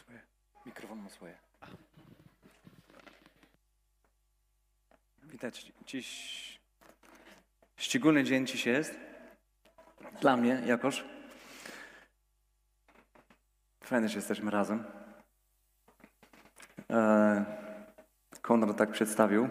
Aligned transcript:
swoje. 0.00 0.20
Mikrofon 0.66 0.98
ma 0.98 1.10
swoje. 1.10 1.34
Widać, 5.22 5.72
dziś 5.86 6.60
szczególny 7.76 8.24
dzień 8.24 8.46
dziś 8.46 8.66
jest. 8.66 8.98
Dla 10.20 10.36
mnie 10.36 10.62
jakoś. 10.66 11.04
Fajnie, 13.84 14.08
że 14.08 14.18
jesteśmy 14.18 14.50
razem. 14.50 14.84
E, 16.90 17.44
Konrad 18.42 18.76
tak 18.76 18.90
przedstawił. 18.90 19.48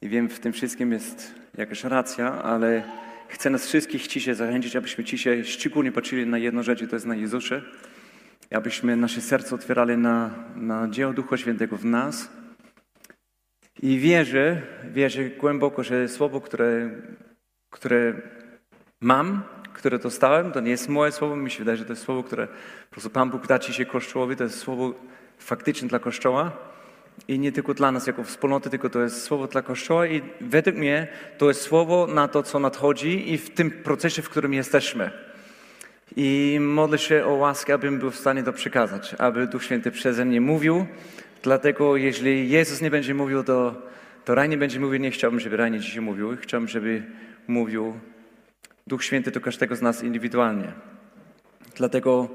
I 0.00 0.08
wiem, 0.08 0.28
w 0.28 0.40
tym 0.40 0.52
wszystkim 0.52 0.92
jest 0.92 1.34
jakaś 1.54 1.84
racja, 1.84 2.42
ale 2.42 2.82
chcę 3.34 3.50
nas 3.50 3.66
wszystkich 3.66 4.08
dzisiaj 4.08 4.34
zachęcić, 4.34 4.76
abyśmy 4.76 5.04
dzisiaj 5.04 5.44
szczególnie 5.44 5.92
patrzyli 5.92 6.26
na 6.26 6.38
jedną 6.38 6.62
rzecz, 6.62 6.82
i 6.82 6.88
to 6.88 6.96
jest 6.96 7.06
na 7.06 7.14
Jezusie. 7.14 7.62
Abyśmy 8.50 8.96
nasze 8.96 9.20
serce 9.20 9.54
otwierali 9.54 9.96
na, 9.96 10.30
na 10.56 10.88
dzieło 10.88 11.12
Ducha 11.12 11.36
Świętego 11.36 11.76
w 11.76 11.84
nas. 11.84 12.30
I 13.82 13.98
wierzę, 13.98 14.62
wierzę 14.92 15.24
głęboko, 15.24 15.84
że 15.84 16.08
słowo, 16.08 16.40
które, 16.40 16.90
które 17.70 18.14
mam, 19.00 19.42
które 19.72 19.98
dostałem, 19.98 20.52
to 20.52 20.60
nie 20.60 20.70
jest 20.70 20.88
moje 20.88 21.12
słowo. 21.12 21.36
Mi 21.36 21.50
się 21.50 21.58
wydaje, 21.58 21.76
że 21.76 21.84
to 21.84 21.92
jest 21.92 22.02
słowo, 22.02 22.22
które 22.22 22.46
po 22.46 22.90
prostu 22.90 23.10
Pan 23.10 23.30
Bóg 23.30 23.46
da 23.46 23.58
dzisiaj 23.58 23.86
Kościołowi. 23.86 24.36
To 24.36 24.44
jest 24.44 24.58
słowo 24.58 24.94
faktycznie 25.38 25.88
dla 25.88 25.98
Kościoła. 25.98 26.73
I 27.28 27.38
nie 27.38 27.52
tylko 27.52 27.74
dla 27.74 27.92
nas 27.92 28.06
jako 28.06 28.24
wspólnoty, 28.24 28.70
tylko 28.70 28.90
to 28.90 29.02
jest 29.02 29.22
słowo 29.22 29.46
dla 29.46 29.62
Kościoła 29.62 30.06
i 30.06 30.22
według 30.40 30.76
mnie 30.76 31.08
to 31.38 31.48
jest 31.48 31.60
słowo 31.60 32.06
na 32.06 32.28
to, 32.28 32.42
co 32.42 32.58
nadchodzi 32.58 33.32
i 33.32 33.38
w 33.38 33.50
tym 33.50 33.70
procesie, 33.70 34.22
w 34.22 34.28
którym 34.28 34.54
jesteśmy. 34.54 35.10
I 36.16 36.58
modlę 36.60 36.98
się 36.98 37.24
o 37.24 37.34
łaskę, 37.34 37.74
abym 37.74 37.98
był 37.98 38.10
w 38.10 38.16
stanie 38.16 38.42
to 38.42 38.52
przekazać, 38.52 39.14
aby 39.18 39.46
Duch 39.46 39.64
Święty 39.64 39.90
przeze 39.90 40.24
mnie 40.24 40.40
mówił. 40.40 40.86
Dlatego 41.42 41.96
jeśli 41.96 42.50
Jezus 42.50 42.80
nie 42.80 42.90
będzie 42.90 43.14
mówił, 43.14 43.42
to, 43.44 43.82
to 44.24 44.34
Raj 44.34 44.48
nie 44.48 44.56
będzie 44.56 44.80
mówił. 44.80 45.00
Nie 45.00 45.10
chciałbym, 45.10 45.40
żeby 45.40 45.56
Raj 45.56 45.70
nie 45.70 45.80
dzisiaj 45.80 46.02
mówił. 46.02 46.36
Chciałbym, 46.36 46.68
żeby 46.68 47.02
mówił 47.48 47.94
Duch 48.86 49.04
Święty 49.04 49.30
do 49.30 49.40
każdego 49.40 49.76
z 49.76 49.82
nas 49.82 50.02
indywidualnie. 50.02 50.72
Dlatego 51.76 52.28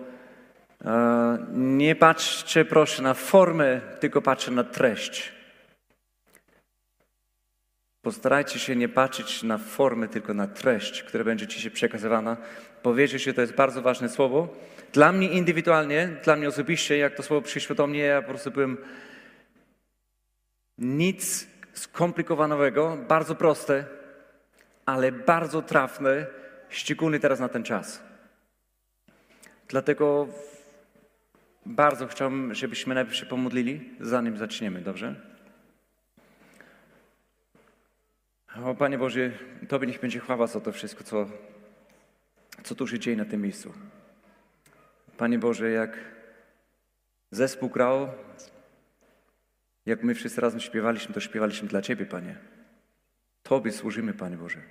nie 1.54 1.96
patrzcie 1.96 2.66
proszę 2.66 3.02
na 3.02 3.14
formę, 3.14 3.82
tylko 4.00 4.22
patrzcie 4.22 4.52
na 4.52 4.64
treść. 4.64 5.32
Postarajcie 8.02 8.60
się 8.60 8.76
nie 8.76 8.90
patrzeć 8.90 9.44
na 9.44 9.58
formę, 9.58 10.08
tylko 10.08 10.34
na 10.34 10.48
treść, 10.48 11.04
która 11.04 11.24
będzie 11.24 11.48
dzisiaj 11.48 11.72
przekazywana. 11.72 12.38
Powiedzcie, 12.82 13.20
że 13.20 13.34
to 13.34 13.42
jest 13.42 13.54
bardzo 13.54 13.82
ważne 13.82 14.10
słowo. 14.10 14.56
Dla 14.94 15.12
mnie 15.12 15.30
indywidualnie, 15.30 16.08
dla 16.24 16.36
mnie 16.36 16.48
osobiście, 16.48 16.98
jak 16.98 17.16
to 17.16 17.24
słowo 17.24 17.42
przyszło 17.42 17.76
do 17.76 17.88
mnie, 17.88 18.00
ja 18.00 18.22
po 18.22 18.28
prostu 18.30 18.52
byłem 18.52 18.78
nic 20.78 21.48
skomplikowanego, 21.74 22.98
bardzo 23.08 23.36
proste, 23.36 23.86
ale 24.86 25.12
bardzo 25.12 25.62
trafne, 25.62 26.26
szczególnie 26.70 27.20
teraz 27.20 27.40
na 27.40 27.50
ten 27.50 27.64
czas. 27.64 28.04
Dlatego 29.68 30.28
bardzo 31.66 32.08
chciałbym, 32.08 32.54
żebyśmy 32.54 32.96
najpierw 32.96 33.18
się 33.18 33.26
pomodlili, 33.26 33.90
zanim 34.00 34.38
zaczniemy, 34.38 34.82
dobrze? 34.82 35.16
O 38.64 38.76
Panie 38.76 38.98
Boże, 38.98 39.32
Tobie 39.68 39.88
niech 39.88 40.02
będzie 40.02 40.20
chwała 40.20 40.48
za 40.48 40.62
to 40.62 40.72
wszystko, 40.72 41.04
co, 41.04 41.30
co 42.64 42.76
tu 42.76 42.88
się 42.88 43.00
dzieje 43.00 43.18
na 43.18 43.26
tym 43.26 43.42
miejscu. 43.42 43.74
Panie 45.18 45.40
Boże, 45.40 45.72
jak 45.72 45.98
zespół 47.32 47.70
grał, 47.70 48.08
jak 49.86 50.04
my 50.04 50.16
wszyscy 50.16 50.42
razem 50.42 50.60
śpiewaliśmy, 50.60 51.14
to 51.14 51.20
śpiewaliśmy 51.20 51.68
dla 51.68 51.82
Ciebie, 51.82 52.06
Panie. 52.06 52.36
Tobie 53.44 53.72
służymy, 53.72 54.14
Panie 54.14 54.38
Boże. 54.38 54.62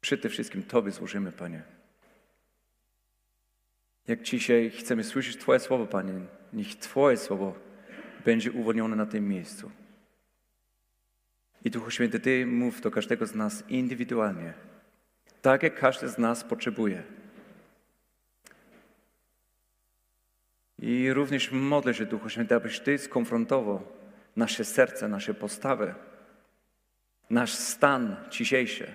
Przede 0.00 0.28
wszystkim 0.28 0.62
Tobie 0.62 0.92
służymy, 0.92 1.32
Panie. 1.32 1.62
Jak 4.08 4.22
dzisiaj 4.22 4.70
chcemy 4.70 5.04
słyszeć 5.04 5.36
Twoje 5.36 5.60
słowo, 5.60 5.86
Panie, 5.86 6.12
niech 6.52 6.76
Twoje 6.78 7.16
słowo 7.16 7.54
będzie 8.24 8.52
uwolnione 8.52 8.96
na 8.96 9.06
tym 9.06 9.28
miejscu. 9.28 9.70
I 11.64 11.70
Duchu 11.70 11.90
Święty, 11.90 12.20
Ty 12.20 12.46
mów 12.46 12.80
do 12.80 12.90
każdego 12.90 13.26
z 13.26 13.34
nas 13.34 13.64
indywidualnie, 13.68 14.52
tak 15.42 15.62
jak 15.62 15.80
każdy 15.80 16.08
z 16.08 16.18
nas 16.18 16.44
potrzebuje. 16.44 17.02
I 20.78 21.12
również 21.12 21.52
modlę 21.52 21.94
się, 21.94 22.06
Duchu 22.06 22.28
Święty, 22.28 22.54
abyś 22.54 22.80
Ty 22.80 22.98
skonfrontował 22.98 23.82
nasze 24.36 24.64
serce, 24.64 25.08
nasze 25.08 25.34
postawy, 25.34 25.94
nasz 27.30 27.52
stan 27.52 28.16
dzisiejszy 28.30 28.94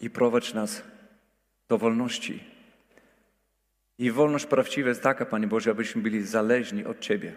i 0.00 0.10
prowadź 0.10 0.54
nas 0.54 0.82
do 1.68 1.78
wolności. 1.78 2.49
I 4.00 4.10
wolność 4.10 4.46
prawdziwa 4.46 4.88
jest 4.88 5.02
taka, 5.02 5.26
Panie 5.26 5.46
Boże, 5.46 5.70
abyśmy 5.70 6.02
byli 6.02 6.22
zależni 6.22 6.84
od 6.84 7.00
Ciebie, 7.00 7.32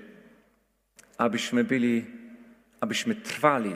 abyśmy 1.17 1.63
byli, 1.63 2.05
abyśmy 2.79 3.15
trwali 3.15 3.75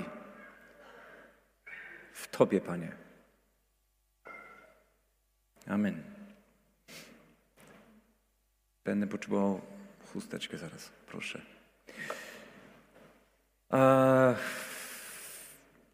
w 2.14 2.28
Tobie, 2.28 2.62
Panie. 2.62 2.92
Amen. 5.68 6.04
Będę 8.86 9.08
potrzebował 9.08 9.62
chusteczkę 10.14 10.58
zaraz, 10.58 10.90
proszę. 11.08 11.42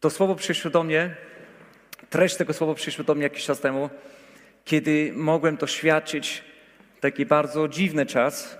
To 0.00 0.10
słowo 0.10 0.34
przyszło 0.34 0.70
do 0.70 0.82
mnie, 0.82 1.16
treść 2.10 2.36
tego 2.36 2.52
słowa 2.52 2.74
przyszło 2.74 3.04
do 3.04 3.14
mnie 3.14 3.22
jakiś 3.22 3.44
czas 3.44 3.60
temu, 3.60 3.90
kiedy 4.64 5.12
mogłem 5.16 5.56
to 5.56 5.66
świadczyć 5.66 6.53
taki 7.04 7.26
bardzo 7.26 7.68
dziwny 7.68 8.06
czas 8.06 8.56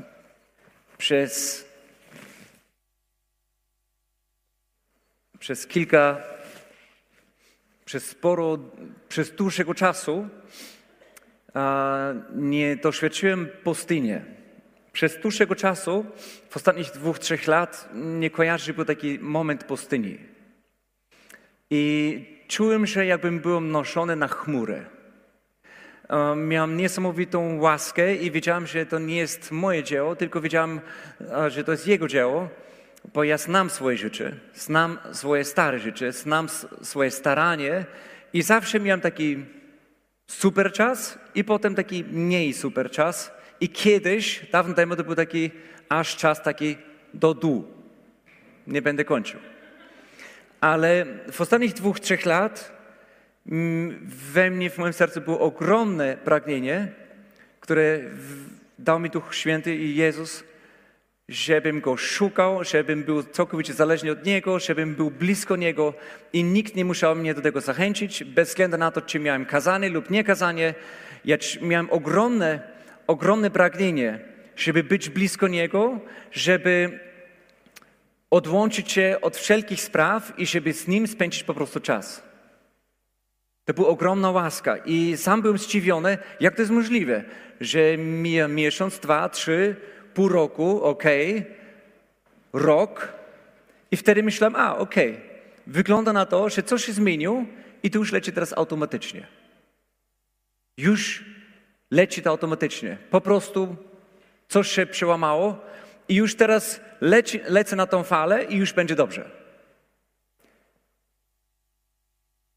przez, 0.99 1.65
przez 5.39 5.67
kilka, 5.67 6.23
przez 7.85 8.07
sporo, 8.07 8.59
przez 9.09 9.31
dłuższego 9.31 9.75
czasu 9.75 10.29
nie 12.35 12.77
doświadczyłem 12.77 13.49
pustynię. 13.63 14.25
Przez 14.93 15.21
dłuższego 15.21 15.55
czasu, 15.55 16.07
w 16.51 16.57
ostatnich 16.57 16.91
dwóch, 16.91 17.19
trzech 17.19 17.47
lat, 17.47 17.89
nie 17.95 18.31
kojarzy 18.31 18.75
był 18.75 18.85
taki 18.85 19.19
moment 19.19 19.65
pustyni. 19.65 20.19
I 21.71 22.25
czułem, 22.49 22.87
że 22.87 23.07
jakbym 23.07 23.41
był 23.41 23.61
noszony 23.61 24.17
na 24.17 24.29
chmurę. 24.29 24.94
Miałem 26.37 26.77
niesamowitą 26.77 27.61
łaskę 27.61 28.15
i 28.15 28.31
wiedziałem, 28.31 28.67
że 28.67 28.87
to 28.87 28.99
nie 28.99 29.17
jest 29.17 29.51
moje 29.51 29.83
dzieło, 29.83 30.17
tylko 30.17 30.41
wiedziałem, 30.41 30.81
że 31.49 31.65
to 31.65 31.73
jest 31.73 31.87
Jego 31.87 32.09
dzieło, 32.09 32.49
bo 33.15 33.25
ja 33.25 33.39
znam 33.39 33.71
swoje 33.71 33.97
życie, 33.97 34.33
znam 34.55 34.99
swoje 35.13 35.45
stare 35.45 35.79
życie, 35.79 36.13
znam 36.13 36.49
swoje 36.83 37.11
staranie 37.11 37.85
i 38.33 38.43
zawsze 38.43 38.81
miałem 38.81 39.01
taki 39.01 39.45
super 40.27 40.73
czas 40.73 41.19
i 41.35 41.45
potem 41.45 41.75
taki 41.75 42.05
mniej 42.05 42.53
super 42.53 42.91
czas. 42.91 43.33
I 43.61 43.69
kiedyś, 43.69 44.47
dawno 44.53 44.75
temu, 44.75 44.97
to 44.97 45.05
był 45.05 45.15
taki 45.15 45.51
aż 45.89 46.17
czas 46.17 46.43
taki 46.43 46.77
do 47.15 47.35
dół. 47.35 47.65
Nie 48.67 48.83
będę 48.83 49.05
kończył. 49.05 49.41
Ale 50.61 51.07
w 51.33 51.41
ostatnich 51.41 51.73
dwóch, 51.73 52.01
trzech 52.01 52.27
lat 52.27 52.73
we 53.47 54.51
mnie, 54.51 54.71
w 54.71 54.79
moim 54.79 54.93
sercu 54.93 55.21
było 55.21 55.41
ogromne 55.41 56.17
pragnienie, 56.25 56.89
które 57.61 58.01
dał 58.79 59.01
mi 59.01 59.11
Duch 59.11 59.35
Święty 59.35 59.77
i 59.77 59.97
Jezus, 59.97 60.45
żebym 61.29 61.81
Go 61.81 61.97
szukał, 61.97 62.65
żebym 62.65 63.03
był 63.03 63.23
całkowicie 63.23 63.73
zależny 63.73 64.11
od 64.11 64.27
Niego, 64.27 64.59
żebym 64.59 64.95
był 64.95 65.11
blisko 65.11 65.57
Niego 65.57 65.95
i 66.33 66.45
nikt 66.45 66.77
nie 66.77 66.85
musiał 66.85 67.17
mnie 67.17 67.35
do 67.35 67.43
tego 67.43 67.61
zachęcić, 67.61 68.25
bez 68.25 68.49
względu 68.49 68.79
na 68.79 68.91
to, 68.91 69.01
czy 69.01 69.19
miałem 69.19 69.47
kazanie 69.47 69.89
lub 69.89 70.11
nie 70.11 70.25
kazanie. 70.25 70.75
Ja 71.25 71.37
miałem 71.63 71.91
ogromne, 71.91 72.61
ogromne 73.07 73.51
pragnienie, 73.51 74.19
żeby 74.57 74.85
być 74.85 75.11
blisko 75.11 75.49
Niego, 75.49 76.01
żeby 76.33 77.01
odłączyć 78.31 78.93
się 78.93 79.17
od 79.23 79.37
wszelkich 79.37 79.81
spraw 79.81 80.33
i 80.39 80.47
żeby 80.47 80.73
z 80.73 80.89
Nim 80.89 81.07
spędzić 81.07 81.45
po 81.45 81.55
prostu 81.55 81.81
czas. 81.81 82.34
To 83.65 83.75
była 83.75 83.89
ogromna 83.89 84.31
łaska 84.31 84.77
i 84.77 85.17
sam 85.17 85.43
byłem 85.43 85.59
zdziwiony, 85.59 86.19
jak 86.41 86.55
to 86.55 86.63
jest 86.63 86.73
możliwe, 86.73 87.25
że 87.61 87.99
mija 87.99 88.49
miesiąc, 88.49 88.99
dwa, 88.99 89.29
trzy, 89.29 89.77
pół 90.15 90.29
roku, 90.29 90.83
ok, 90.83 91.05
rok 92.53 93.13
i 93.91 93.97
wtedy 93.97 94.23
myślałem, 94.23 94.57
a 94.57 94.77
ok, 94.77 94.95
wygląda 95.67 96.13
na 96.13 96.27
to, 96.27 96.49
że 96.49 96.63
coś 96.63 96.85
się 96.85 96.93
zmieniło 96.93 97.45
i 97.83 97.91
to 97.91 97.99
już 97.99 98.13
leci 98.13 98.33
teraz 98.33 98.53
automatycznie. 98.53 99.27
Już 100.77 101.25
Leci 101.95 102.23
to 102.23 102.31
automatycznie. 102.31 102.97
Po 103.11 103.21
prostu 103.21 103.77
coś 104.49 104.71
się 104.71 104.87
przełamało 104.87 105.59
i 106.09 106.15
już 106.15 106.35
teraz 106.35 106.81
leci, 107.01 107.41
lecę 107.49 107.77
na 107.77 107.87
tą 107.87 108.03
falę 108.03 108.45
i 108.45 108.57
już 108.57 108.73
będzie 108.73 108.95
dobrze. 108.95 109.31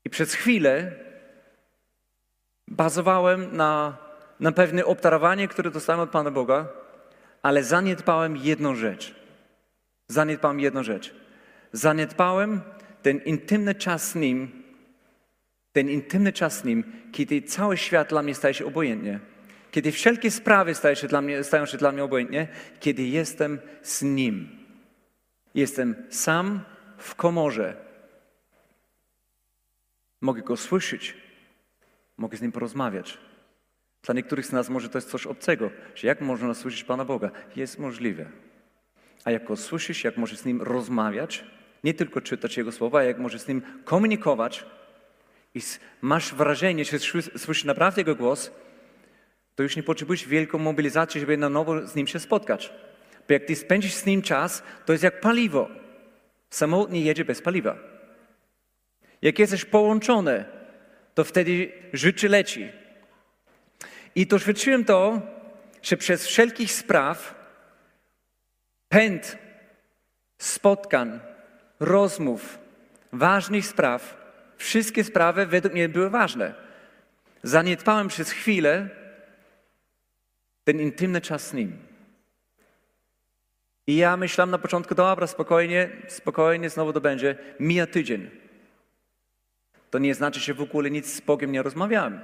I 0.08 0.10
przez 0.10 0.34
chwilę 0.34 0.92
bazowałem 2.68 3.56
na, 3.56 3.98
na 4.40 4.52
pewne 4.52 4.86
obdarowanie, 4.86 5.48
które 5.48 5.72
dostałem 5.72 6.02
od 6.02 6.10
Pana 6.10 6.32
Boga, 6.32 6.68
ale 7.42 7.64
zaniedbałem 7.64 8.38
jedną 8.38 8.76
rzecz. 8.76 9.16
Zaniedbałem 10.08 10.60
jedną 10.60 10.84
rzecz. 10.84 11.16
Zaniedbałem 11.72 12.62
ten 13.02 13.18
intymny 13.18 13.76
czas 13.76 14.12
z 14.12 14.16
Nim, 14.16 14.64
ten 15.74 15.90
intymny 15.90 16.34
czas 16.34 16.58
z 16.58 16.64
Nim, 16.64 16.84
kiedy 17.12 17.42
cały 17.42 17.78
świat 17.78 18.10
dla 18.10 18.24
mnie 18.24 18.36
staje 18.36 18.54
się 18.54 18.66
obojętnie, 18.66 19.20
kiedy 19.72 19.92
wszelkie 19.92 20.32
sprawy 20.32 20.76
stają 20.76 20.96
się 20.96 21.08
dla 21.08 21.22
mnie, 21.22 21.44
stają 21.44 21.66
się 21.66 21.78
dla 21.78 21.92
mnie 21.92 22.04
obojętnie, 22.04 22.48
kiedy 22.80 23.04
jestem 23.04 23.60
z 23.84 24.02
Nim. 24.02 24.50
Jestem 25.56 25.96
sam 26.10 26.62
w 26.98 27.16
komorze. 27.16 27.87
Mogę 30.22 30.42
Go 30.42 30.58
słyszeć, 30.58 31.18
mogę 32.18 32.38
z 32.38 32.42
Nim 32.42 32.52
porozmawiać. 32.52 33.18
Dla 34.04 34.14
niektórych 34.14 34.46
z 34.46 34.52
nas 34.52 34.70
może 34.70 34.90
to 34.90 34.98
jest 34.98 35.10
coś 35.10 35.28
obcego, 35.28 35.70
że 35.96 36.08
jak 36.08 36.22
można 36.22 36.54
słyszeć 36.54 36.84
Pana 36.84 37.06
Boga? 37.06 37.32
Jest 37.56 37.80
możliwe. 37.80 38.26
A 39.24 39.32
jak 39.32 39.46
Go 39.46 39.56
słyszysz, 39.56 40.04
jak 40.04 40.18
możesz 40.18 40.38
z 40.38 40.46
Nim 40.46 40.62
rozmawiać, 40.62 41.46
nie 41.84 41.94
tylko 41.94 42.22
czytać 42.22 42.58
Jego 42.58 42.72
słowa, 42.72 43.04
jak 43.04 43.20
możesz 43.20 43.42
z 43.42 43.48
Nim 43.48 43.62
komunikować 43.86 44.66
i 45.56 45.62
masz 46.02 46.34
wrażenie, 46.34 46.86
że 46.86 47.00
słyszysz 47.38 47.64
naprawdę 47.64 48.02
Jego 48.02 48.16
głos, 48.16 48.52
to 49.56 49.64
już 49.64 49.76
nie 49.76 49.84
potrzebujesz 49.84 50.28
wielką 50.28 50.58
mobilizację, 50.58 51.22
żeby 51.22 51.38
na 51.38 51.50
nowo 51.50 51.88
z 51.88 51.96
Nim 51.96 52.08
się 52.08 52.20
spotkać. 52.20 52.74
Bo 53.28 53.34
jak 53.34 53.46
Ty 53.46 53.56
spędzisz 53.56 53.94
z 53.94 54.06
Nim 54.06 54.22
czas, 54.22 54.64
to 54.86 54.94
jest 54.94 55.04
jak 55.04 55.20
paliwo. 55.22 55.70
Samochód 56.50 56.92
nie 56.92 57.02
jedzie 57.02 57.26
bez 57.26 57.42
paliwa. 57.42 57.97
Jak 59.22 59.40
jesteś 59.40 59.66
połączony, 59.66 60.46
to 61.16 61.24
wtedy 61.24 61.72
życie 61.94 62.30
leci. 62.30 62.72
I 64.16 64.28
doświadczyłem 64.28 64.86
to, 64.86 65.22
że 65.82 65.98
przez 65.98 66.28
wszelkich 66.28 66.72
spraw 66.72 67.36
pęd 68.90 69.38
spotkań, 70.38 71.20
rozmów, 71.80 72.60
ważnych 73.14 73.66
spraw, 73.66 74.18
wszystkie 74.58 75.04
sprawy 75.04 75.46
według 75.46 75.74
mnie 75.74 75.90
były 75.90 76.10
ważne. 76.10 76.54
Zaniedbałem 77.44 78.08
przez 78.08 78.32
chwilę 78.32 78.90
ten 80.64 80.80
intymny 80.80 81.22
czas 81.22 81.48
z 81.48 81.54
Nim. 81.54 81.78
I 83.88 83.96
ja 83.96 84.18
myślałem 84.18 84.52
na 84.52 84.58
początku, 84.58 84.96
dobra, 84.96 85.28
spokojnie, 85.28 85.90
spokojnie, 86.08 86.70
znowu 86.70 86.94
to 86.94 87.02
będzie. 87.02 87.38
Mija 87.60 87.88
tydzień. 87.88 88.30
To 89.90 90.00
nie 90.00 90.16
znaczy, 90.16 90.40
że 90.40 90.54
w 90.54 90.62
ogóle 90.62 90.92
nic 90.92 91.14
z 91.14 91.22
Bogiem 91.22 91.52
nie 91.52 91.64
rozmawiałem. 91.64 92.22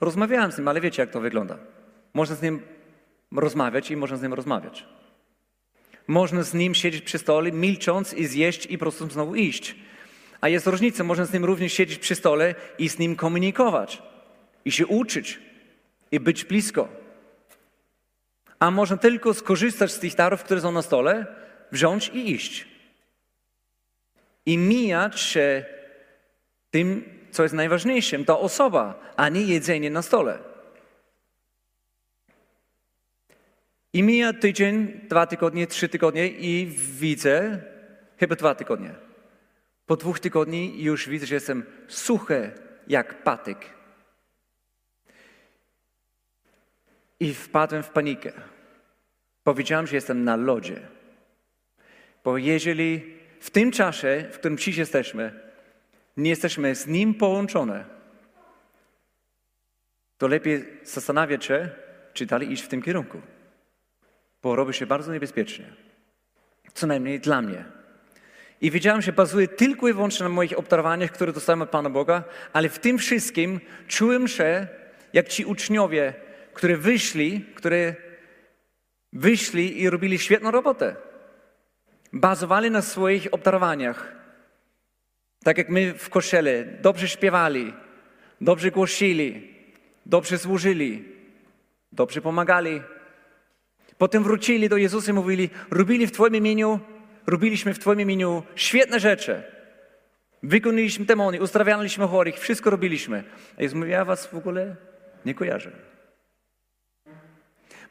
Rozmawiałem 0.00 0.52
z 0.52 0.58
Nim, 0.58 0.68
ale 0.68 0.80
wiecie, 0.80 1.02
jak 1.02 1.10
to 1.10 1.20
wygląda. 1.20 1.58
Można 2.14 2.36
z 2.36 2.42
Nim 2.42 2.62
rozmawiać 3.32 3.90
i 3.90 3.96
można 3.96 4.16
z 4.16 4.22
Nim 4.22 4.34
rozmawiać. 4.34 4.86
Można 6.06 6.42
z 6.42 6.54
Nim 6.54 6.74
siedzieć 6.74 7.02
przy 7.02 7.18
stole, 7.18 7.52
milcząc 7.52 8.14
i 8.14 8.26
zjeść 8.26 8.66
i 8.66 8.78
po 8.78 8.82
prostu 8.82 9.10
znowu 9.10 9.34
iść. 9.34 9.76
A 10.40 10.48
jest 10.48 10.66
różnica, 10.66 11.04
można 11.04 11.24
z 11.24 11.32
Nim 11.32 11.44
również 11.44 11.72
siedzieć 11.72 11.98
przy 11.98 12.14
stole 12.14 12.54
i 12.78 12.88
z 12.88 12.98
Nim 12.98 13.16
komunikować. 13.16 14.02
I 14.64 14.72
się 14.72 14.86
uczyć. 14.86 15.40
I 16.10 16.20
być 16.20 16.44
blisko. 16.44 16.88
A 18.58 18.70
można 18.70 18.96
tylko 18.96 19.34
skorzystać 19.34 19.92
z 19.92 19.98
tych 19.98 20.14
darów, 20.14 20.44
które 20.44 20.60
są 20.60 20.72
na 20.72 20.82
stole, 20.82 21.26
wziąć 21.72 22.08
i 22.08 22.30
iść. 22.30 22.68
I 24.46 24.58
mijać 24.58 25.20
się 25.20 25.64
tym, 26.74 27.04
co 27.30 27.42
jest 27.42 27.54
najważniejszym, 27.54 28.24
to 28.24 28.40
osoba, 28.40 29.12
a 29.16 29.28
nie 29.28 29.42
jedzenie 29.42 29.90
na 29.90 30.02
stole. 30.02 30.38
I 33.92 34.02
mija 34.02 34.32
tydzień, 34.32 35.00
dwa 35.08 35.26
tygodnie, 35.26 35.66
trzy 35.66 35.88
tygodnie 35.88 36.28
i 36.28 36.66
widzę, 36.98 37.62
chyba 38.16 38.34
dwa 38.34 38.54
tygodnie. 38.54 38.94
Po 39.86 39.96
dwóch 39.96 40.20
tygodni 40.20 40.82
już 40.82 41.08
widzę, 41.08 41.26
że 41.26 41.34
jestem 41.34 41.62
suchy 41.88 42.50
jak 42.88 43.22
patyk. 43.22 43.58
I 47.20 47.34
wpadłem 47.34 47.82
w 47.82 47.90
panikę. 47.90 48.32
Powiedziałem, 49.44 49.86
że 49.86 49.96
jestem 49.96 50.24
na 50.24 50.36
lodzie. 50.36 50.80
Bo 52.24 52.38
jeżeli 52.38 53.14
w 53.40 53.50
tym 53.50 53.70
czasie, 53.70 54.24
w 54.32 54.38
którym 54.38 54.58
dziś 54.58 54.76
jesteśmy, 54.76 55.43
nie 56.16 56.30
jesteśmy 56.30 56.74
z 56.74 56.86
Nim 56.86 57.14
połączone, 57.14 57.84
to 60.18 60.28
lepiej 60.28 60.64
zastanawiać 60.84 61.44
się, 61.44 61.68
czy 62.12 62.26
dalej 62.26 62.52
iść 62.52 62.62
w 62.62 62.68
tym 62.68 62.82
kierunku. 62.82 63.20
Bo 64.42 64.56
robi 64.56 64.74
się 64.74 64.86
bardzo 64.86 65.12
niebezpiecznie. 65.12 65.64
Co 66.74 66.86
najmniej 66.86 67.20
dla 67.20 67.42
mnie. 67.42 67.64
I 68.60 68.70
wiedziałem, 68.70 69.02
że 69.02 69.12
bazuje 69.12 69.48
tylko 69.48 69.88
i 69.88 69.92
wyłącznie 69.92 70.24
na 70.24 70.28
moich 70.28 70.58
obdarowaniach, 70.58 71.10
które 71.10 71.32
dostałem 71.32 71.62
od 71.62 71.70
Pana 71.70 71.90
Boga, 71.90 72.24
ale 72.52 72.68
w 72.68 72.78
tym 72.78 72.98
wszystkim 72.98 73.60
czułem 73.88 74.28
się 74.28 74.66
jak 75.12 75.28
ci 75.28 75.44
uczniowie, 75.44 76.14
którzy 76.52 76.76
wyszli, 76.76 77.44
które 77.54 77.94
wyszli 79.12 79.82
i 79.82 79.90
robili 79.90 80.18
świetną 80.18 80.50
robotę. 80.50 80.96
Bazowali 82.12 82.70
na 82.70 82.82
swoich 82.82 83.28
obdarowaniach. 83.32 84.23
Tak 85.44 85.58
jak 85.58 85.68
my 85.68 85.94
w 85.94 86.10
kościele 86.10 86.64
dobrze 86.64 87.08
śpiewali, 87.08 87.72
dobrze 88.40 88.70
głosili, 88.70 89.54
dobrze 90.06 90.38
służyli, 90.38 91.04
dobrze 91.92 92.20
pomagali. 92.20 92.82
Potem 93.98 94.22
wrócili 94.22 94.68
do 94.68 94.76
Jezusa 94.76 95.10
i 95.10 95.14
mówili, 95.14 95.50
robili 95.70 96.06
w 96.06 96.12
Twoim 96.12 96.36
imieniu, 96.36 96.80
robiliśmy 97.26 97.74
w 97.74 97.78
Twoim 97.78 98.00
imieniu 98.00 98.42
świetne 98.54 99.00
rzeczy. 99.00 99.42
Wykonaliśmy 100.42 101.04
demony, 101.04 101.40
uzdrawialiśmy 101.40 102.06
chorych, 102.06 102.38
wszystko 102.38 102.70
robiliśmy. 102.70 103.24
A 103.58 103.62
Jezus 103.62 103.78
mówi, 103.78 103.90
ja 103.90 104.04
was 104.04 104.26
w 104.26 104.34
ogóle 104.34 104.76
nie 105.24 105.34
kojarzę. 105.34 105.70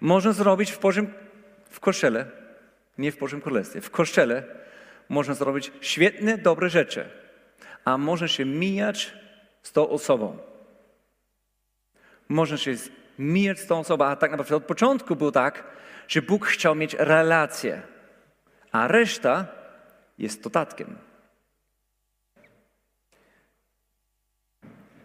Można 0.02 0.34
zrobić 0.34 0.72
w 0.72 0.80
Bożym, 0.80 1.14
w 1.70 1.80
kościele, 1.80 2.26
nie 2.98 3.12
w 3.12 3.18
Bożym 3.18 3.42
Królestwie, 3.42 3.82
w 3.82 3.90
kościele 3.90 4.44
można 5.10 5.34
zrobić 5.34 5.72
świetne, 5.82 6.38
dobre 6.38 6.70
rzeczy 6.70 7.23
a 7.86 7.98
może 7.98 8.30
się 8.30 8.46
mijać 8.46 9.14
z 9.64 9.72
tą 9.72 9.90
osobą. 9.90 10.38
Można 12.30 12.58
się 12.58 12.76
mijać 13.20 13.60
z 13.60 13.68
tą 13.68 13.80
osobą, 13.80 14.06
a 14.06 14.16
tak 14.16 14.32
naprawdę 14.32 14.56
od 14.56 14.66
początku 14.66 15.16
było 15.16 15.32
tak, 15.32 15.64
że 16.08 16.22
Bóg 16.22 16.46
chciał 16.46 16.76
mieć 16.76 16.94
relację, 16.94 17.82
a 18.72 18.88
reszta 18.88 19.48
jest 20.18 20.42
dodatkiem. 20.42 20.96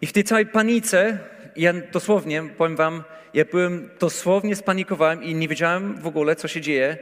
I 0.00 0.06
w 0.06 0.12
tej 0.12 0.24
całej 0.24 0.46
panice, 0.46 1.18
ja 1.56 1.72
dosłownie, 1.92 2.42
powiem 2.42 2.76
wam, 2.76 3.04
ja 3.34 3.44
byłem, 3.44 3.90
dosłownie 4.00 4.56
spanikowałem 4.56 5.22
i 5.22 5.34
nie 5.34 5.48
wiedziałem 5.48 6.00
w 6.00 6.06
ogóle, 6.06 6.36
co 6.36 6.48
się 6.48 6.60
dzieje, 6.60 6.98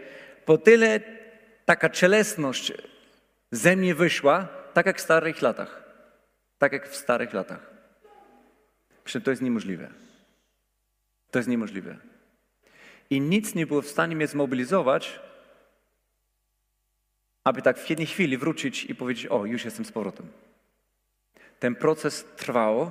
bo 0.47 0.59
tyle 0.59 1.01
taka 1.65 1.91
cielesność 1.91 2.73
ze 3.51 3.77
mnie 3.77 3.95
wyszła, 3.95 4.49
tak 4.77 4.87
jak 4.87 4.99
w 4.99 5.01
starych 5.01 5.43
latach. 5.43 5.83
Tak 6.59 6.73
jak 6.73 6.89
w 6.89 6.97
starych 6.97 7.33
latach. 7.33 7.71
Przecież 9.05 9.25
to 9.25 9.31
jest 9.31 9.43
niemożliwe. 9.43 9.91
To 11.31 11.39
jest 11.39 11.49
niemożliwe. 11.49 11.97
I 13.11 13.21
nic 13.21 13.55
nie 13.55 13.67
było 13.67 13.83
w 13.83 13.89
stanie 13.89 14.17
mnie 14.17 14.27
zmobilizować, 14.27 15.21
aby 17.45 17.63
tak 17.63 17.79
w 17.79 17.91
jednej 17.91 18.07
chwili 18.07 18.37
wrócić 18.39 18.85
i 18.85 18.95
powiedzieć: 18.95 19.27
O, 19.27 19.47
już 19.47 19.65
jestem 19.65 19.85
z 19.85 19.93
powrotem. 19.93 20.27
Ten 21.59 21.75
proces 21.75 22.25
trwał. 22.37 22.91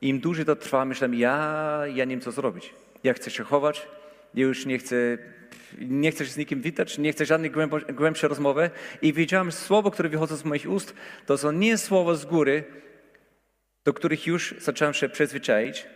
Im 0.00 0.20
dłużej 0.20 0.44
to 0.44 0.56
trwa, 0.56 0.84
myślałem, 0.84 1.14
ja, 1.14 1.80
ja 1.86 2.04
nie 2.04 2.10
wiem, 2.10 2.20
co 2.20 2.32
zrobić. 2.32 2.74
Ja 3.04 3.14
chcę 3.14 3.30
się 3.30 3.44
chować, 3.44 3.88
ja 4.34 4.46
już 4.46 4.66
nie 4.66 4.78
chcę 4.78 5.18
nie 5.78 6.10
chcesz 6.10 6.30
z 6.30 6.36
nikim 6.36 6.62
witać, 6.62 6.98
nie 6.98 7.12
chcesz 7.12 7.28
żadnej 7.28 7.50
głębszej 7.94 8.28
rozmowy 8.28 8.70
i 9.02 9.12
wiedziałem, 9.12 9.50
że 9.50 9.56
słowo, 9.56 9.90
które 9.90 10.08
wychodzą 10.08 10.36
z 10.36 10.44
moich 10.44 10.70
ust, 10.70 10.94
to 11.26 11.38
są 11.38 11.52
nie 11.52 11.78
słowa 11.78 12.14
z 12.14 12.24
góry, 12.24 12.64
do 13.84 13.92
których 13.92 14.26
już 14.26 14.54
zacząłem 14.58 14.94
się 14.94 15.08
przyzwyczaić, 15.08 15.86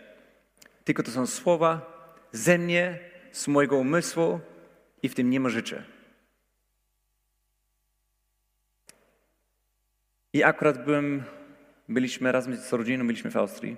tylko 0.83 1.03
to 1.03 1.11
są 1.11 1.27
słowa 1.27 1.93
ze 2.31 2.57
mnie, 2.57 2.99
z 3.31 3.47
mojego 3.47 3.77
umysłu 3.77 4.39
i 5.03 5.09
w 5.09 5.15
tym 5.15 5.29
nie 5.29 5.39
ma 5.39 5.49
życia. 5.49 5.83
I 10.33 10.43
akurat 10.43 10.85
byłem, 10.85 11.23
byliśmy 11.89 12.31
razem 12.31 12.55
z 12.55 12.73
rodziną, 12.73 13.07
byliśmy 13.07 13.31
w 13.31 13.37
Austrii. 13.37 13.77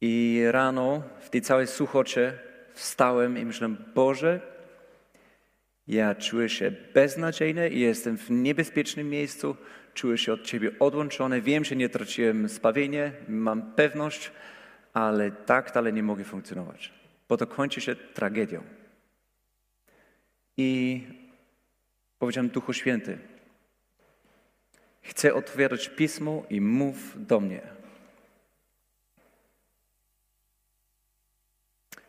I 0.00 0.42
rano 0.50 1.02
w 1.20 1.30
tej 1.30 1.42
całej 1.42 1.66
suchocie 1.66 2.38
wstałem 2.74 3.38
i 3.38 3.44
myślałem, 3.44 3.76
Boże, 3.94 4.40
ja 5.86 6.14
czuję 6.14 6.48
się 6.48 6.72
beznadziejny 6.94 7.68
i 7.68 7.80
jestem 7.80 8.18
w 8.18 8.30
niebezpiecznym 8.30 9.10
miejscu, 9.10 9.56
czuję 9.94 10.18
się 10.18 10.32
od 10.32 10.42
Ciebie 10.42 10.70
odłączony, 10.78 11.42
wiem, 11.42 11.64
że 11.64 11.76
nie 11.76 11.88
traciłem 11.88 12.48
spawienie, 12.48 13.12
mam 13.28 13.72
pewność, 13.72 14.30
ale 14.92 15.30
tak 15.30 15.72
dalej 15.72 15.92
nie 15.92 16.02
mogę 16.02 16.24
funkcjonować, 16.24 16.92
bo 17.28 17.36
to 17.36 17.46
kończy 17.46 17.80
się 17.80 17.96
tragedią. 17.96 18.62
I 20.56 21.02
powiedziałem 22.18 22.50
Duchu 22.50 22.72
Święty, 22.72 23.18
chcę 25.02 25.34
otwierać 25.34 25.88
Pismo 25.88 26.46
i 26.50 26.60
mów 26.60 27.26
do 27.26 27.40
mnie. 27.40 27.81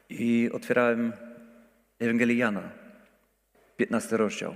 I 0.10 0.50
otwierałem 0.54 1.14
Ewangelię 2.00 2.36
Jana, 2.36 2.70
15 3.78 4.18
rozdział. 4.18 4.56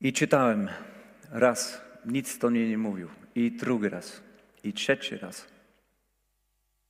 I 0.00 0.12
czytałem 0.12 0.68
raz, 1.30 1.82
nic 2.04 2.38
do 2.38 2.50
mnie 2.50 2.68
nie 2.68 2.78
mówił. 2.78 3.08
I 3.34 3.50
drugi 3.50 3.88
raz, 3.88 4.22
i 4.64 4.72
trzeci 4.72 5.16
raz. 5.16 5.46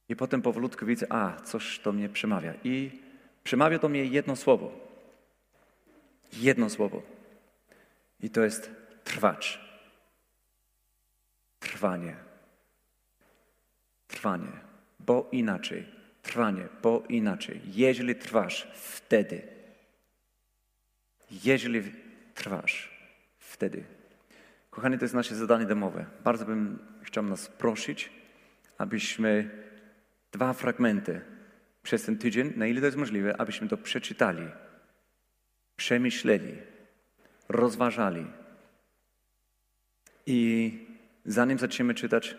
I 0.08 0.16
potem 0.16 0.42
powolutku 0.42 0.86
widzę, 0.86 1.06
a, 1.12 1.40
coś 1.40 1.78
do 1.78 1.92
mnie 1.92 2.08
przemawia. 2.08 2.54
I 2.64 2.90
przemawia 3.44 3.78
do 3.78 3.88
mnie 3.88 4.04
jedno 4.04 4.36
słowo. 4.36 4.72
Jedno 6.32 6.70
słowo. 6.70 7.02
I 8.20 8.30
to 8.30 8.40
jest 8.40 8.70
trwać. 9.04 9.60
Trwanie. 11.60 12.16
Trwanie. 14.08 14.69
Bo 15.10 15.28
inaczej. 15.32 15.86
Trwanie, 16.22 16.68
bo 16.82 17.02
inaczej. 17.08 17.60
Jeżeli 17.74 18.14
trwasz, 18.14 18.68
wtedy. 18.74 19.42
Jeżeli 21.44 21.82
trwasz, 22.34 22.90
wtedy. 23.38 23.84
Kochani, 24.70 24.98
to 24.98 25.04
jest 25.04 25.14
nasze 25.14 25.34
zadanie 25.34 25.66
domowe. 25.66 26.06
Bardzo 26.24 26.44
bym 26.44 26.78
chciał 27.02 27.24
nas 27.24 27.48
prosić, 27.48 28.10
abyśmy 28.78 29.50
dwa 30.32 30.52
fragmenty 30.52 31.20
przez 31.82 32.02
ten 32.02 32.18
tydzień, 32.18 32.52
na 32.56 32.66
ile 32.66 32.80
to 32.80 32.86
jest 32.86 32.98
możliwe, 32.98 33.40
abyśmy 33.40 33.68
to 33.68 33.76
przeczytali, 33.76 34.48
przemyśleli, 35.76 36.54
rozważali. 37.48 38.26
I 40.26 40.38
zanim 41.24 41.58
zaczniemy 41.58 41.94
czytać, 41.94 42.36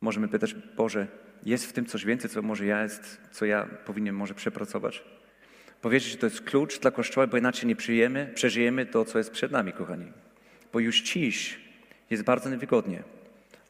możemy 0.00 0.28
pytać, 0.28 0.54
Boże, 0.54 1.22
jest 1.42 1.66
w 1.66 1.72
tym 1.72 1.86
coś 1.86 2.04
więcej, 2.04 2.30
co 2.30 2.42
może 2.42 2.66
ja 2.66 2.82
jest, 2.82 3.20
co 3.30 3.44
ja 3.44 3.66
powinien 3.84 4.14
może 4.14 4.34
przepracować? 4.34 5.04
Powiedzieć, 5.80 6.10
że 6.10 6.18
to 6.18 6.26
jest 6.26 6.40
klucz 6.40 6.78
dla 6.78 6.90
Kościoła, 6.90 7.26
bo 7.26 7.36
inaczej 7.36 7.66
nie 7.66 7.76
przyjemy, 7.76 8.32
przeżyjemy 8.34 8.86
to, 8.86 9.04
co 9.04 9.18
jest 9.18 9.30
przed 9.30 9.52
nami, 9.52 9.72
kochani. 9.72 10.12
Bo 10.72 10.80
już 10.80 11.02
dziś 11.02 11.60
jest 12.10 12.22
bardzo 12.22 12.50
niewygodnie. 12.50 13.02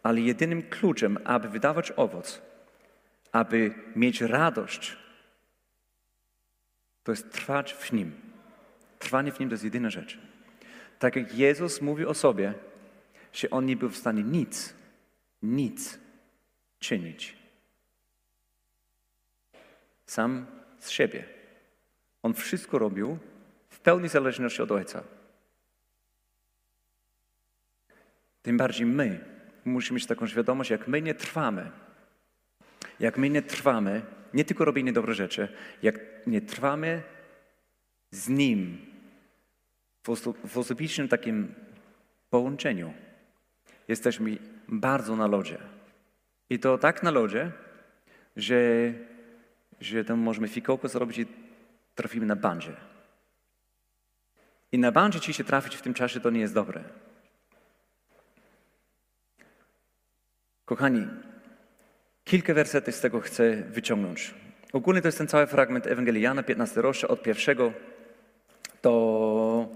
Ale 0.03 0.21
jedynym 0.21 0.63
kluczem, 0.63 1.19
aby 1.25 1.49
wydawać 1.49 1.93
owoc, 1.97 2.43
aby 3.33 3.75
mieć 3.97 4.21
radość, 4.21 4.97
to 7.05 7.13
jest 7.13 7.33
trwać 7.33 7.75
w 7.75 7.93
Nim. 7.93 8.13
Trwanie 8.99 9.33
w 9.33 9.41
Nim 9.41 9.49
to 9.49 9.55
jest 9.55 9.65
jedyna 9.65 9.91
rzecz. 9.91 10.19
Tak 10.99 11.17
jak 11.17 11.35
Jezus 11.35 11.81
mówi 11.81 12.07
o 12.07 12.15
sobie, 12.15 12.55
że 13.33 13.51
On 13.51 13.67
nie 13.67 13.77
był 13.77 13.89
w 13.89 13.97
stanie 13.97 14.23
nic, 14.23 14.75
nic 15.43 15.99
czynić. 16.79 17.42
Sam 20.13 20.47
z 20.79 20.91
siebie. 20.91 21.25
On 22.23 22.35
wszystko 22.35 22.79
robił 22.79 23.19
w 23.69 23.81
pełnej 23.81 24.09
zależności 24.09 24.63
od 24.63 24.73
Ojca. 24.73 25.03
Tym 28.43 28.57
bardziej 28.57 28.87
my 28.87 29.25
musimy 29.65 29.95
mieć 29.95 30.07
taką 30.07 30.27
świadomość, 30.27 30.71
jak 30.71 30.89
my 30.89 31.03
nie 31.03 31.15
trwamy, 31.15 31.71
jak 33.01 33.19
my 33.19 33.31
nie 33.31 33.43
trwamy, 33.43 34.03
nie 34.35 34.45
tylko 34.45 34.65
robienie 34.65 34.93
dobre 34.93 35.15
rzeczy, 35.15 35.49
jak 35.83 36.01
nie 36.27 36.41
trwamy 36.41 37.03
z 38.11 38.29
Nim 38.29 38.79
w 40.45 40.59
osobicznym 40.59 41.09
takim 41.09 41.55
połączeniu, 42.31 42.95
jesteśmy 43.89 44.39
bardzo 44.69 45.17
na 45.17 45.27
lodzie. 45.27 45.59
I 46.51 46.59
to 46.59 46.79
tak 46.79 47.03
na 47.03 47.11
lodzie, 47.11 47.53
że, 48.37 48.93
że 49.81 50.05
tam 50.05 50.19
możemy 50.19 50.49
fikołko 50.49 50.89
zrobić 50.89 51.19
i 51.19 51.27
trafimy 51.95 52.27
na 52.27 52.37
bandzie. 52.37 52.73
I 54.73 54.79
na 54.79 54.93
bandzie 54.93 55.21
ci 55.21 55.33
się 55.33 55.45
trafić 55.45 55.77
w 55.77 55.83
tym 55.83 55.95
czasie 55.95 56.21
to 56.21 56.31
nie 56.31 56.41
jest 56.41 56.55
dobre. 56.55 56.85
Kochani, 60.65 61.07
kilka 62.25 62.55
wersetów 62.55 62.95
z 62.95 63.01
tego 63.01 63.21
chcę 63.21 63.57
wyciągnąć. 63.57 64.35
Ogólnie 64.73 65.03
to 65.03 65.09
jest 65.09 65.19
ten 65.19 65.29
cały 65.29 65.47
fragment 65.47 65.87
Ewangelii 65.87 66.23
Jana, 66.23 66.43
15 66.43 66.83
rozdział, 66.83 67.11
od 67.11 67.23
pierwszego 67.23 67.73
do, 68.83 69.69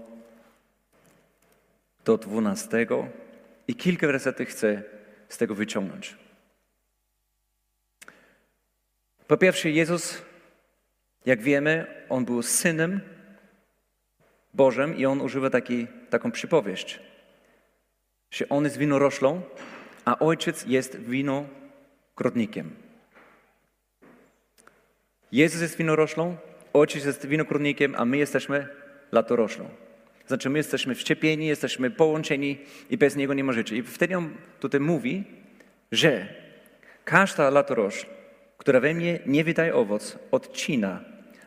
do 2.05 2.17
12. 2.17 2.87
I 3.67 3.75
kilka 3.75 4.07
wersetów 4.07 4.47
chcę 4.47 4.83
z 5.29 5.37
tego 5.37 5.55
wyciągnąć. 5.55 6.26
Po 9.27 9.37
pierwsze, 9.37 9.69
Jezus, 9.69 10.21
jak 11.25 11.41
wiemy, 11.41 11.85
On 12.09 12.25
był 12.25 12.41
Synem 12.41 13.01
Bożym 14.53 14.97
i 14.97 15.05
On 15.05 15.21
używa 15.21 15.49
taki, 15.49 15.87
taką 16.09 16.31
przypowieść, 16.31 16.99
że 18.31 18.49
On 18.49 18.63
jest 18.63 18.77
winoroślą, 18.77 19.41
a 20.05 20.19
Ojciec 20.19 20.65
jest 20.65 20.99
winogrodnikiem. 20.99 22.71
Jezus 25.31 25.61
jest 25.61 25.77
winoroślą, 25.77 26.37
Ojciec 26.73 27.05
jest 27.05 27.25
winogrodnikiem, 27.25 27.95
a 27.97 28.05
my 28.05 28.17
jesteśmy 28.17 28.67
latoroślą. 29.11 29.69
Znaczy 30.27 30.49
my 30.49 30.59
jesteśmy 30.59 30.95
wszczepieni, 30.95 31.47
jesteśmy 31.47 31.91
połączeni 31.91 32.57
i 32.89 32.97
bez 32.97 33.15
Niego 33.15 33.33
nie 33.33 33.43
możecie. 33.43 33.77
I 33.77 33.83
wtedy 33.83 34.17
On 34.17 34.33
tutaj 34.59 34.81
mówi, 34.81 35.23
że 35.91 36.27
każda 37.05 37.49
latorośl, 37.49 38.05
która 38.57 38.79
we 38.79 38.93
mnie 38.93 39.19
nie 39.25 39.43
wydaje 39.43 39.75
owoc, 39.75 40.17
odcina, 40.31 41.03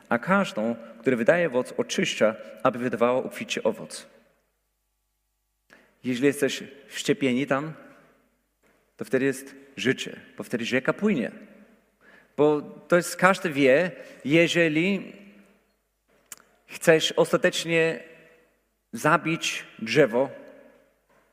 a 0.08 0.18
każdą, 0.18 0.76
która 1.00 1.16
wydaje 1.16 1.46
owoc, 1.46 1.74
oczyszcza, 1.76 2.36
aby 2.62 2.78
wydawała 2.78 3.24
obficie 3.24 3.62
owoc. 3.62 4.06
Jeśli 6.04 6.26
jesteś 6.26 6.64
wszczepieni 6.86 7.46
tam, 7.46 7.72
to 8.96 9.04
wtedy 9.04 9.24
jest 9.24 9.54
życie, 9.76 10.20
bo 10.36 10.44
wtedy 10.44 10.64
rzeka 10.64 10.92
płynie. 10.92 11.30
Bo 12.36 12.62
to 12.62 12.96
jest, 12.96 13.16
każdy 13.16 13.50
wie, 13.50 13.90
jeżeli 14.24 15.12
chcesz 16.66 17.12
ostatecznie 17.12 18.02
zabić 18.92 19.64
drzewo, 19.78 20.30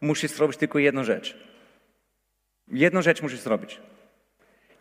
musisz 0.01 0.31
zrobić 0.31 0.57
tylko 0.57 0.79
jedną 0.79 1.03
rzecz. 1.03 1.38
Jedną 2.67 3.01
rzecz 3.01 3.22
musisz 3.22 3.39
zrobić. 3.39 3.79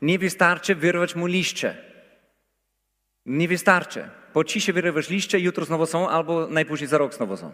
Nie 0.02 0.18
wystarczy 0.18 0.74
wyrwać 0.74 1.14
mu 1.14 1.26
liście. 1.26 1.76
Nie 3.26 3.48
wystarczy. 3.48 4.08
Po 4.32 4.48
się 4.48 4.72
wyrywasz 4.72 5.08
liście, 5.08 5.38
jutro 5.38 5.64
znowu 5.64 5.86
są, 5.86 6.08
albo 6.08 6.46
najpóźniej 6.46 6.88
za 6.88 6.98
rok 6.98 7.14
znowu 7.14 7.36
są. 7.36 7.52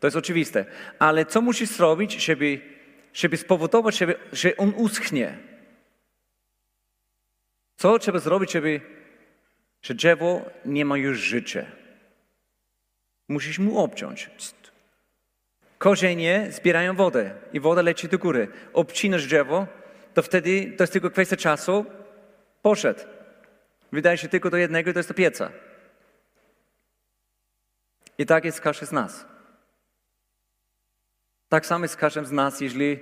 To 0.00 0.06
jest 0.06 0.16
oczywiste. 0.16 0.64
Ale 0.98 1.26
co 1.26 1.40
musisz 1.40 1.68
zrobić, 1.68 2.24
żeby 2.24 2.60
żeby 3.12 3.36
spowodować, 3.36 3.98
żeby, 3.98 4.14
że 4.32 4.56
on 4.56 4.72
uschnie. 4.76 5.38
Co 7.76 7.98
trzeba 7.98 8.18
zrobić, 8.18 8.52
żeby, 8.52 8.80
że 9.82 9.94
drzewo 9.94 10.50
nie 10.64 10.84
ma 10.84 10.96
już 10.96 11.18
życia? 11.18 11.66
Musisz 13.28 13.58
mu 13.58 13.78
obciąć. 13.78 14.30
Korzenie 15.78 16.46
zbierają 16.50 16.94
wodę 16.94 17.34
i 17.52 17.60
woda 17.60 17.82
leci 17.82 18.08
do 18.08 18.18
góry. 18.18 18.48
Obcinasz 18.72 19.26
drzewo, 19.26 19.66
to 20.18 20.22
wtedy 20.22 20.72
to 20.76 20.82
jest 20.82 20.92
tylko 20.92 21.10
kwestia 21.10 21.36
czasu. 21.36 21.84
Poszedł. 22.62 23.00
Wydaje 23.92 24.18
się 24.18 24.28
tylko 24.28 24.50
do 24.50 24.56
jednego, 24.56 24.92
to 24.92 24.98
jest 24.98 25.08
do 25.08 25.14
pieca. 25.14 25.50
I 28.18 28.26
tak 28.26 28.44
jest 28.44 28.60
każdy 28.60 28.86
z 28.86 28.92
nas. 28.92 29.26
Tak 31.48 31.66
samo 31.66 31.84
jest 31.84 31.94
z 31.94 31.96
każdym 31.96 32.26
z 32.26 32.32
nas, 32.32 32.60
jeżeli 32.60 32.98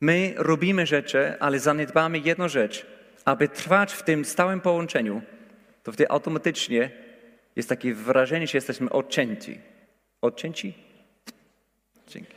my 0.00 0.34
robimy 0.36 0.86
rzeczy, 0.86 1.36
ale 1.40 1.58
zaniedbamy 1.58 2.18
jedną 2.18 2.48
rzecz, 2.48 2.86
aby 3.24 3.48
trwać 3.48 3.92
w 3.92 4.02
tym 4.02 4.24
stałym 4.24 4.60
połączeniu, 4.60 5.22
to 5.82 5.92
wtedy 5.92 6.10
automatycznie 6.10 6.90
jest 7.56 7.68
takie 7.68 7.94
wrażenie, 7.94 8.46
że 8.46 8.58
jesteśmy 8.58 8.90
odcięci. 8.90 9.60
Odcięci? 10.20 10.74
Dzięki. 12.06 12.34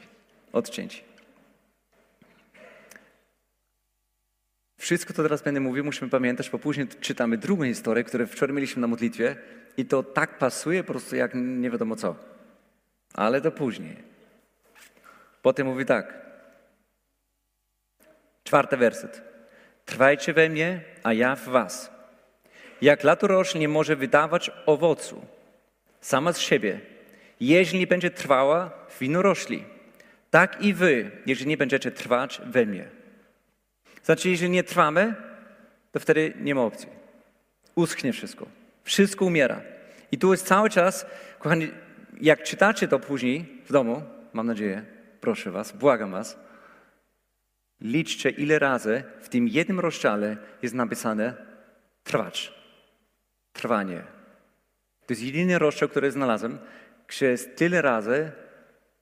Odcięci. 0.54 1.15
Wszystko, 4.78 5.14
co 5.14 5.24
teraz 5.24 5.42
będę 5.42 5.60
mówił, 5.60 5.84
musimy 5.84 6.10
pamiętać, 6.10 6.50
bo 6.50 6.60
później 6.60 6.88
czytamy 7.02 7.38
drugą 7.38 7.64
historię, 7.64 8.04
którą 8.04 8.28
wczoraj 8.28 8.56
mieliśmy 8.56 8.82
na 8.82 8.88
modlitwie 8.88 9.36
i 9.78 9.86
to 9.86 10.04
tak 10.04 10.38
pasuje 10.38 10.84
po 10.84 10.94
prostu 10.94 11.16
jak 11.16 11.32
nie 11.36 11.70
wiadomo 11.70 11.96
co. 11.96 12.16
Ale 13.14 13.42
to 13.42 13.52
później. 13.52 13.98
Potem 15.42 15.68
mówi 15.68 15.86
tak. 15.86 16.26
Czwarty 18.44 18.78
werset. 18.78 19.22
Trwajcie 19.86 20.34
we 20.34 20.50
mnie, 20.50 20.82
a 21.04 21.14
ja 21.14 21.36
w 21.36 21.44
was. 21.44 21.92
Jak 22.82 23.04
latorośl 23.04 23.60
nie 23.60 23.68
może 23.68 23.96
wydawać 23.96 24.52
owocu 24.66 25.26
sama 26.02 26.34
z 26.34 26.40
siebie, 26.40 26.80
jeśli 27.40 27.80
nie 27.80 27.88
będzie 27.88 28.12
trwała 28.12 28.72
w 28.90 29.00
winorośli, 29.00 29.64
tak 30.32 30.62
i 30.62 30.74
wy, 30.74 31.12
jeżeli 31.26 31.50
nie 31.50 31.58
będziecie 31.58 31.92
trwać 31.92 32.42
we 32.46 32.66
mnie. 32.66 32.95
Znaczy, 34.06 34.30
jeżeli 34.30 34.52
nie 34.52 34.64
trwamy, 34.64 35.16
to 35.92 36.00
wtedy 36.00 36.34
nie 36.40 36.56
ma 36.56 36.62
opcji. 36.62 36.90
Uschnie 37.76 38.14
wszystko. 38.14 38.48
Wszystko 38.84 39.26
umiera. 39.26 39.62
I 40.12 40.18
tu 40.18 40.32
jest 40.32 40.48
cały 40.48 40.70
czas, 40.70 41.06
kochani, 41.40 41.72
jak 42.22 42.44
czytacie 42.44 42.88
to 42.88 43.00
później 43.00 43.62
w 43.66 43.72
domu, 43.72 44.04
mam 44.34 44.48
nadzieję, 44.48 44.86
proszę 45.22 45.52
was, 45.52 45.72
błagam 45.72 46.12
was, 46.12 46.40
liczcie 47.82 48.30
ile 48.30 48.60
razy 48.60 49.04
w 49.22 49.30
tym 49.30 49.48
jednym 49.48 49.80
rozdziale 49.80 50.38
jest 50.62 50.76
napisane 50.76 51.34
trwać. 52.04 52.54
Trwanie. 53.54 54.02
To 55.06 55.14
jest 55.14 55.24
jedyny 55.24 55.60
rozdział, 55.60 55.90
który 55.90 56.12
znalazłem, 56.12 56.58
gdzie 57.08 57.26
jest 57.26 57.56
tyle 57.56 57.82
razy 57.82 58.32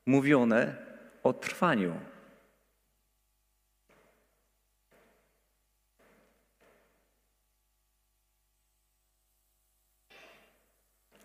mówione 0.05 0.75
o 1.23 1.33
trwaniu. 1.33 2.12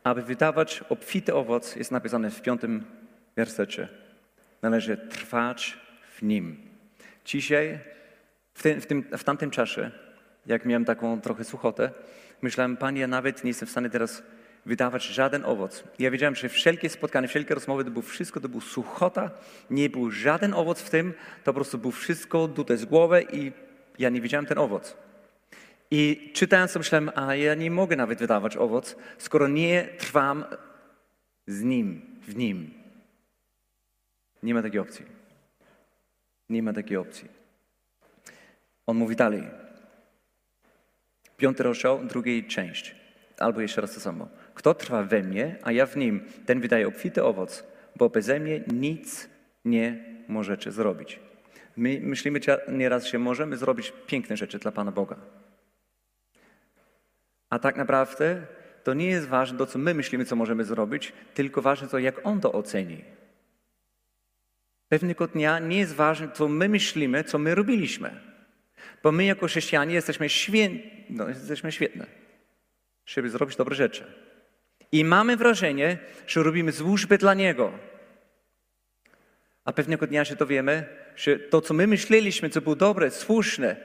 Aby 0.09 0.23
wydawać 0.23 0.85
obfity 0.89 1.35
owoc, 1.35 1.77
jest 1.77 1.91
napisane 1.91 2.31
w 2.31 2.43
piątym 2.43 2.85
wersecie. 3.37 3.89
Należy 4.63 4.97
trwać 4.97 5.79
w 6.17 6.23
nim. 6.23 6.57
Dzisiaj, 7.25 7.79
w, 8.55 8.63
tym, 8.63 8.81
w, 8.81 8.87
tym, 8.87 9.03
w 9.19 9.25
tamtym 9.25 9.51
czasie, 9.51 9.91
jak 10.47 10.65
miałem 10.65 10.85
taką 10.85 11.21
trochę 11.21 11.45
suchotę, 11.45 11.91
myślałem, 12.43 12.77
Panie, 12.77 13.01
ja 13.01 13.07
nawet 13.07 13.45
nie 13.45 13.51
jestem 13.51 13.69
w 13.69 13.71
stanie 13.71 13.91
teraz 13.91 14.23
wydawać 14.67 15.03
żaden 15.05 15.45
owoc. 15.45 15.85
Ja 15.99 16.11
wiedziałem, 16.11 16.35
że 16.35 16.49
wszelkie 16.49 16.89
spotkania, 16.89 17.29
wszelkie 17.29 17.55
rozmowy 17.55 17.85
to 17.85 17.91
było 17.91 18.03
wszystko, 18.03 18.41
to 18.41 18.49
był 18.49 18.61
suchota, 18.61 19.31
nie 19.71 19.91
był 19.91 20.11
żaden 20.11 20.55
owoc 20.55 20.81
w 20.81 20.91
tym, 20.91 21.15
to 21.45 21.53
po 21.53 21.55
prostu 21.55 21.79
było 21.79 21.93
wszystko 21.93 22.49
dute 22.49 22.77
z 22.77 22.85
głowy 22.85 23.27
i 23.33 23.53
ja 23.99 24.09
nie 24.09 24.21
widziałem 24.21 24.47
ten 24.47 24.59
owoc. 24.59 24.97
I 25.91 26.31
czytając 26.35 26.73
to 26.73 26.79
myślałem, 26.79 27.11
a 27.15 27.35
ja 27.35 27.55
nie 27.55 27.71
mogę 27.71 27.97
nawet 27.97 28.19
wydawać 28.19 28.57
owoc, 28.57 28.97
skoro 29.19 29.49
nie 29.49 29.89
trwam 29.99 30.45
z 31.47 31.63
Nim, 31.63 32.01
w 32.23 32.37
Nim. 32.37 32.71
Nie 34.43 34.55
ma 34.55 34.63
takiej 34.63 34.81
opcji. 34.81 35.05
Nie 36.51 36.63
ma 36.63 36.73
takiej 36.73 36.97
opcji. 36.97 37.29
On 38.87 38.97
mówi 38.97 39.17
dalej. 39.17 39.43
Piąty 41.37 41.63
rozdział, 41.63 42.05
drugiej 42.05 42.47
część. 42.47 42.95
Albo 43.39 43.61
jeszcze 43.61 43.81
raz 43.81 43.95
to 43.95 44.01
samo. 44.01 44.29
Kto 44.55 44.75
trwa 44.75 45.03
we 45.03 45.23
mnie, 45.23 45.57
a 45.63 45.73
ja 45.73 45.87
w 45.87 45.97
nim, 45.97 46.25
ten 46.47 46.61
wydaje 46.61 46.89
obfity 46.89 47.25
owoc, 47.25 47.65
bo 47.97 48.09
beze 48.09 48.41
mnie 48.41 48.61
nic 48.73 49.29
nie 49.65 50.05
możecie 50.29 50.73
zrobić. 50.73 51.21
My 51.77 52.01
myślimy 52.03 52.41
nieraz, 52.69 53.07
że 53.07 53.19
możemy 53.19 53.57
zrobić 53.57 53.93
piękne 54.07 54.37
rzeczy 54.37 54.59
dla 54.59 54.73
Pana 54.73 54.93
Boga. 54.93 55.17
A 57.51 57.59
tak 57.59 57.77
naprawdę 57.77 58.47
to 58.85 58.95
nie 58.95 59.07
jest 59.07 59.29
ważne 59.29 59.59
to, 59.59 59.67
co 59.67 59.79
my 59.79 59.95
myślimy, 59.95 60.25
co 60.25 60.37
możemy 60.37 60.65
zrobić, 60.65 61.13
tylko 61.35 61.63
ważne 61.63 61.89
to, 61.89 61.99
jak 61.99 62.27
On 62.27 62.41
to 62.41 62.53
oceni. 62.53 63.05
Pewnego 64.89 65.27
dnia 65.27 65.59
nie 65.59 65.79
jest 65.79 65.95
ważne, 65.95 66.29
co 66.33 66.49
my 66.49 66.69
myślimy, 66.69 67.25
co 67.25 67.39
my 67.39 67.55
robiliśmy. 67.55 68.21
Bo 69.03 69.13
my 69.13 69.25
jako 69.25 69.47
chrześcijanie 69.47 69.95
jesteśmy, 69.95 70.29
świę... 70.29 70.69
no, 71.11 71.29
jesteśmy 71.29 71.73
świetne, 71.73 72.07
żeby 73.07 73.31
zrobić 73.31 73.57
dobre 73.57 73.75
rzeczy. 73.75 74.05
I 74.93 75.05
mamy 75.05 75.37
wrażenie, 75.37 75.99
że 76.27 76.43
robimy 76.43 76.73
służbę 76.73 77.19
dla 77.19 77.35
Niego. 77.35 77.73
A 79.65 79.73
pewnego 79.73 80.07
dnia 80.07 80.25
się 80.25 80.37
dowiemy, 80.37 80.87
że 81.17 81.39
to, 81.39 81.61
co 81.61 81.75
my 81.75 81.87
myśleliśmy, 81.87 82.51
co 82.51 82.61
było 82.61 82.77
dobre, 82.77 83.11
słuszne, 83.11 83.77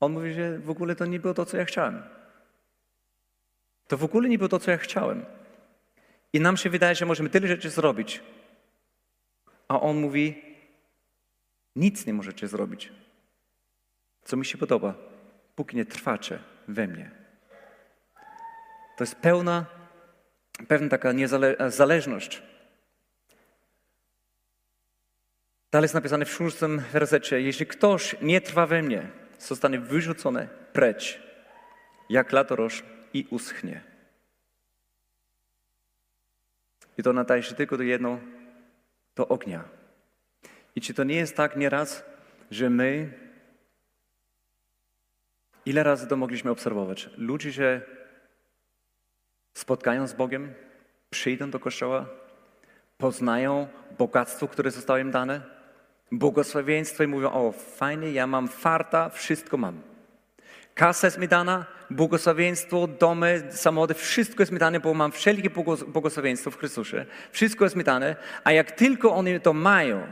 on 0.00 0.12
mówi, 0.12 0.32
że 0.32 0.58
w 0.58 0.70
ogóle 0.70 0.96
to 0.96 1.06
nie 1.06 1.20
było 1.20 1.34
to, 1.34 1.46
co 1.46 1.56
ja 1.56 1.64
chciałem. 1.64 2.02
To 3.88 3.96
w 3.96 4.04
ogóle 4.04 4.28
nie 4.28 4.38
było 4.38 4.48
to, 4.48 4.58
co 4.58 4.70
ja 4.70 4.76
chciałem. 4.76 5.24
I 6.32 6.40
nam 6.40 6.56
się 6.56 6.70
wydaje, 6.70 6.94
że 6.94 7.06
możemy 7.06 7.30
tyle 7.30 7.48
rzeczy 7.48 7.70
zrobić. 7.70 8.20
A 9.68 9.80
on 9.80 10.00
mówi, 10.00 10.42
nic 11.76 12.06
nie 12.06 12.14
możecie 12.14 12.48
zrobić, 12.48 12.92
co 14.24 14.36
mi 14.36 14.46
się 14.46 14.58
podoba, 14.58 14.94
póki 15.56 15.76
nie 15.76 15.84
trwacie 15.84 16.38
we 16.68 16.86
mnie. 16.86 17.10
To 18.96 19.04
jest 19.04 19.14
pełna, 19.14 19.66
pewna 20.68 20.88
taka 20.88 21.12
niezależność. 21.12 22.42
Dalej 25.70 25.84
jest 25.84 25.94
napisane 25.94 26.24
w 26.24 26.32
szóstym 26.32 26.82
wersecie, 26.92 27.40
jeśli 27.40 27.66
ktoś 27.66 28.16
nie 28.22 28.40
trwa 28.40 28.66
we 28.66 28.82
mnie, 28.82 29.10
zostanie 29.40 29.80
wyrzucony 29.80 30.48
precz, 30.72 31.22
jak 32.10 32.32
latoroż 32.32 32.82
i 33.14 33.26
uschnie. 33.30 33.82
I 36.98 37.02
to 37.02 37.12
nadaje 37.12 37.42
się 37.42 37.54
tylko 37.54 37.76
do 37.76 37.82
jedno, 37.82 38.20
do 39.16 39.28
ognia. 39.28 39.64
I 40.76 40.80
czy 40.80 40.94
to 40.94 41.04
nie 41.04 41.16
jest 41.16 41.36
tak 41.36 41.56
nieraz, 41.56 42.04
że 42.50 42.70
my, 42.70 43.12
ile 45.66 45.82
razy 45.82 46.06
to 46.06 46.16
mogliśmy 46.16 46.50
obserwować? 46.50 47.10
Ludzie 47.16 47.52
się 47.52 47.80
spotkają 49.54 50.06
z 50.06 50.12
Bogiem, 50.12 50.54
przyjdą 51.10 51.50
do 51.50 51.60
kościoła, 51.60 52.06
poznają 52.98 53.68
bogactwo, 53.98 54.48
które 54.48 54.70
zostało 54.70 54.98
im 54.98 55.10
dane, 55.10 55.59
błogosławieństwo 56.12 57.02
i 57.02 57.06
mówią, 57.06 57.32
o 57.32 57.52
fajnie, 57.52 58.10
ja 58.10 58.26
mam 58.26 58.48
farta, 58.48 59.08
wszystko 59.08 59.56
mam. 59.56 59.80
Kasa 60.74 61.06
jest 61.06 61.18
mi 61.18 61.28
dana, 61.28 61.66
błogosławieństwo, 61.90 62.86
domy, 62.86 63.42
samochody, 63.50 63.94
wszystko 63.94 64.42
jest 64.42 64.52
mi 64.52 64.58
dane, 64.58 64.80
bo 64.80 64.94
mam 64.94 65.12
wszelkie 65.12 65.50
błogosławieństwo 65.86 66.50
w 66.50 66.58
Chrystusie. 66.58 67.06
Wszystko 67.32 67.64
jest 67.64 67.76
mi 67.76 67.84
dane, 67.84 68.16
a 68.44 68.52
jak 68.52 68.72
tylko 68.72 69.14
oni 69.14 69.40
to 69.40 69.52
mają, 69.52 70.02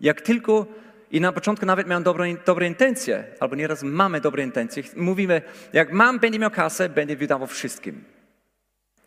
jak 0.00 0.20
tylko 0.20 0.66
i 1.10 1.20
na 1.20 1.32
początku 1.32 1.66
nawet 1.66 1.86
miałem 1.86 2.02
dobre, 2.02 2.26
dobre 2.46 2.66
intencje, 2.66 3.24
albo 3.40 3.56
nieraz 3.56 3.82
mamy 3.82 4.20
dobre 4.20 4.42
intencje. 4.42 4.82
Mówimy, 4.96 5.42
jak 5.72 5.92
mam, 5.92 6.18
będę 6.18 6.38
miał 6.38 6.50
kasę, 6.50 6.88
będę 6.88 7.16
wydawał 7.16 7.46
wszystkim. 7.46 8.04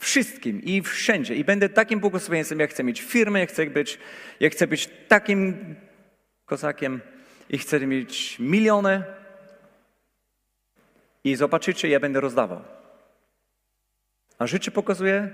Wszystkim 0.01 0.63
i 0.63 0.81
wszędzie. 0.81 1.35
I 1.35 1.43
będę 1.43 1.69
takim 1.69 1.99
błogosławieństwem, 1.99 2.59
jak 2.59 2.69
chcę 2.69 2.83
mieć 2.83 3.01
firmę, 3.01 3.39
jak 3.39 3.49
chcę 3.49 3.65
być, 3.65 3.99
jak 4.39 4.53
chcę 4.53 4.67
być 4.67 4.89
takim 5.07 5.75
kozakiem 6.45 7.01
i 7.49 7.57
chcę 7.57 7.79
mieć 7.79 8.39
miliony. 8.39 9.03
I 11.23 11.35
zobaczycie, 11.35 11.89
ja 11.89 11.99
będę 11.99 12.21
rozdawał. 12.21 12.61
A 14.39 14.47
życie 14.47 14.71
pokazuje, 14.71 15.29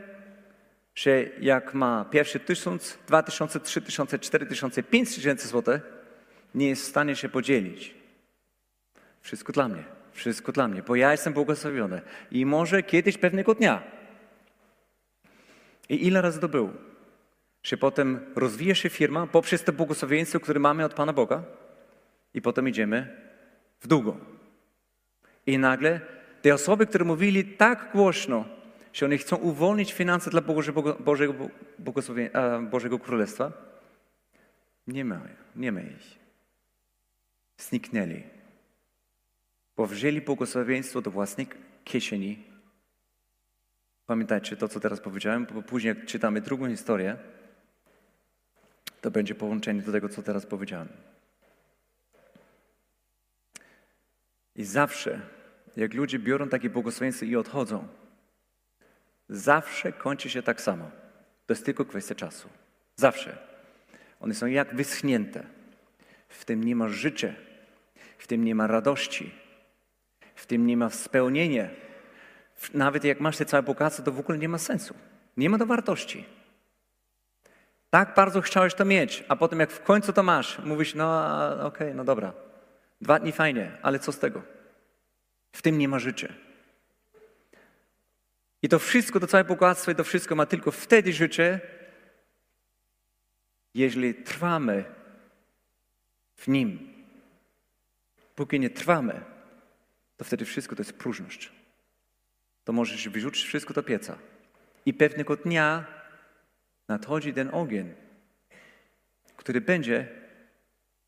że 0.95 1.23
jak 1.39 1.73
ma 1.73 2.05
pierwszy 2.05 2.39
tysiąc, 2.39 2.97
dwa 3.07 3.23
tysiące, 3.23 3.59
trzy 3.59 3.81
tysiące, 3.81 4.19
cztery 4.19 4.45
tysiące, 4.45 4.83
pięć 4.83 5.15
tysięcy 5.15 5.47
złotych, 5.47 5.81
nie 6.55 6.69
jest 6.69 6.81
w 6.81 6.87
stanie 6.87 7.15
się 7.15 7.29
podzielić. 7.29 7.95
Wszystko 9.21 9.53
dla 9.53 9.67
mnie, 9.67 9.83
wszystko 10.11 10.51
dla 10.51 10.67
mnie, 10.67 10.83
bo 10.83 10.95
ja 10.95 11.11
jestem 11.11 11.33
błogosławiony. 11.33 12.01
I 12.31 12.45
może 12.45 12.83
kiedyś 12.83 13.17
pewnego 13.17 13.55
dnia. 13.55 13.96
I 15.89 16.07
ile 16.07 16.21
razy 16.21 16.39
to 16.39 16.49
było? 16.49 16.69
Że 17.63 17.77
potem 17.77 18.19
rozwija 18.35 18.75
się 18.75 18.89
firma 18.89 19.27
poprzez 19.27 19.63
to 19.63 19.73
błogosławieństwo, 19.73 20.39
które 20.39 20.59
mamy 20.59 20.85
od 20.85 20.93
Pana 20.93 21.13
Boga 21.13 21.43
i 22.33 22.41
potem 22.41 22.67
idziemy 22.67 23.21
w 23.79 23.87
długo. 23.87 24.17
I 25.45 25.57
nagle 25.57 26.01
te 26.41 26.53
osoby, 26.53 26.87
które 26.87 27.05
mówili 27.05 27.45
tak 27.45 27.91
głośno, 27.93 28.45
że 28.93 29.05
oni 29.05 29.17
chcą 29.17 29.35
uwolnić 29.35 29.93
finanse 29.93 30.29
dla 30.29 30.41
Bożego, 30.41 30.97
Bożego, 30.99 31.33
Bożego 32.61 32.99
Królestwa, 32.99 33.51
nie 34.87 35.05
ma, 35.05 35.21
nie 35.55 35.71
ma 35.71 35.81
ich 35.81 36.17
zniknęli, 37.57 38.23
bo 39.77 39.87
wzięli 39.87 40.21
błogosławieństwo 40.21 41.01
do 41.01 41.11
własnej 41.11 41.47
kieszeni. 41.83 42.43
Pamiętajcie 44.07 44.57
to, 44.57 44.67
co 44.67 44.79
teraz 44.79 44.99
powiedziałem, 44.99 45.45
bo 45.53 45.61
później 45.61 45.95
jak 45.95 46.05
czytamy 46.05 46.41
drugą 46.41 46.69
historię, 46.69 47.17
to 49.01 49.11
będzie 49.11 49.35
połączenie 49.35 49.81
do 49.81 49.91
tego, 49.91 50.09
co 50.09 50.23
teraz 50.23 50.45
powiedziałem. 50.45 50.87
I 54.55 54.63
zawsze, 54.63 55.21
jak 55.77 55.93
ludzie 55.93 56.19
biorą 56.19 56.49
takie 56.49 56.69
błogosławieństwo 56.69 57.25
i 57.25 57.35
odchodzą, 57.35 57.87
zawsze 59.29 59.93
kończy 59.93 60.29
się 60.29 60.43
tak 60.43 60.61
samo. 60.61 60.91
To 61.45 61.53
jest 61.53 61.65
tylko 61.65 61.85
kwestia 61.85 62.15
czasu. 62.15 62.49
Zawsze. 62.95 63.37
One 64.19 64.33
są 64.33 64.45
jak 64.45 64.75
wyschnięte. 64.75 65.43
W 66.29 66.45
tym 66.45 66.63
nie 66.63 66.75
ma 66.75 66.89
życia, 66.89 67.33
w 68.17 68.27
tym 68.27 68.43
nie 68.43 68.55
ma 68.55 68.67
radości, 68.67 69.31
w 70.35 70.45
tym 70.45 70.67
nie 70.67 70.77
ma 70.77 70.89
spełnienia. 70.89 71.69
Nawet 72.73 73.03
jak 73.03 73.19
masz 73.19 73.37
te 73.37 73.45
całe 73.45 73.63
bogactwo, 73.63 74.03
to 74.03 74.11
w 74.11 74.19
ogóle 74.19 74.37
nie 74.37 74.49
ma 74.49 74.57
sensu. 74.57 74.93
Nie 75.37 75.49
ma 75.49 75.57
to 75.57 75.65
wartości. 75.65 76.25
Tak 77.89 78.13
bardzo 78.15 78.41
chciałeś 78.41 78.73
to 78.73 78.85
mieć, 78.85 79.23
a 79.27 79.35
potem 79.35 79.59
jak 79.59 79.71
w 79.71 79.83
końcu 79.83 80.13
to 80.13 80.23
masz, 80.23 80.59
mówisz, 80.59 80.95
no 80.95 81.25
okej, 81.53 81.65
okay, 81.65 81.93
no 81.93 82.03
dobra. 82.03 82.33
Dwa 83.01 83.19
dni 83.19 83.31
fajnie, 83.31 83.71
ale 83.81 83.99
co 83.99 84.11
z 84.11 84.19
tego? 84.19 84.41
W 85.51 85.61
tym 85.61 85.77
nie 85.77 85.87
ma 85.87 85.99
życia. 85.99 86.33
I 88.61 88.69
to 88.69 88.79
wszystko, 88.79 89.19
to 89.19 89.27
całe 89.27 89.43
bogactwo 89.43 89.91
i 89.91 89.95
to 89.95 90.03
wszystko 90.03 90.35
ma 90.35 90.45
tylko 90.45 90.71
wtedy 90.71 91.13
życie, 91.13 91.59
jeżeli 93.73 94.15
trwamy 94.15 94.83
w 96.35 96.47
Nim. 96.47 96.93
Póki 98.35 98.59
nie 98.59 98.69
trwamy, 98.69 99.21
to 100.17 100.25
wtedy 100.25 100.45
wszystko 100.45 100.75
to 100.75 100.81
jest 100.81 100.93
próżność. 100.93 101.56
To 102.67 102.73
możesz 102.73 103.09
wyrzucić 103.09 103.45
wszystko 103.45 103.73
do 103.73 103.83
pieca. 103.83 104.17
I 104.85 104.93
pewnego 104.93 105.35
dnia 105.35 105.85
nadchodzi 106.87 107.33
ten 107.33 107.49
ogień, 107.53 107.93
który 109.37 109.61
będzie 109.61 110.07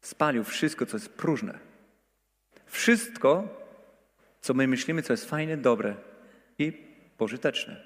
spalił 0.02 0.44
wszystko, 0.44 0.86
co 0.86 0.98
jest 0.98 1.10
próżne. 1.10 1.60
Wszystko, 2.66 3.48
co 4.42 4.54
my 4.54 4.68
myślimy, 4.68 5.02
co 5.02 5.14
jest 5.14 5.30
fajne, 5.30 5.58
dobre 5.58 5.96
i 6.60 6.72
pożyteczne. 7.18 7.84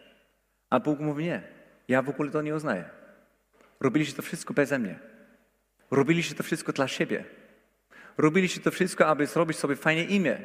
A 0.69 0.79
Bóg 0.79 0.99
mówi 0.99 1.23
nie. 1.23 1.41
Ja 1.87 2.01
w 2.01 2.09
ogóle 2.09 2.31
to 2.31 2.41
nie 2.41 2.55
uznaję. 2.55 2.85
Robiliście 3.79 4.15
to 4.15 4.21
wszystko 4.21 4.53
beze 4.53 4.79
mnie. 4.79 4.99
Robiliście 5.91 6.35
to 6.35 6.43
wszystko 6.43 6.73
dla 6.73 6.87
siebie. 6.87 7.25
Robiliście 8.17 8.61
to 8.61 8.71
wszystko, 8.71 9.07
aby 9.07 9.27
zrobić 9.27 9.57
sobie 9.57 9.75
fajne 9.75 10.03
imię. 10.03 10.37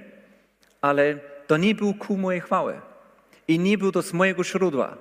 Ale 0.80 1.14
to 1.46 1.56
nie 1.56 1.74
było 1.74 1.94
ku 1.94 2.16
mojej 2.16 2.40
chwały. 2.40 2.80
I 3.48 3.58
nie 3.58 3.78
było 3.78 3.92
to 3.92 4.02
z 4.02 4.12
mojego 4.12 4.44
źródła. 4.44 4.98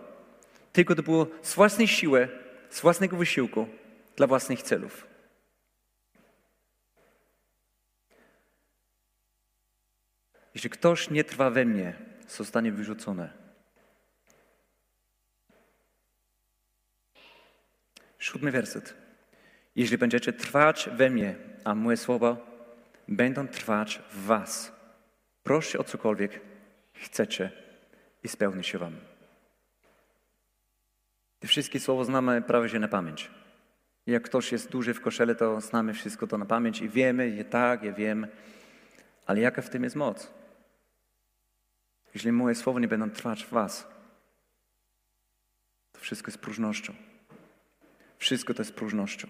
Tylko 0.74 0.96
to 0.96 1.04
było 1.04 1.28
z 1.42 1.56
własnej 1.56 1.88
siły, 1.88 2.30
z 2.70 2.82
własnego 2.82 3.18
wysiłku, 3.18 3.68
dla 4.16 4.28
własnych 4.28 4.62
celów. 4.62 5.08
Jeśli 10.54 10.70
ktoś 10.70 11.10
nie 11.10 11.24
trwa 11.24 11.50
we 11.50 11.66
mnie, 11.66 11.94
zostanie 12.28 12.72
wyrzucony. 12.72 13.30
Siódmy 18.20 18.52
werset. 18.52 18.94
Jeśli 19.76 19.98
będziecie 19.98 20.34
trwać 20.34 20.90
we 20.94 21.10
mnie, 21.10 21.36
a 21.64 21.76
moje 21.76 21.98
słowa 21.98 22.38
będą 23.08 23.48
trwać 23.48 24.02
w 24.12 24.26
was, 24.26 24.72
proście 25.44 25.80
o 25.80 25.84
cokolwiek 25.84 26.42
chcecie 26.94 27.67
i 28.28 28.30
spełni 28.30 28.64
się 28.64 28.78
wam. 28.78 28.96
Te 31.40 31.48
wszystkie 31.48 31.80
słowa 31.80 32.04
znamy 32.04 32.42
prawie 32.42 32.70
że 32.70 32.80
na 32.80 32.88
pamięć. 32.88 33.32
Jak 34.08 34.24
ktoś 34.24 34.52
jest 34.52 34.72
duży 34.72 34.94
w 34.94 35.02
koszele, 35.02 35.36
to 35.36 35.62
znamy 35.62 35.94
wszystko 35.94 36.28
to 36.28 36.38
na 36.38 36.46
pamięć 36.46 36.82
i 36.82 36.90
wiemy, 36.90 37.30
je 37.30 37.46
tak, 37.46 37.84
ja 37.84 37.94
wiem, 37.94 38.28
ale 39.26 39.40
jaka 39.40 39.62
w 39.62 39.70
tym 39.70 39.84
jest 39.84 39.96
moc? 39.96 40.32
Jeśli 42.14 42.32
moje 42.32 42.56
słowa 42.56 42.80
nie 42.80 42.88
będą 42.88 43.10
trwać 43.10 43.46
w 43.46 43.50
was, 43.50 43.88
to 45.92 46.00
wszystko 46.00 46.32
jest 46.32 46.40
próżnością. 46.40 46.94
Wszystko 48.18 48.54
to 48.54 48.62
jest 48.62 48.74
próżnością. 48.74 49.28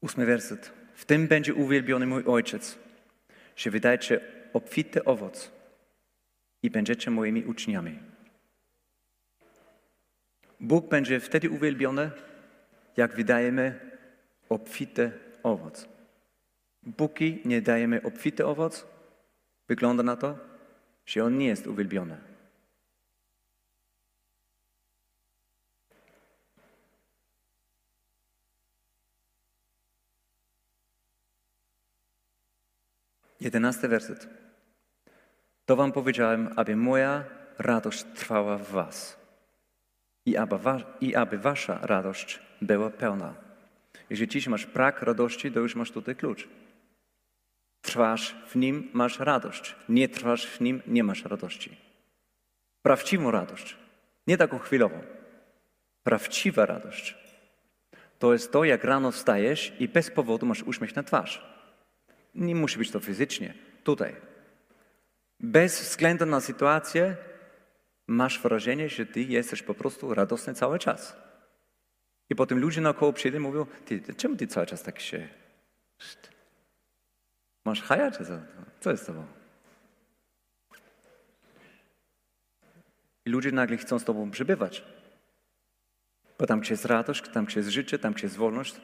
Ósmy 0.00 0.26
werset. 0.26 0.72
W 0.94 1.04
tym 1.04 1.26
będzie 1.26 1.54
uwielbiony 1.54 2.06
mój 2.06 2.24
Ojciec, 2.24 2.78
że 3.56 3.70
wydajcie 3.70 4.20
obfity 4.52 5.04
owoc 5.04 5.57
i 6.62 6.70
będziecie 6.70 7.10
moimi 7.10 7.44
uczniami. 7.44 7.98
Bóg 10.60 10.88
będzie 10.88 11.20
wtedy 11.20 11.50
uwielbiony, 11.50 12.10
jak 12.96 13.14
wydajemy 13.16 13.80
obfity 14.48 15.12
owoc. 15.42 15.88
Póki 16.96 17.42
nie 17.44 17.62
dajemy 17.62 18.02
obfity 18.02 18.46
owoc, 18.46 18.86
wygląda 19.68 20.02
na 20.02 20.16
to, 20.16 20.38
że 21.06 21.24
On 21.24 21.38
nie 21.38 21.46
jest 21.46 21.66
uwielbiony. 21.66 22.16
Jedenasty 33.40 33.88
werset. 33.88 34.47
To 35.68 35.76
wam 35.76 35.92
powiedziałem, 35.92 36.48
aby 36.56 36.76
moja 36.76 37.24
radość 37.58 38.04
trwała 38.14 38.58
w 38.58 38.70
was 38.70 39.16
i 40.26 40.36
aby, 40.36 40.58
wa 40.58 40.80
i 41.00 41.14
aby 41.14 41.38
wasza 41.38 41.78
radość 41.82 42.40
była 42.62 42.90
pełna. 42.90 43.34
Jeżeli 44.10 44.28
dziś 44.28 44.48
masz 44.48 44.66
brak 44.66 45.02
radości, 45.02 45.52
to 45.52 45.60
już 45.60 45.74
masz 45.74 45.90
tutaj 45.90 46.16
klucz. 46.16 46.48
Trwasz 47.82 48.36
w 48.46 48.56
nim, 48.56 48.90
masz 48.92 49.20
radość. 49.20 49.76
Nie 49.88 50.08
trwasz 50.08 50.46
w 50.46 50.60
nim, 50.60 50.82
nie 50.86 51.04
masz 51.04 51.24
radości. 51.24 51.76
Prawdziwą 52.82 53.30
radość, 53.30 53.76
nie 54.26 54.36
taką 54.36 54.58
chwilową. 54.58 55.02
Prawdziwa 56.02 56.66
radość 56.66 57.16
to 58.18 58.32
jest 58.32 58.52
to, 58.52 58.64
jak 58.64 58.84
rano 58.84 59.10
wstajesz 59.10 59.72
i 59.78 59.88
bez 59.88 60.10
powodu 60.10 60.46
masz 60.46 60.62
uśmiech 60.62 60.96
na 60.96 61.02
twarz. 61.02 61.42
Nie 62.34 62.54
musi 62.54 62.78
być 62.78 62.90
to 62.90 63.00
fizycznie, 63.00 63.54
tutaj. 63.84 64.27
Bez 65.40 65.80
względu 65.80 66.26
na 66.26 66.40
sytuację 66.40 67.16
masz 68.06 68.40
wrażenie, 68.42 68.88
że 68.88 69.06
ty 69.06 69.22
jesteś 69.22 69.62
po 69.62 69.74
prostu 69.74 70.14
radosny 70.14 70.54
cały 70.54 70.78
czas. 70.78 71.16
I 72.30 72.34
potem 72.34 72.58
ludzie 72.58 72.80
naokoło 72.80 73.12
przyjdą 73.12 73.38
i 73.38 73.40
mówią, 73.40 73.66
ty, 73.84 74.14
czemu 74.14 74.36
ty 74.36 74.46
cały 74.46 74.66
czas 74.66 74.82
tak 74.82 75.00
się... 75.00 75.28
Masz 77.64 77.82
haja 77.82 78.10
czy 78.10 78.24
co? 78.24 78.40
Co 78.80 78.90
jest 78.90 79.02
z 79.02 79.06
tobą? 79.06 79.26
I 83.26 83.30
ludzie 83.30 83.52
nagle 83.52 83.76
chcą 83.76 83.98
z 83.98 84.04
tobą 84.04 84.30
przybywać. 84.30 84.84
Bo 86.38 86.46
tam, 86.46 86.60
gdzie 86.60 86.72
jest 86.72 86.84
radość, 86.84 87.28
tam, 87.28 87.44
gdzie 87.44 87.60
jest 87.60 87.70
życie, 87.70 87.98
tam, 87.98 88.12
gdzie 88.12 88.26
jest 88.26 88.36
wolność, 88.36 88.80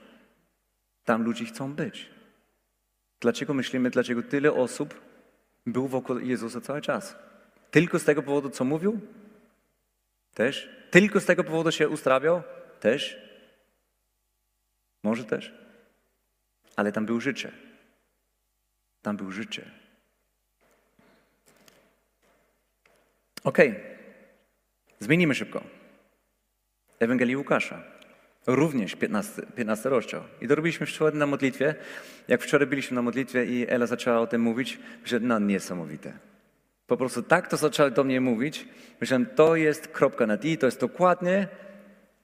tam 1.05 1.23
ludzie 1.23 1.45
chcą 1.45 1.75
być. 1.75 2.11
Dlaczego 3.21 3.55
myślimy, 3.55 3.91
dlaczego 3.91 4.23
tyle 4.23 4.53
osób 4.53 5.01
było 5.67 5.89
wokół 5.89 6.19
Jezusa 6.19 6.61
cały 6.61 6.81
czas? 6.81 7.17
Tylko 7.71 7.99
z 7.99 8.05
tego 8.05 8.23
powodu, 8.23 8.51
co 8.51 8.65
mówił? 8.65 9.01
Też. 10.35 10.69
Tylko 10.91 11.21
z 11.21 11.25
tego 11.25 11.45
powodu 11.45 11.73
się 11.73 11.89
ustrawiał? 11.89 12.43
Też. 12.81 13.19
Może 15.03 15.25
też. 15.25 15.55
Ale 16.77 16.93
tam 16.93 17.07
był 17.07 17.21
życie. 17.21 17.53
Tam 19.03 19.17
był 19.17 19.33
życie. 19.33 19.71
Okej. 23.45 23.71
Okay. 23.71 23.95
Zmienimy 25.01 25.35
szybko. 25.35 25.65
Ewangelii 26.99 27.37
Łukasza. 27.37 27.94
Również 28.47 28.97
15, 28.97 29.43
15 29.57 29.89
rozdział. 29.89 30.23
I 30.41 30.49
to 30.49 30.55
robiliśmy 30.55 30.87
wczoraj 30.87 31.15
na 31.19 31.27
modlitwie. 31.27 31.75
Jak 32.29 32.43
wczoraj 32.43 32.67
byliśmy 32.67 32.95
na 32.95 33.03
modlitwie 33.03 33.45
i 33.45 33.67
Ela 33.69 33.87
zaczęła 33.87 34.21
o 34.21 34.27
tym 34.27 34.41
mówić, 34.41 34.79
że 35.05 35.21
no 35.21 35.39
niesamowite. 35.39 36.13
Po 36.87 36.97
prostu 36.97 37.23
tak 37.23 37.49
to 37.49 37.57
zaczęła 37.57 37.91
do 37.91 38.05
mnie 38.05 38.21
mówić. 38.21 38.69
Myślałem, 39.01 39.27
to 39.27 39.57
jest 39.57 39.89
kropka 39.89 40.27
na 40.27 40.39
i, 40.43 40.59
to 40.59 40.67
jest 40.67 40.81
dokładnie 40.81 41.49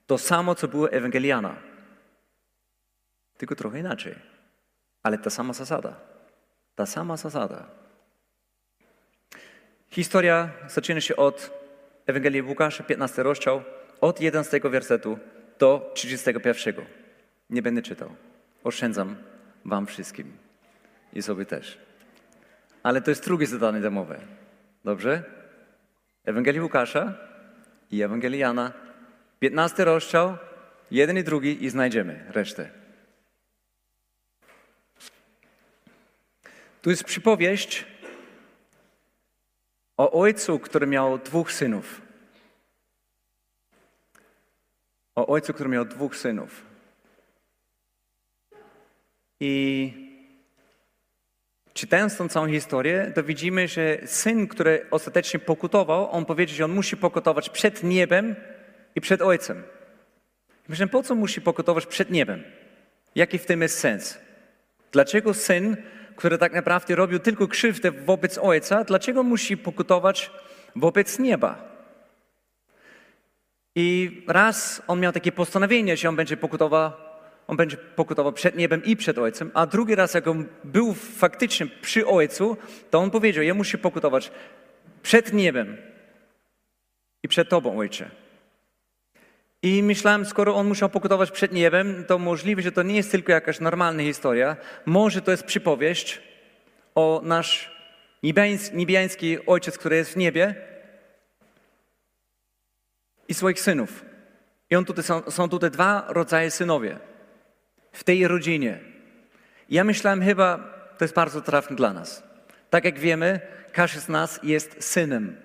to 0.07 0.17
samo, 0.17 0.55
co 0.55 0.67
było 0.67 0.91
Ewangeliana. 0.91 1.55
Tylko 3.37 3.55
trochę 3.55 3.79
inaczej. 3.79 4.15
Ale 5.03 5.17
ta 5.17 5.29
sama 5.29 5.53
zasada. 5.53 5.95
Ta 6.75 6.85
sama 6.85 7.17
zasada. 7.17 7.67
Historia 9.89 10.49
zaczyna 10.67 11.01
się 11.01 11.15
od 11.15 11.51
Ewangelii 12.05 12.41
Łukasza, 12.41 12.83
15 12.83 13.23
rozdział, 13.23 13.63
od 14.01 14.21
11 14.21 14.59
wersetu 14.59 15.19
do 15.61 15.91
31. 15.93 16.85
Nie 17.49 17.61
będę 17.61 17.81
czytał. 17.81 18.15
Oszczędzam 18.63 19.15
wam 19.65 19.87
wszystkim. 19.87 20.37
I 21.13 21.21
sobie 21.21 21.45
też. 21.45 21.77
Ale 22.83 23.01
to 23.01 23.11
jest 23.11 23.25
drugie 23.25 23.47
zadanie 23.47 23.79
domowe. 23.81 24.19
Dobrze? 24.85 25.23
Ewangelii 26.25 26.61
Łukasza 26.61 27.13
i 27.91 28.01
Ewangelii 28.01 28.39
Jana. 28.39 28.71
15 29.39 29.85
rozdział, 29.85 30.37
jeden 30.91 31.17
i 31.17 31.23
drugi 31.23 31.65
i 31.65 31.69
znajdziemy 31.69 32.25
resztę. 32.29 32.69
Tu 36.81 36.89
jest 36.89 37.03
przypowieść 37.03 37.85
o 39.97 40.11
ojcu, 40.11 40.59
który 40.59 40.87
miał 40.87 41.17
dwóch 41.17 41.51
synów. 41.51 42.10
O 45.15 45.27
ojcu, 45.27 45.53
który 45.53 45.69
miał 45.69 45.85
dwóch 45.85 46.15
synów. 46.15 46.65
I 49.39 49.93
czytając 51.73 52.17
tą 52.17 52.27
całą 52.27 52.47
historię, 52.47 53.11
to 53.15 53.23
widzimy, 53.23 53.67
że 53.67 53.97
syn, 54.05 54.47
który 54.47 54.85
ostatecznie 54.91 55.39
pokutował, 55.39 56.11
on 56.11 56.25
powiedział, 56.25 56.57
że 56.57 56.65
on 56.65 56.71
musi 56.71 56.97
pokutować 56.97 57.49
przed 57.49 57.83
niebem 57.83 58.35
i 58.95 59.01
przed 59.01 59.21
ojcem. 59.21 59.63
Myślę, 60.67 60.87
po 60.87 61.03
co 61.03 61.15
musi 61.15 61.41
pokutować 61.41 61.85
przed 61.85 62.09
niebem? 62.11 62.43
Jaki 63.15 63.37
w 63.37 63.45
tym 63.45 63.61
jest 63.61 63.79
sens? 63.79 64.17
Dlaczego 64.91 65.33
syn, 65.33 65.77
który 66.15 66.37
tak 66.37 66.53
naprawdę 66.53 66.95
robił 66.95 67.19
tylko 67.19 67.47
krzywdę 67.47 67.91
wobec 67.91 68.37
ojca, 68.37 68.83
dlaczego 68.83 69.23
musi 69.23 69.57
pokutować 69.57 70.31
wobec 70.75 71.19
nieba? 71.19 71.70
I 73.75 74.21
raz 74.27 74.81
on 74.87 74.99
miał 74.99 75.11
takie 75.11 75.31
postanowienie, 75.31 75.97
że 75.97 76.09
on 76.09 76.15
będzie 76.15 76.37
pokutował, 76.37 76.91
on 77.47 77.57
będzie 77.57 77.77
pokutował 77.77 78.33
przed 78.33 78.55
niebem 78.55 78.83
i 78.83 78.95
przed 78.95 79.17
ojcem, 79.17 79.51
a 79.53 79.65
drugi 79.65 79.95
raz, 79.95 80.13
jak 80.13 80.27
on 80.27 80.45
był 80.63 80.93
faktycznie 80.93 81.67
przy 81.67 82.07
ojcu, 82.07 82.57
to 82.89 82.99
on 82.99 83.11
powiedział, 83.11 83.43
ja 83.43 83.53
muszę 83.53 83.77
pokutować 83.77 84.31
przed 85.03 85.33
niebem 85.33 85.77
i 87.23 87.27
przed 87.27 87.49
tobą, 87.49 87.79
ojcze. 87.79 88.11
I 89.63 89.83
myślałem, 89.83 90.25
skoro 90.25 90.55
on 90.55 90.67
musiał 90.67 90.89
pokutować 90.89 91.31
przed 91.31 91.51
niebem, 91.51 92.05
to 92.07 92.19
możliwe, 92.19 92.61
że 92.61 92.71
to 92.71 92.83
nie 92.83 92.95
jest 92.95 93.11
tylko 93.11 93.31
jakaś 93.31 93.59
normalna 93.59 94.03
historia. 94.03 94.57
Może 94.85 95.21
to 95.21 95.31
jest 95.31 95.43
przypowieść 95.43 96.21
o 96.95 97.21
nasz 97.23 97.71
niebiański 98.73 99.45
ojciec, 99.45 99.77
który 99.77 99.95
jest 99.95 100.13
w 100.13 100.17
niebie 100.17 100.70
i 103.31 103.33
swoich 103.33 103.59
synów. 103.59 104.05
I 104.69 104.75
on 104.75 104.85
tutaj 104.85 105.03
są, 105.03 105.31
są 105.31 105.49
tutaj 105.49 105.71
dwa 105.71 106.05
rodzaje 106.09 106.51
synowie 106.51 106.99
w 107.91 108.03
tej 108.03 108.27
rodzinie. 108.27 108.79
Ja 109.69 109.83
myślałem 109.83 110.23
chyba, 110.23 110.57
to 110.97 111.05
jest 111.05 111.15
bardzo 111.15 111.41
trafne 111.41 111.75
dla 111.75 111.93
nas. 111.93 112.23
Tak 112.69 112.85
jak 112.85 112.99
wiemy, 112.99 113.39
każdy 113.71 113.99
z 113.99 114.09
nas 114.09 114.39
jest 114.43 114.83
synem. 114.83 115.35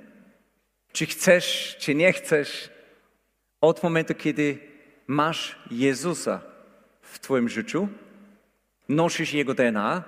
Czy 0.92 1.06
chcesz, 1.06 1.76
czy 1.78 1.94
nie 1.94 2.12
chcesz, 2.12 2.70
od 3.60 3.82
momentu, 3.82 4.14
kiedy 4.14 4.58
masz 5.06 5.58
Jezusa 5.70 6.40
w 7.02 7.18
Twoim 7.18 7.48
życiu, 7.48 7.88
nosisz 8.88 9.32
Jego 9.32 9.54
DNA 9.54 10.02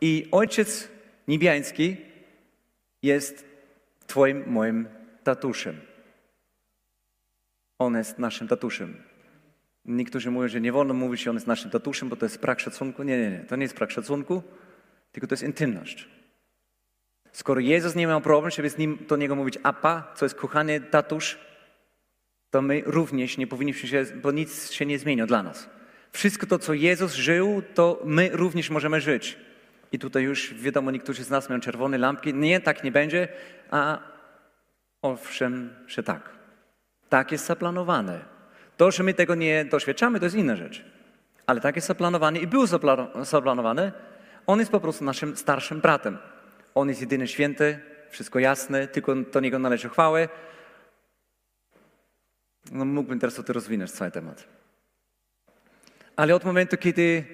i 0.00 0.28
Ojciec 0.32 0.88
Niebiański 1.28 1.96
jest 3.02 3.44
Twoim, 4.06 4.44
moim 4.46 4.88
tatuszem. 5.24 5.93
On 7.78 7.94
jest 7.94 8.18
naszym 8.18 8.48
tatuszem. 8.48 8.96
Niektórzy 9.84 10.30
mówią, 10.30 10.48
że 10.48 10.60
nie 10.60 10.72
wolno 10.72 10.94
mówić, 10.94 11.22
że 11.22 11.30
on 11.30 11.36
jest 11.36 11.46
naszym 11.46 11.70
tatuszem, 11.70 12.08
bo 12.08 12.16
to 12.16 12.24
jest 12.24 12.40
brak 12.40 12.60
szacunku. 12.60 13.02
Nie, 13.02 13.18
nie, 13.18 13.30
nie. 13.30 13.38
To 13.38 13.56
nie 13.56 13.62
jest 13.62 13.74
brak 13.74 13.90
szacunku, 13.90 14.42
tylko 15.12 15.26
to 15.26 15.32
jest 15.32 15.42
intymność. 15.42 16.08
Skoro 17.32 17.60
Jezus 17.60 17.94
nie 17.94 18.06
miał 18.06 18.20
problem, 18.20 18.50
żeby 18.50 18.70
z 18.70 18.78
nim 18.78 18.98
do 19.08 19.16
niego 19.16 19.34
mówić 19.34 19.58
apa, 19.62 20.12
co 20.14 20.24
jest 20.24 20.34
kochany 20.34 20.80
tatusz, 20.80 21.38
to 22.50 22.62
my 22.62 22.82
również 22.86 23.38
nie 23.38 23.46
powinniśmy 23.46 23.88
się, 23.88 24.04
bo 24.22 24.32
nic 24.32 24.70
się 24.70 24.86
nie 24.86 24.98
zmienia 24.98 25.26
dla 25.26 25.42
nas. 25.42 25.68
Wszystko 26.12 26.46
to, 26.46 26.58
co 26.58 26.74
Jezus 26.74 27.14
żył, 27.14 27.62
to 27.74 28.02
my 28.04 28.30
również 28.32 28.70
możemy 28.70 29.00
żyć. 29.00 29.38
I 29.92 29.98
tutaj 29.98 30.22
już 30.22 30.54
wiadomo, 30.54 30.90
niektórzy 30.90 31.24
z 31.24 31.30
nas 31.30 31.48
mają 31.48 31.60
czerwone 31.60 31.98
lampki. 31.98 32.34
Nie, 32.34 32.60
tak 32.60 32.84
nie 32.84 32.92
będzie, 32.92 33.28
a 33.70 33.98
owszem, 35.02 35.74
że 35.86 36.02
tak. 36.02 36.33
Tak 37.14 37.32
jest 37.32 37.46
zaplanowane. 37.46 38.20
To, 38.76 38.90
że 38.90 39.02
my 39.02 39.14
tego 39.14 39.34
nie 39.34 39.64
doświadczamy, 39.64 40.18
to 40.18 40.26
jest 40.26 40.36
inna 40.36 40.56
rzecz. 40.56 40.84
Ale 41.46 41.60
tak 41.60 41.76
jest 41.76 41.88
zaplanowane 41.88 42.38
i 42.38 42.46
był 42.46 42.66
zaplanowane. 43.22 43.92
On 44.46 44.58
jest 44.58 44.70
po 44.70 44.80
prostu 44.80 45.04
naszym 45.04 45.36
starszym 45.36 45.80
bratem. 45.80 46.18
On 46.74 46.88
jest 46.88 47.00
jedyny 47.00 47.28
święty, 47.28 47.78
wszystko 48.10 48.38
jasne, 48.38 48.88
tylko 48.88 49.14
do 49.14 49.40
niego 49.40 49.58
należy 49.58 49.88
chwałę. 49.88 50.28
No, 52.72 52.84
mógłbym 52.84 53.20
teraz 53.20 53.34
to 53.34 53.52
rozwinąć, 53.52 53.90
cały 53.90 54.10
temat. 54.10 54.44
Ale 56.16 56.34
od 56.34 56.44
momentu, 56.44 56.76
kiedy, 56.76 57.24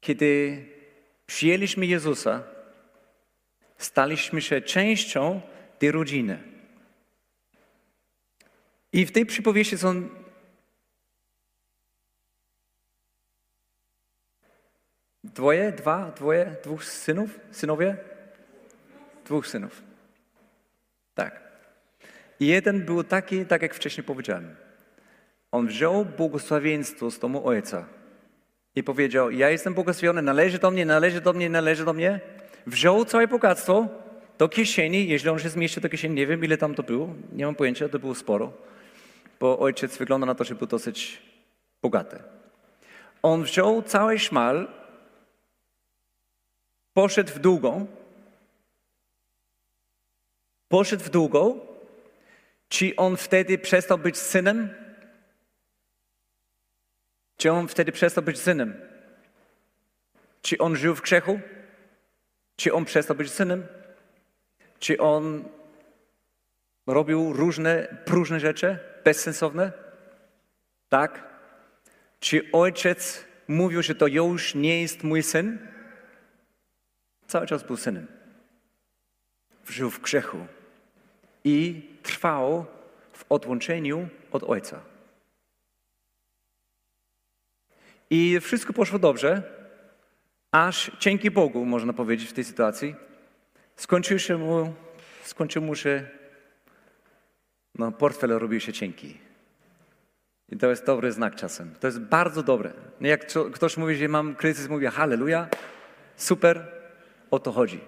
kiedy 0.00 0.64
przyjęliśmy 1.26 1.86
Jezusa, 1.86 2.42
staliśmy 3.78 4.42
się 4.42 4.60
częścią 4.60 5.40
tej 5.78 5.92
rodziny. 5.92 6.57
I 8.92 9.06
w 9.06 9.12
tej 9.12 9.26
przypowieści 9.26 9.78
są 9.78 10.08
dwoje, 15.24 15.72
dwa, 15.72 16.12
dwoje, 16.16 16.56
dwóch 16.64 16.84
synów, 16.84 17.40
synowie? 17.50 17.96
Dwóch 19.24 19.46
synów. 19.46 19.82
Tak. 21.14 21.40
I 22.40 22.46
jeden 22.46 22.84
był 22.84 23.04
taki, 23.04 23.46
tak 23.46 23.62
jak 23.62 23.74
wcześniej 23.74 24.04
powiedziałem. 24.04 24.56
On 25.52 25.66
wziął 25.66 26.04
błogosławieństwo 26.04 27.10
z 27.10 27.18
domu 27.18 27.46
ojca 27.46 27.86
i 28.74 28.82
powiedział, 28.82 29.30
ja 29.30 29.50
jestem 29.50 29.74
błogosławiony, 29.74 30.22
należy 30.22 30.58
do 30.58 30.70
mnie, 30.70 30.86
należy 30.86 31.20
do 31.20 31.32
mnie, 31.32 31.50
należy 31.50 31.84
do 31.84 31.92
mnie. 31.92 32.20
Wziął 32.66 33.04
całe 33.04 33.28
bogactwo 33.28 33.88
do 34.38 34.48
kieszeni, 34.48 35.08
jeśli 35.08 35.28
on 35.28 35.38
się 35.38 35.48
zmieścił 35.48 35.82
do 35.82 35.88
kieszeni, 35.88 36.14
nie 36.14 36.26
wiem 36.26 36.44
ile 36.44 36.56
tam 36.56 36.74
to 36.74 36.82
było, 36.82 37.14
nie 37.32 37.46
mam 37.46 37.54
pojęcia, 37.54 37.88
to 37.88 37.98
było 37.98 38.14
sporo, 38.14 38.52
bo 39.40 39.58
ojciec 39.58 39.96
wygląda 39.96 40.26
na 40.26 40.34
to, 40.34 40.44
że 40.44 40.54
był 40.54 40.66
dosyć 40.66 41.22
bogaty. 41.82 42.22
On 43.22 43.42
wziął 43.42 43.82
cały 43.82 44.18
szmal, 44.18 44.68
poszedł 46.94 47.32
w 47.32 47.38
długą, 47.38 47.86
poszedł 50.68 51.04
w 51.04 51.10
długą 51.10 51.68
czy 52.68 52.96
on 52.96 53.16
wtedy 53.16 53.58
przestał 53.58 53.98
być 53.98 54.18
synem? 54.18 54.74
Czy 57.36 57.52
on 57.52 57.68
wtedy 57.68 57.92
przestał 57.92 58.24
być 58.24 58.38
synem? 58.40 58.80
Czy 60.42 60.58
on 60.58 60.76
żył 60.76 60.94
w 60.94 61.02
grzechu? 61.02 61.40
Czy 62.56 62.72
on 62.72 62.84
przestał 62.84 63.16
być 63.16 63.30
synem? 63.30 63.66
Czy 64.78 64.98
on 64.98 65.44
robił 66.88 67.32
różne, 67.32 67.96
próżne 68.04 68.40
rzeczy, 68.40 68.78
bezsensowne? 69.04 69.72
Tak? 70.88 71.22
Czy 72.20 72.52
ojciec 72.52 73.24
mówił, 73.48 73.82
że 73.82 73.94
to 73.94 74.06
już 74.06 74.54
nie 74.54 74.82
jest 74.82 75.04
mój 75.04 75.22
syn? 75.22 75.58
Cały 77.26 77.46
czas 77.46 77.62
był 77.62 77.76
synem. 77.76 78.06
Żył 79.68 79.90
w 79.90 80.00
grzechu 80.00 80.46
i 81.44 81.82
trwał 82.02 82.66
w 83.12 83.24
odłączeniu 83.28 84.08
od 84.32 84.42
Ojca. 84.42 84.80
I 88.10 88.40
wszystko 88.40 88.72
poszło 88.72 88.98
dobrze, 88.98 89.42
aż 90.52 90.90
dzięki 91.00 91.30
Bogu, 91.30 91.64
można 91.64 91.92
powiedzieć 91.92 92.28
w 92.28 92.32
tej 92.32 92.44
sytuacji, 92.44 92.94
skończył 93.76 94.18
się 94.18 94.38
mu, 94.38 94.74
skończył 95.24 95.62
mu 95.62 95.74
się, 95.74 96.17
no 97.78 97.92
portfel 97.92 98.30
robił 98.30 98.60
się 98.60 98.72
cienki. 98.72 99.18
I 100.48 100.56
to 100.56 100.70
jest 100.70 100.86
dobry 100.86 101.12
znak 101.12 101.34
czasem. 101.34 101.74
To 101.80 101.86
jest 101.86 102.00
bardzo 102.00 102.42
dobre. 102.42 102.72
Jak 103.00 103.26
ktoś 103.52 103.76
mówi, 103.76 103.96
że 103.96 104.08
mam 104.08 104.34
kryzys, 104.34 104.68
mówię 104.68 104.90
halleluja, 104.90 105.48
super, 106.16 106.66
o 107.30 107.38
to 107.38 107.52
chodzi. 107.52 107.80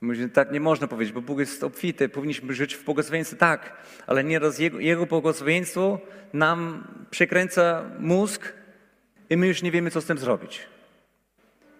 Mówię, 0.00 0.28
tak 0.28 0.52
nie 0.52 0.60
można 0.60 0.86
powiedzieć, 0.86 1.14
bo 1.14 1.20
Bóg 1.20 1.38
jest 1.38 1.64
obfity, 1.64 2.08
powinniśmy 2.08 2.54
żyć 2.54 2.74
w 2.74 2.84
błogosławieństwie, 2.84 3.36
tak, 3.36 3.72
ale 4.06 4.24
nieraz 4.24 4.58
Jego, 4.58 4.80
Jego 4.80 5.06
błogosławieństwo 5.06 6.00
nam 6.32 6.88
przekręca 7.10 7.84
mózg 7.98 8.52
i 9.30 9.36
my 9.36 9.46
już 9.46 9.62
nie 9.62 9.70
wiemy, 9.70 9.90
co 9.90 10.00
z 10.00 10.04
tym 10.04 10.18
zrobić. 10.18 10.60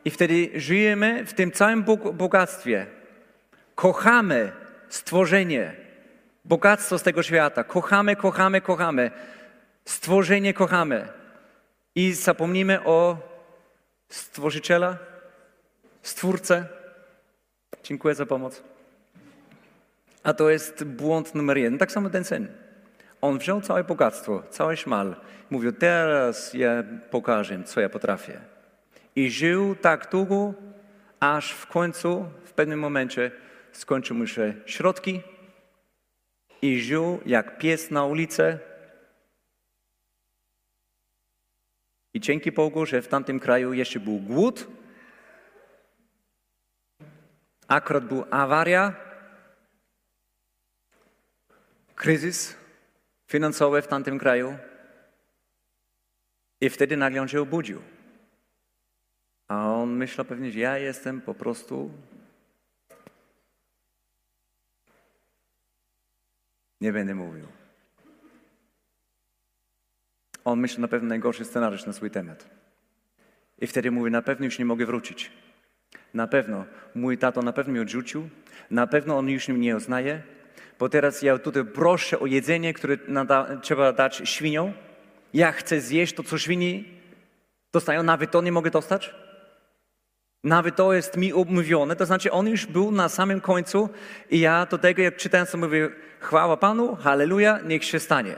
I 0.05 0.11
wtedy 0.11 0.51
żyjemy 0.55 1.27
w 1.27 1.35
tym 1.35 1.53
całym 1.53 1.85
bogactwie. 2.13 2.87
Kochamy 3.75 4.53
stworzenie, 4.89 5.84
bogactwo 6.45 6.99
z 6.99 7.03
tego 7.03 7.23
świata. 7.23 7.65
Kochamy, 7.65 8.17
kochamy, 8.17 8.61
kochamy. 8.61 9.11
Stworzenie 9.85 10.55
kochamy. 10.55 11.09
I 11.95 12.13
zapomnimy 12.13 12.85
o 12.85 13.19
Stworzyciela, 14.09 14.97
Stwórcę, 16.03 16.67
Dziękuję 17.85 18.15
za 18.15 18.27
pomoc. 18.27 18.63
A 20.23 20.35
to 20.35 20.51
jest 20.51 20.85
błąd 20.85 21.35
numer 21.35 21.59
jeden. 21.59 21.79
Tak 21.79 21.93
samo 21.93 22.11
ten 22.11 22.25
syn. 22.25 22.49
On 23.21 23.39
wziął 23.39 23.61
całe 23.61 23.85
bogactwo, 23.85 24.43
cały 24.51 24.77
szmal. 24.77 25.17
Mówił, 25.51 25.73
teraz 25.73 26.55
ja 26.55 26.85
pokażę, 27.11 27.63
co 27.65 27.81
ja 27.81 27.89
potrafię. 27.89 28.41
I 29.17 29.31
żył 29.31 29.75
tak 29.75 30.11
długo, 30.11 30.55
aż 31.21 31.53
w 31.53 31.67
końcu, 31.67 32.27
w 32.45 32.53
pewnym 32.53 32.79
momencie, 32.79 33.31
skończył 33.73 34.17
mu 34.17 34.27
się 34.27 34.55
środki 34.67 35.23
i 36.65 36.81
żył 36.83 37.21
jak 37.27 37.59
pies 37.59 37.91
na 37.91 38.05
ulicy. 38.05 38.59
I 42.15 42.21
dzięki 42.21 42.53
Bogu, 42.53 42.87
że 42.87 43.03
w 43.03 43.09
tamtym 43.09 43.41
kraju 43.41 43.73
jeszcze 43.73 44.01
był 44.01 44.19
głód, 44.19 44.67
akurat 47.69 48.05
była 48.05 48.27
awaria, 48.31 48.95
kryzys 51.95 52.57
finansowy 53.27 53.83
w 53.83 53.87
tamtym 53.87 54.19
kraju 54.19 54.59
i 56.61 56.71
wtedy 56.71 56.97
nagle 56.97 57.23
on 57.23 57.29
się 57.29 57.41
obudził. 57.41 57.83
A 59.49 59.73
on 59.73 59.91
myślał 59.91 60.25
pewnie, 60.25 60.51
że 60.53 60.59
ja 60.59 60.79
jestem 60.79 61.21
po 61.21 61.35
prostu 61.35 61.91
nie 66.85 66.93
będę 66.93 67.15
mówił. 67.15 67.47
On 70.45 70.61
myślał 70.61 70.81
na 70.81 70.89
pewno 70.89 71.09
najgorszy 71.09 71.45
scenariusz 71.45 71.87
na 71.87 71.93
swój 71.93 72.11
temat. 72.11 72.51
I 73.59 73.67
wtedy 73.67 73.91
mówi, 73.91 74.11
na 74.11 74.23
pewno 74.23 74.45
już 74.45 74.59
nie 74.59 74.65
mogę 74.65 74.87
wrócić. 74.87 75.31
Na 76.15 76.27
pewno 76.27 76.65
mój 76.95 77.19
tato 77.19 77.43
na 77.43 77.53
pewno 77.53 77.73
mnie 77.73 77.83
odrzucił, 77.83 78.29
na 78.71 78.87
pewno 78.87 79.19
on 79.19 79.29
już 79.29 79.49
mnie 79.49 79.59
nie 79.59 79.77
uznaje, 79.77 80.23
bo 80.79 80.89
teraz 80.89 81.23
ja 81.23 81.39
tutaj 81.39 81.65
proszę 81.65 82.19
o 82.19 82.27
jedzenie, 82.27 82.75
które 82.75 82.99
nada, 83.09 83.57
trzeba 83.63 83.93
dać 83.93 84.23
świniom. 84.25 84.73
Ja 85.35 85.53
chcę 85.53 85.81
zjeść 85.81 86.15
to, 86.15 86.23
co 86.23 86.39
świni 86.39 86.85
dostają, 87.73 88.03
nawet 88.03 88.31
to 88.31 88.43
nie 88.43 88.53
mogę 88.53 88.71
dostać. 88.71 89.15
Nawet 90.45 90.77
to 90.77 90.93
jest 90.93 91.17
mi 91.17 91.33
omówione, 91.33 91.97
to 91.97 92.07
znaczy 92.07 92.33
on 92.33 92.49
już 92.49 92.67
był 92.67 92.91
na 92.91 93.09
samym 93.09 93.41
końcu 93.41 93.89
i 94.31 94.41
ja 94.41 94.67
do 94.67 94.79
tego, 94.79 95.03
jak 95.03 95.17
czytałem, 95.17 95.47
to 95.47 95.59
mówię, 95.59 95.91
chwała 96.21 96.57
Panu, 96.57 96.97
halleluja, 96.97 97.59
niech 97.67 97.85
się 97.85 98.01
stanie. 98.01 98.37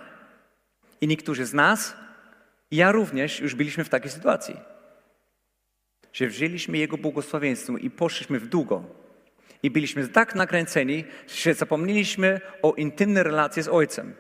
I 1.01 1.09
niektórzy 1.09 1.47
z 1.47 1.55
nas, 1.55 1.97
ja 2.71 2.93
również, 2.93 3.41
już 3.41 3.55
byliśmy 3.55 3.85
w 3.85 3.89
takiej 3.89 4.11
sytuacji, 4.11 4.57
że 6.13 6.27
wzięliśmy 6.27 6.79
Jego 6.79 6.99
błogosławieństwo 6.99 7.77
i 7.77 7.91
poszliśmy 7.91 8.41
w 8.41 8.49
długo. 8.49 8.85
I 9.63 9.71
byliśmy 9.71 10.09
tak 10.09 10.35
nakręceni, 10.35 11.05
że 11.43 11.55
zapomnieliśmy 11.55 12.41
o 12.63 12.73
intymnej 12.75 13.23
relacji 13.23 13.63
z 13.63 13.69
Ojcem. 13.69 14.15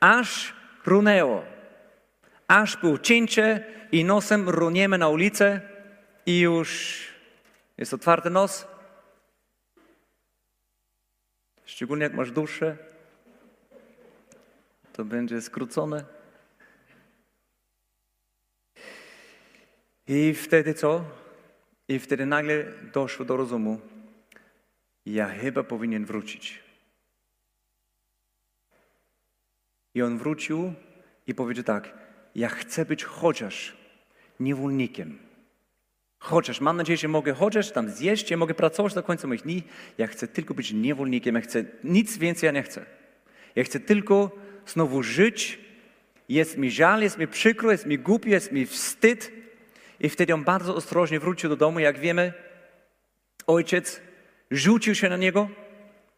Aż 0.00 0.54
runęło. 0.86 1.44
Aż 2.48 2.76
było 2.76 2.98
cięcie 2.98 3.64
i 3.92 4.04
nosem 4.04 4.48
runiemy 4.48 4.98
na 4.98 5.08
ulicę 5.08 5.60
i 6.26 6.40
już 6.40 7.09
jest 7.80 7.94
otwarty 7.94 8.30
nos. 8.30 8.66
Szczególnie 11.64 12.04
jak 12.04 12.14
masz 12.14 12.30
duszę, 12.30 12.76
to 14.92 15.04
będzie 15.04 15.42
skrócone. 15.42 16.04
I 20.06 20.34
wtedy 20.34 20.74
co? 20.74 21.04
I 21.88 21.98
wtedy 21.98 22.26
nagle 22.26 22.64
doszło 22.92 23.24
do 23.24 23.36
rozumu, 23.36 23.80
ja 25.06 25.28
chyba 25.28 25.62
powinien 25.62 26.04
wrócić. 26.04 26.62
I 29.94 30.02
on 30.02 30.18
wrócił 30.18 30.74
i 31.26 31.34
powiedział 31.34 31.64
tak, 31.64 31.98
ja 32.34 32.48
chcę 32.48 32.84
być 32.84 33.04
chociaż 33.04 33.76
niewolnikiem. 34.40 35.29
Chociaż, 36.22 36.60
mam 36.60 36.76
nadzieję, 36.76 36.96
że 36.96 37.08
mogę 37.08 37.32
chociaż 37.32 37.70
tam 37.70 37.90
zjeść, 37.90 38.30
ja 38.30 38.36
mogę 38.36 38.54
pracować 38.54 38.94
do 38.94 39.02
końca 39.02 39.28
moich 39.28 39.42
dni. 39.42 39.62
Ja 39.98 40.06
chcę 40.06 40.28
tylko 40.28 40.54
być 40.54 40.72
niewolnikiem, 40.72 41.34
ja 41.34 41.40
chcę, 41.40 41.64
nic 41.84 42.18
więcej 42.18 42.46
ja 42.46 42.52
nie 42.52 42.62
chcę. 42.62 42.86
Ja 43.56 43.64
chcę 43.64 43.80
tylko 43.80 44.30
znowu 44.66 45.02
żyć. 45.02 45.58
Jest 46.28 46.58
mi 46.58 46.70
żal, 46.70 47.02
jest 47.02 47.18
mi 47.18 47.28
przykro, 47.28 47.72
jest 47.72 47.86
mi 47.86 47.98
głupio, 47.98 48.28
jest 48.28 48.52
mi 48.52 48.66
wstyd. 48.66 49.32
I 50.00 50.08
wtedy 50.08 50.34
on 50.34 50.44
bardzo 50.44 50.74
ostrożnie 50.74 51.20
wrócił 51.20 51.50
do 51.50 51.56
domu. 51.56 51.80
Jak 51.80 51.98
wiemy, 51.98 52.32
ojciec 53.46 54.00
rzucił 54.50 54.94
się 54.94 55.08
na 55.08 55.16
niego, 55.16 55.48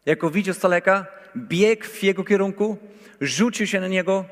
jako 0.05 0.29
widział 0.29 0.55
z 0.55 0.59
daleka, 0.59 1.05
biegł 1.37 1.85
w 1.85 2.03
jego 2.03 2.23
kierunku, 2.23 2.77
rzucił 3.21 3.67
się 3.67 3.79
na 3.79 3.87
niego. 3.87 4.25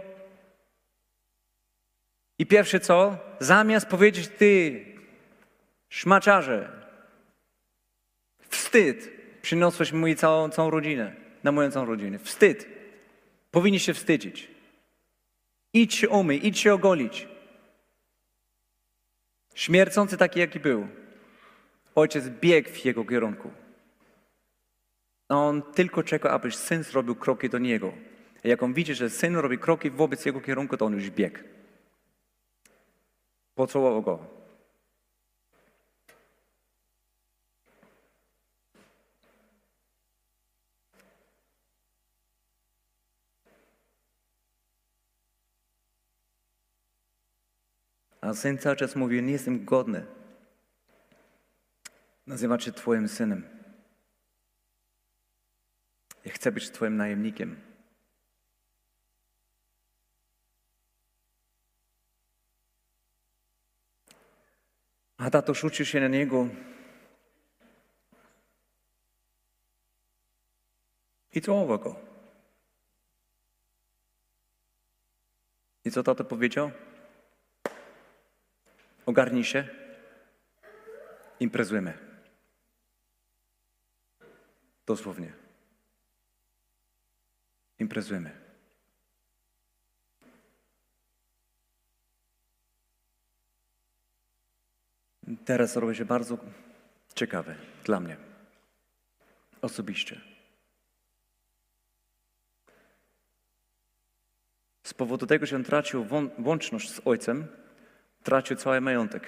I 2.40 2.46
pierwsze 2.46 2.80
co? 2.80 3.18
Zamiast 3.40 3.86
powiedzieć, 3.86 4.28
ty 4.28 4.86
szmaczarze, 5.92 6.70
wstyd, 8.50 9.12
przyniosłeś 9.42 9.92
mi 9.92 10.16
całą, 10.16 10.50
całą 10.50 10.70
rodzinę, 10.70 11.16
na 11.44 11.52
moją 11.52 11.72
całą 11.72 11.86
rodzinę. 11.86 12.20
Wstyd. 12.20 12.68
Powinniście 13.52 13.86
się 13.86 13.94
wstydzić. 13.94 14.48
Idź 15.74 15.96
się 15.96 16.10
umyj, 16.10 16.48
idź 16.48 16.60
się 16.60 16.74
ogolić. 16.74 17.28
Śmiercący 19.56 20.18
taki, 20.18 20.40
jaki 20.40 20.60
był. 20.60 20.88
Ojciec 21.96 22.30
biegł 22.30 22.70
w 22.70 22.86
jego 22.86 23.06
kierunku. 23.06 23.52
On 25.30 25.62
tylko 25.62 26.04
czeka, 26.04 26.30
aby 26.30 26.52
syn 26.52 26.84
zrobił 26.84 27.16
kroki 27.16 27.50
do 27.50 27.58
niego. 27.58 27.94
A 28.46 28.48
jak 28.48 28.64
on 28.64 28.74
widzi, 28.74 28.96
że 28.96 29.10
syn 29.10 29.36
robi 29.36 29.58
kroki 29.58 29.90
wobec 29.90 30.26
jego 30.26 30.42
kierunku, 30.42 30.78
to 30.78 30.86
on 30.86 30.94
już 30.94 31.10
biegł. 31.10 31.40
Pocałował 33.56 34.02
go. 34.02 34.41
A 48.22 48.34
syn 48.34 48.58
cały 48.58 48.76
czas 48.76 48.96
mówi, 48.96 49.24
nie 49.24 49.32
jestem 49.32 49.66
godny 49.66 50.06
nazywać 52.28 52.64
się 52.64 52.72
Twoim 52.72 53.08
synem. 53.08 53.50
Ja 56.26 56.32
chcę 56.32 56.52
być 56.52 56.70
Twoim 56.70 56.98
najemnikiem. 56.98 57.62
A 65.18 65.30
tato 65.30 65.54
rzucił 65.54 65.86
się 65.86 66.00
na 66.00 66.08
niego. 66.08 66.48
I 71.34 71.42
całował 71.42 71.80
go. 71.80 72.00
I 75.86 75.92
co 75.92 76.04
tato 76.04 76.24
powiedział? 76.24 76.72
Ogarnij 79.12 79.44
się. 79.44 79.68
Imprezujemy. 81.40 81.94
Dosłownie. 84.86 85.34
Imprezujemy. 87.80 88.32
Teraz 95.46 95.76
robi 95.76 95.96
się 95.96 96.06
bardzo 96.06 96.38
ciekawe 97.16 97.56
dla 97.84 98.00
mnie. 98.00 98.18
Osobiście. 99.62 100.22
Z 104.84 104.94
powodu 104.94 105.26
tego, 105.26 105.46
że 105.46 105.64
tracił 105.64 106.08
łączność 106.38 106.92
z 106.92 107.02
ojcem, 107.06 107.61
tracił 108.24 108.56
cały 108.56 108.82
majątek. 108.82 109.28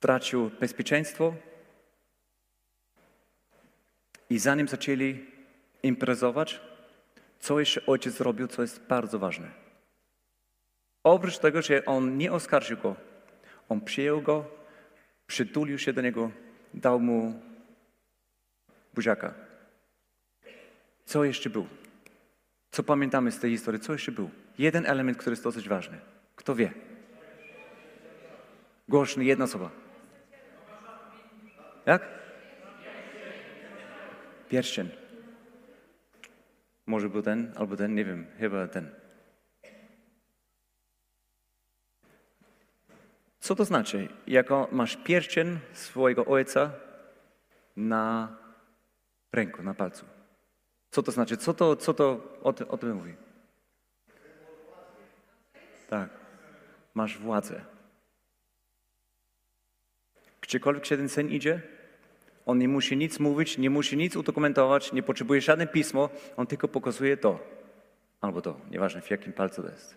Tracił 0.00 0.50
bezpieczeństwo. 0.60 1.34
I 4.30 4.38
zanim 4.38 4.68
zaczęli 4.68 5.26
imprezować, 5.82 6.60
co 7.40 7.60
jeszcze 7.60 7.86
ojciec 7.86 8.14
zrobił, 8.14 8.48
co 8.48 8.62
jest 8.62 8.80
bardzo 8.80 9.18
ważne. 9.18 9.50
Oprócz 11.04 11.38
tego, 11.38 11.62
że 11.62 11.84
on 11.84 12.16
nie 12.16 12.32
oskarżył 12.32 12.76
go, 12.76 12.96
on 13.68 13.80
przyjął 13.80 14.22
go, 14.22 14.44
przytulił 15.26 15.78
się 15.78 15.92
do 15.92 16.00
niego, 16.00 16.30
dał 16.74 17.00
mu 17.00 17.42
buziaka. 18.94 19.34
Co 21.04 21.24
jeszcze 21.24 21.50
był? 21.50 21.66
Co 22.70 22.82
pamiętamy 22.82 23.32
z 23.32 23.38
tej 23.38 23.50
historii? 23.50 23.80
Co 23.80 23.92
jeszcze 23.92 24.12
był? 24.12 24.30
Jeden 24.58 24.86
element, 24.86 25.18
który 25.18 25.32
jest 25.32 25.44
dosyć 25.44 25.68
ważny. 25.68 25.98
Kto 26.36 26.54
wie? 26.54 26.72
Głośny, 28.90 29.24
jedna 29.24 29.44
osoba. 29.44 29.70
Jak? 31.86 32.02
Pierścień. 34.48 34.90
Może 36.86 37.08
był 37.08 37.22
ten, 37.22 37.52
albo 37.56 37.76
ten, 37.76 37.94
nie 37.94 38.04
wiem, 38.04 38.26
chyba 38.38 38.68
ten. 38.68 38.90
Co 43.40 43.54
to 43.54 43.64
znaczy? 43.64 44.08
Jako 44.26 44.68
masz 44.72 44.96
pierścień 44.96 45.58
swojego 45.72 46.24
ojca 46.24 46.70
na 47.76 48.36
ręku, 49.32 49.62
na 49.62 49.74
palcu. 49.74 50.04
Co 50.90 51.02
to 51.02 51.12
znaczy? 51.12 51.36
Co 51.36 51.54
to, 51.54 51.76
co 51.76 51.94
to 51.94 52.04
o, 52.42 52.54
o 52.68 52.78
tym 52.78 52.96
mówi? 52.96 53.14
Tak. 55.88 56.08
Masz 56.94 57.18
władzę. 57.18 57.79
Gdziekolwiek 60.50 60.86
się 60.86 60.96
ten 60.96 61.08
syn 61.08 61.30
idzie, 61.30 61.62
on 62.46 62.58
nie 62.58 62.68
musi 62.68 62.96
nic 62.96 63.20
mówić, 63.20 63.58
nie 63.58 63.70
musi 63.70 63.96
nic 63.96 64.16
udokumentować, 64.16 64.92
nie 64.92 65.02
potrzebuje 65.02 65.40
żadne 65.40 65.66
pismo, 65.66 66.10
on 66.36 66.46
tylko 66.46 66.68
pokazuje 66.68 67.16
to. 67.16 67.38
Albo 68.20 68.42
to, 68.42 68.60
nieważne 68.70 69.00
w 69.00 69.10
jakim 69.10 69.32
palcu 69.32 69.62
to 69.62 69.68
jest. 69.68 69.96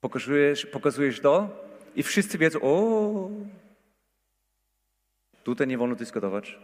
Pokazujesz, 0.00 0.66
pokazujesz 0.66 1.20
to 1.20 1.48
i 1.94 2.02
wszyscy 2.02 2.38
wiedzą, 2.38 2.60
o, 2.62 3.30
tutaj 5.44 5.66
nie 5.66 5.78
wolno 5.78 5.94
dyskutować. 5.94 6.58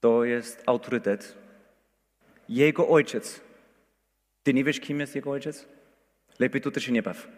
To 0.00 0.24
jest 0.24 0.62
autorytet. 0.66 1.34
Jego 2.48 2.88
ojciec. 2.88 3.40
Ty 4.42 4.54
nie 4.54 4.64
wiesz, 4.64 4.80
kim 4.80 5.00
jest 5.00 5.14
jego 5.14 5.30
ojciec? 5.30 5.68
Lepiej 6.38 6.60
tutaj 6.60 6.82
się 6.82 6.92
nie 6.92 7.02
baw. 7.02 7.28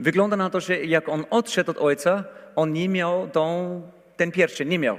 Wygląda 0.00 0.36
na 0.36 0.50
to, 0.50 0.60
że 0.60 0.84
jak 0.84 1.08
on 1.08 1.24
odszedł 1.30 1.70
od 1.70 1.78
ojca, 1.78 2.24
on 2.56 2.72
nie 2.72 2.88
miał 2.88 3.28
tą, 3.28 3.82
ten 4.16 4.32
pierścień, 4.32 4.68
nie 4.68 4.78
miał. 4.78 4.98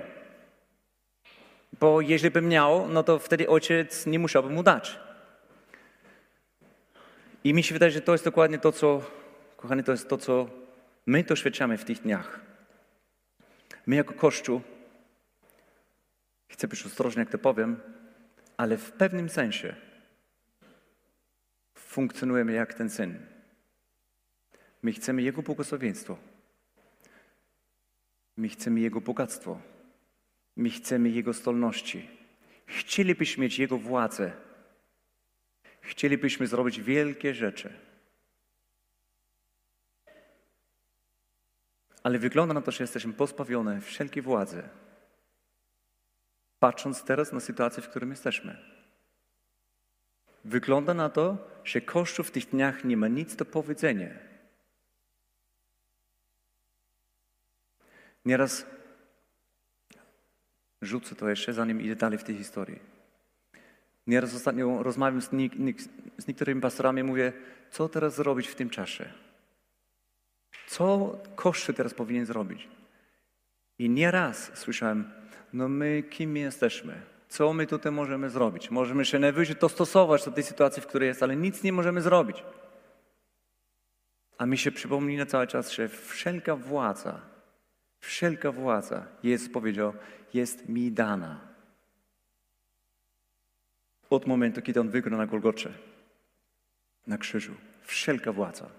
Bo 1.80 2.02
jeśli 2.02 2.32
by 2.32 2.41
miał, 2.41 2.88
no 2.88 3.04
to 3.04 3.20
wtedy 3.20 3.49
ojciec 3.49 4.06
nie 4.06 4.20
musiałby 4.20 4.49
mu 4.49 4.64
dać. 4.64 4.99
I 7.43 7.54
mi 7.54 7.64
się 7.64 7.74
wydaje, 7.74 7.91
że 7.91 8.02
to 8.02 8.12
jest 8.12 8.24
dokładnie 8.24 8.60
to, 8.60 8.72
co, 8.72 9.02
kochani, 9.58 9.84
to 9.84 9.91
jest 9.91 10.10
to, 10.10 10.18
co 10.18 10.49
my 11.06 11.24
doświadczamy 11.24 11.78
w 11.78 11.86
tych 11.86 12.02
dniach. 12.02 12.39
My 13.86 13.95
jako 13.95 14.14
Kościół, 14.14 14.62
chcę 16.47 16.68
być 16.68 16.86
ostrożny, 16.86 17.22
jak 17.22 17.30
to 17.30 17.38
powiem, 17.38 17.80
ale 18.58 18.78
w 18.78 18.91
pewnym 18.91 19.30
sensie 19.30 19.76
funkcjonujemy 21.76 22.54
jak 22.54 22.74
ten 22.74 22.89
syn. 22.89 23.30
My 24.84 24.91
chcemy 24.91 25.21
Jego 25.21 25.41
błogosławieństwo. 25.41 26.17
My 28.38 28.49
chcemy 28.49 28.79
Jego 28.79 29.01
bogactwo. 29.01 29.61
My 30.55 30.69
chcemy 30.69 31.09
Jego 31.09 31.34
stolności. 31.34 32.09
Chcielibyśmy 32.65 33.43
mieć 33.43 33.59
Jego 33.59 33.77
władzę. 33.77 34.32
Chcielibyśmy 35.82 36.47
zrobić 36.47 36.82
wielkie 36.82 37.34
rzeczy. 37.34 37.73
Ale 42.03 42.19
wygląda 42.19 42.53
na 42.53 42.61
to, 42.61 42.71
że 42.71 42.84
jesteśmy 42.84 43.13
pozbawione 43.13 43.82
wszelkiej 43.82 44.23
władzy. 44.23 44.63
Patrząc 46.59 47.03
teraz 47.03 47.32
na 47.32 47.39
sytuację, 47.39 47.84
w 47.84 47.89
której 47.89 48.09
jesteśmy. 48.09 48.57
Wygląda 50.45 50.93
na 50.93 51.09
to, 51.09 51.38
że 51.63 51.82
Kościół 51.82 52.25
w 52.25 52.32
tych 52.32 52.49
dniach 52.49 52.84
nie 52.84 52.97
ma 52.97 53.07
nic 53.07 53.36
do 53.36 53.45
powiedzenia. 53.45 54.30
Nieraz 58.26 58.65
rzucę 60.82 61.15
to 61.15 61.30
jeszcze, 61.30 61.53
zanim 61.53 61.82
idę 61.82 61.95
dalej 61.95 62.19
w 62.19 62.24
tej 62.24 62.38
historii. 62.38 62.80
Nieraz 64.07 64.36
ostatnio 64.36 64.84
rozmawiam 64.84 65.22
z, 65.22 65.30
z 66.17 66.28
niektórymi 66.28 66.61
pastorami, 66.61 67.03
mówię, 67.03 67.34
co 67.72 67.89
teraz 67.89 68.15
zrobić 68.15 68.47
w 68.47 68.55
tym 68.55 68.69
czasie? 68.69 69.13
Co 70.67 71.15
Kościół 71.36 71.76
teraz 71.76 71.93
powinien 71.93 72.26
zrobić? 72.26 72.67
I 73.80 73.89
nieraz 73.89 74.51
słyszałem, 74.53 75.11
no 75.53 75.69
my 75.69 76.03
kim 76.09 76.38
jesteśmy? 76.38 77.01
Co 77.30 77.53
my 77.53 77.67
tutaj 77.67 77.91
możemy 77.91 78.30
zrobić? 78.30 78.72
Możemy 78.72 79.05
się 79.05 79.19
najwyżej 79.19 79.55
dostosować 79.55 80.26
do 80.26 80.32
tej 80.32 80.43
sytuacji, 80.43 80.82
w 80.82 80.88
której 80.88 81.07
jest, 81.07 81.24
ale 81.24 81.36
nic 81.36 81.63
nie 81.63 81.74
możemy 81.74 82.01
zrobić. 82.01 82.43
A 84.38 84.45
mi 84.45 84.57
się 84.57 84.72
przypomina 84.72 85.26
cały 85.26 85.47
czas, 85.47 85.72
że 85.72 85.89
wszelka 85.89 86.55
władza, 86.55 87.30
wszelka 88.02 88.52
władza, 88.52 89.06
Jezus 89.24 89.49
powiedział, 89.49 89.93
jest 90.34 90.70
mi 90.70 90.91
dana. 90.91 91.39
Od 94.10 94.28
momentu, 94.28 94.62
kiedy 94.62 94.80
On 94.80 94.89
wygrał 94.89 95.18
na 95.18 95.26
Golgocze, 95.26 95.74
na 97.08 97.18
krzyżu. 97.18 97.54
Wszelka 97.84 98.32
władza. 98.32 98.70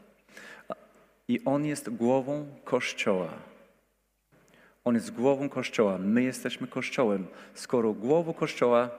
I 1.29 1.41
On 1.45 1.65
jest 1.65 1.91
głową 1.91 2.47
Kościoła. 2.65 3.29
On 4.85 4.95
jest 4.95 5.11
głową 5.11 5.49
Kościoła. 5.49 5.99
My 5.99 6.23
jesteśmy 6.23 6.67
Kościołem. 6.67 7.27
Skoro 7.55 7.93
głową 7.93 8.35
Kościoła, 8.35 8.91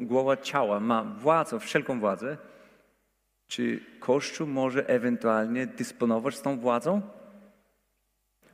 głowa 0.00 0.36
ciała 0.36 0.80
ma 0.80 1.04
władzę, 1.04 1.60
wszelką 1.60 2.00
władzę, 2.00 2.36
czy 3.48 3.80
Kościół 4.00 4.46
może 4.46 4.88
ewentualnie 4.88 5.66
dysponować 5.66 6.40
tą 6.40 6.58
władzą? 6.58 7.02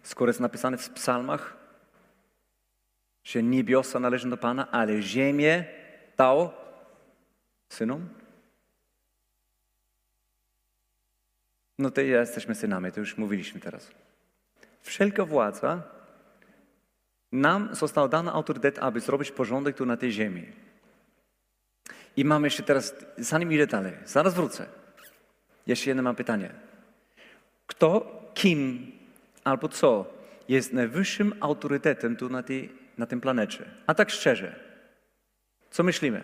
Skoro 0.02 0.30
jest 0.30 0.40
napisane 0.40 0.78
w 0.78 0.90
psalmach, 0.90 1.56
że 3.24 3.42
niebiosa 3.42 4.00
należą 4.00 4.30
do 4.30 4.36
Pana, 4.36 4.70
ale 4.70 5.02
ziemię 5.02 5.64
dał 6.16 6.50
synom? 7.68 8.08
No 11.78 11.90
to 11.90 12.00
ja 12.00 12.20
jesteśmy 12.20 12.54
synami, 12.54 12.92
to 12.92 13.00
już 13.00 13.18
mówiliśmy 13.18 13.60
teraz. 13.60 13.90
Wszelka 14.80 15.24
władza 15.24 15.82
nam 17.32 17.74
został 17.74 18.08
dany 18.08 18.30
autorytet, 18.30 18.78
aby 18.78 19.00
zrobić 19.00 19.30
porządek 19.30 19.76
tu 19.76 19.86
na 19.86 19.96
tej 19.96 20.12
ziemi. 20.12 20.46
I 22.16 22.24
mamy 22.24 22.46
jeszcze 22.46 22.62
teraz, 22.62 22.94
zanim 23.18 23.52
idę 23.52 23.66
dalej, 23.66 23.92
zaraz 24.04 24.34
wrócę. 24.34 24.66
Jeszcze 25.66 25.90
jedno 25.90 26.02
mam 26.02 26.16
pytanie. 26.16 26.50
Kto, 27.66 28.20
kim 28.34 28.92
albo 29.44 29.68
co 29.68 30.06
jest 30.48 30.72
najwyższym 30.72 31.34
autorytetem 31.40 32.16
tu 32.16 32.28
na, 32.28 32.42
tej, 32.42 32.72
na 32.98 33.06
tym 33.06 33.20
planecie? 33.20 33.64
A 33.86 33.94
tak 33.94 34.10
szczerze, 34.10 34.54
co 35.70 35.82
myślimy? 35.82 36.22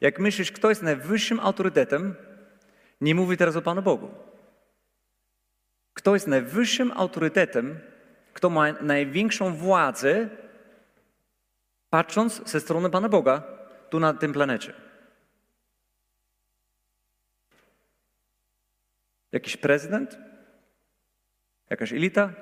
Jak 0.00 0.18
myślisz, 0.18 0.52
kto 0.52 0.68
jest 0.68 0.82
najwyższym 0.82 1.40
autorytetem, 1.40 2.14
nie 3.00 3.14
mówi 3.14 3.36
teraz 3.36 3.56
o 3.56 3.62
Panu 3.62 3.82
Bogu. 3.82 4.10
Kto 5.94 6.14
jest 6.14 6.26
najwyższym 6.26 6.92
autorytetem, 6.94 7.78
kto 8.32 8.50
ma 8.50 8.72
największą 8.72 9.54
władzę, 9.54 10.28
patrząc 11.90 12.50
ze 12.50 12.60
strony 12.60 12.90
Pana 12.90 13.08
Boga 13.08 13.42
tu 13.90 14.00
na 14.00 14.14
tym 14.14 14.32
planecie. 14.32 14.72
Jakiś 19.32 19.56
prezydent? 19.56 20.18
Jakaś 21.70 21.92
elita? 21.92 22.32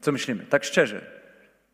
Co 0.00 0.12
myślimy? 0.12 0.46
Tak 0.46 0.64
szczerze. 0.64 1.22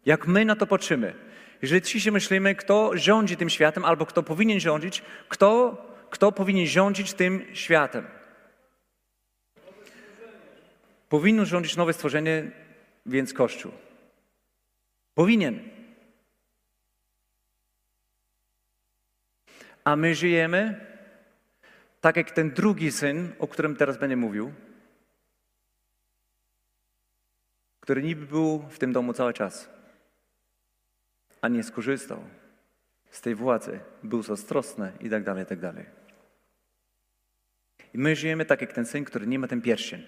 Jak 0.07 0.27
my 0.27 0.45
na 0.45 0.57
to 0.57 0.67
patrzymy? 0.67 1.15
Jeżeli 1.63 1.83
dzisiaj 1.83 2.13
myślimy, 2.13 2.55
kto 2.55 2.91
rządzi 2.95 3.37
tym 3.37 3.51
światem, 3.51 3.85
albo 3.85 4.07
kto 4.07 4.23
powinien 4.23 4.61
rządzić, 4.61 5.03
kto, 5.29 5.77
kto 6.11 6.33
powinien 6.33 6.67
rządzić 6.67 7.13
tym 7.15 7.45
światem? 7.53 8.07
Powinno 11.09 11.45
rządzić 11.45 11.77
nowe 11.77 11.93
stworzenie 11.93 12.51
więc 13.07 13.33
Kościół. 13.33 13.73
Powinien. 15.15 15.61
A 19.85 19.97
my 19.97 20.15
żyjemy 20.15 20.87
tak 22.01 22.17
jak 22.17 22.31
ten 22.31 22.51
drugi 22.51 22.93
syn, 22.93 23.33
o 23.39 23.49
którym 23.49 23.77
teraz 23.77 23.99
będę 23.99 24.17
mówił, 24.17 24.53
który 27.89 28.03
niby 28.03 28.27
był 28.27 28.59
w 28.59 28.79
tym 28.79 28.93
domu 28.93 29.13
cały 29.13 29.33
czas, 29.33 29.69
a 31.41 31.49
nie 31.49 31.63
skorzystał 31.63 32.23
z 33.11 33.21
tej 33.21 33.35
władzy, 33.35 33.81
był 34.03 34.23
zazdrosny 34.23 34.93
i 35.01 35.11
tak 35.11 35.25
dalej, 35.25 35.45
i 35.45 35.47
tak 35.47 35.61
dalej. 35.61 35.87
I 37.95 37.99
my 37.99 38.17
żyjemy 38.17 38.45
tak 38.45 38.61
jak 38.61 38.73
ten 38.73 38.87
syn, 38.87 39.05
który 39.05 39.27
nie 39.27 39.39
ma 39.39 39.49
ten 39.49 39.63
pierścień. 39.63 40.07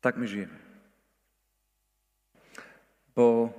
Tak 0.00 0.16
my 0.16 0.26
żyjemy. 0.26 0.58
Bo 3.14 3.52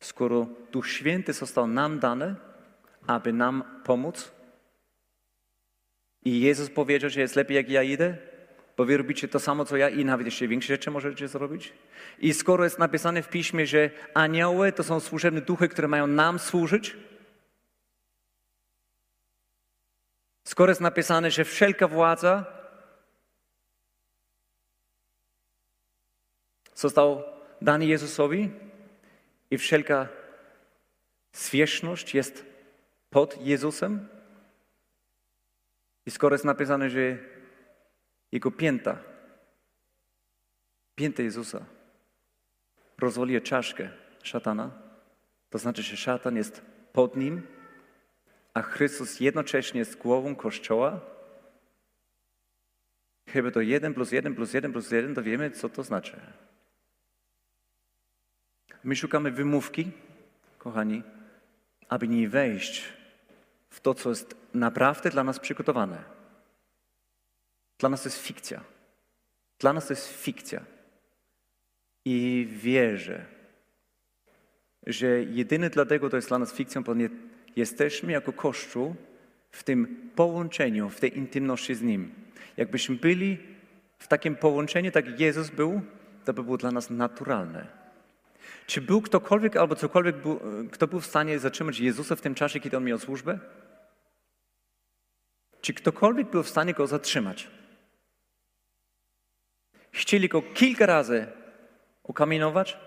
skoro 0.00 0.46
Duch 0.72 0.88
Święty 0.88 1.32
został 1.32 1.66
nam 1.66 1.98
dany, 1.98 2.34
aby 3.06 3.32
nam 3.32 3.82
pomóc, 3.84 4.32
i 6.24 6.40
Jezus 6.40 6.70
powiedział, 6.70 7.10
że 7.10 7.20
jest 7.20 7.36
lepiej, 7.36 7.56
jak 7.56 7.68
ja 7.68 7.82
idę, 7.82 8.29
bo 8.76 8.84
wy 8.84 8.96
robicie 8.96 9.28
to 9.28 9.40
samo, 9.40 9.64
co 9.64 9.76
ja 9.76 9.88
i 9.88 10.04
nawet 10.04 10.26
jeszcze 10.26 10.48
większe 10.48 10.68
rzeczy 10.68 10.90
możecie 10.90 11.28
zrobić. 11.28 11.72
I 12.18 12.34
skoro 12.34 12.64
jest 12.64 12.78
napisane 12.78 13.22
w 13.22 13.28
Piśmie, 13.28 13.66
że 13.66 13.90
anioły 14.14 14.72
to 14.72 14.84
są 14.84 15.00
służebne 15.00 15.40
duchy, 15.40 15.68
które 15.68 15.88
mają 15.88 16.06
nam 16.06 16.38
służyć, 16.38 16.96
Skoro 20.50 20.70
jest 20.70 20.80
napisane, 20.80 21.30
że 21.30 21.44
wszelka 21.44 21.88
władza 21.88 22.44
został 26.74 27.22
dany 27.62 27.86
Jezusowi 27.86 28.50
i 29.50 29.58
wszelka 29.58 30.08
zwierzchność 31.32 32.14
jest 32.14 32.44
pod 33.10 33.46
Jezusem, 33.46 34.08
i 36.06 36.10
skoro 36.10 36.34
jest 36.34 36.44
napisane, 36.44 36.90
że 36.90 37.18
jego 38.32 38.50
pięta, 38.50 38.98
pięta 40.94 41.22
Jezusa 41.22 41.64
rozwaliła 42.98 43.40
czaszkę 43.40 43.90
szatana, 44.22 44.70
to 45.50 45.58
znaczy, 45.58 45.82
że 45.82 45.96
szatan 45.96 46.36
jest 46.36 46.62
pod 46.92 47.16
nim, 47.16 47.42
a 48.54 48.62
Chrystus 48.62 49.20
jednocześnie 49.20 49.78
jest 49.78 49.98
głową 49.98 50.36
Kościoła, 50.36 51.00
chyba 53.28 53.50
to 53.50 53.60
1 53.60 53.94
plus 53.94 54.12
1 54.12 54.34
plus 54.34 54.54
1 54.54 54.72
plus 54.72 54.90
1, 54.90 55.14
to 55.14 55.22
wiemy, 55.22 55.50
co 55.50 55.68
to 55.68 55.82
znaczy. 55.82 56.20
My 58.84 58.96
szukamy 58.96 59.30
wymówki, 59.30 59.90
kochani, 60.58 61.02
aby 61.88 62.08
nie 62.08 62.28
wejść 62.28 62.92
w 63.70 63.80
to, 63.80 63.94
co 63.94 64.08
jest 64.08 64.36
naprawdę 64.54 65.10
dla 65.10 65.24
nas 65.24 65.38
przygotowane. 65.38 66.19
Dla 67.80 67.88
nas 67.88 68.02
to 68.02 68.08
jest 68.08 68.22
fikcja. 68.22 68.60
Dla 69.58 69.72
nas 69.72 69.86
to 69.86 69.92
jest 69.92 70.08
fikcja. 70.08 70.60
I 72.04 72.48
wierzę, 72.50 73.24
że 74.86 75.22
jedyny 75.22 75.70
dlatego 75.70 76.10
to 76.10 76.16
jest 76.16 76.28
dla 76.28 76.38
nas 76.38 76.52
fikcją, 76.52 76.84
ponieważ 76.84 77.18
jesteśmy 77.56 78.12
jako 78.12 78.32
Kościół 78.32 78.94
w 79.50 79.62
tym 79.62 80.10
połączeniu, 80.14 80.88
w 80.88 81.00
tej 81.00 81.18
intymności 81.18 81.74
z 81.74 81.82
Nim. 81.82 82.14
Jakbyśmy 82.56 82.96
byli 82.96 83.38
w 83.98 84.08
takim 84.08 84.36
połączeniu, 84.36 84.90
tak 84.90 85.06
jak 85.06 85.20
Jezus 85.20 85.50
był, 85.50 85.80
to 86.24 86.32
by 86.32 86.42
było 86.42 86.56
dla 86.56 86.70
nas 86.70 86.90
naturalne. 86.90 87.66
Czy 88.66 88.80
był 88.80 89.02
ktokolwiek 89.02 89.56
albo 89.56 89.76
cokolwiek, 89.76 90.16
był, 90.16 90.40
kto 90.72 90.86
był 90.86 91.00
w 91.00 91.06
stanie 91.06 91.38
zatrzymać 91.38 91.80
Jezusa 91.80 92.16
w 92.16 92.20
tym 92.20 92.34
czasie, 92.34 92.60
kiedy 92.60 92.76
On 92.76 92.84
miał 92.84 92.98
służbę? 92.98 93.38
Czy 95.60 95.74
ktokolwiek 95.74 96.30
był 96.30 96.42
w 96.42 96.48
stanie 96.48 96.74
go 96.74 96.86
zatrzymać? 96.86 97.48
Chcieli 99.92 100.28
go 100.28 100.42
kilka 100.42 100.86
razy 100.86 101.26
ukamienować, 102.02 102.78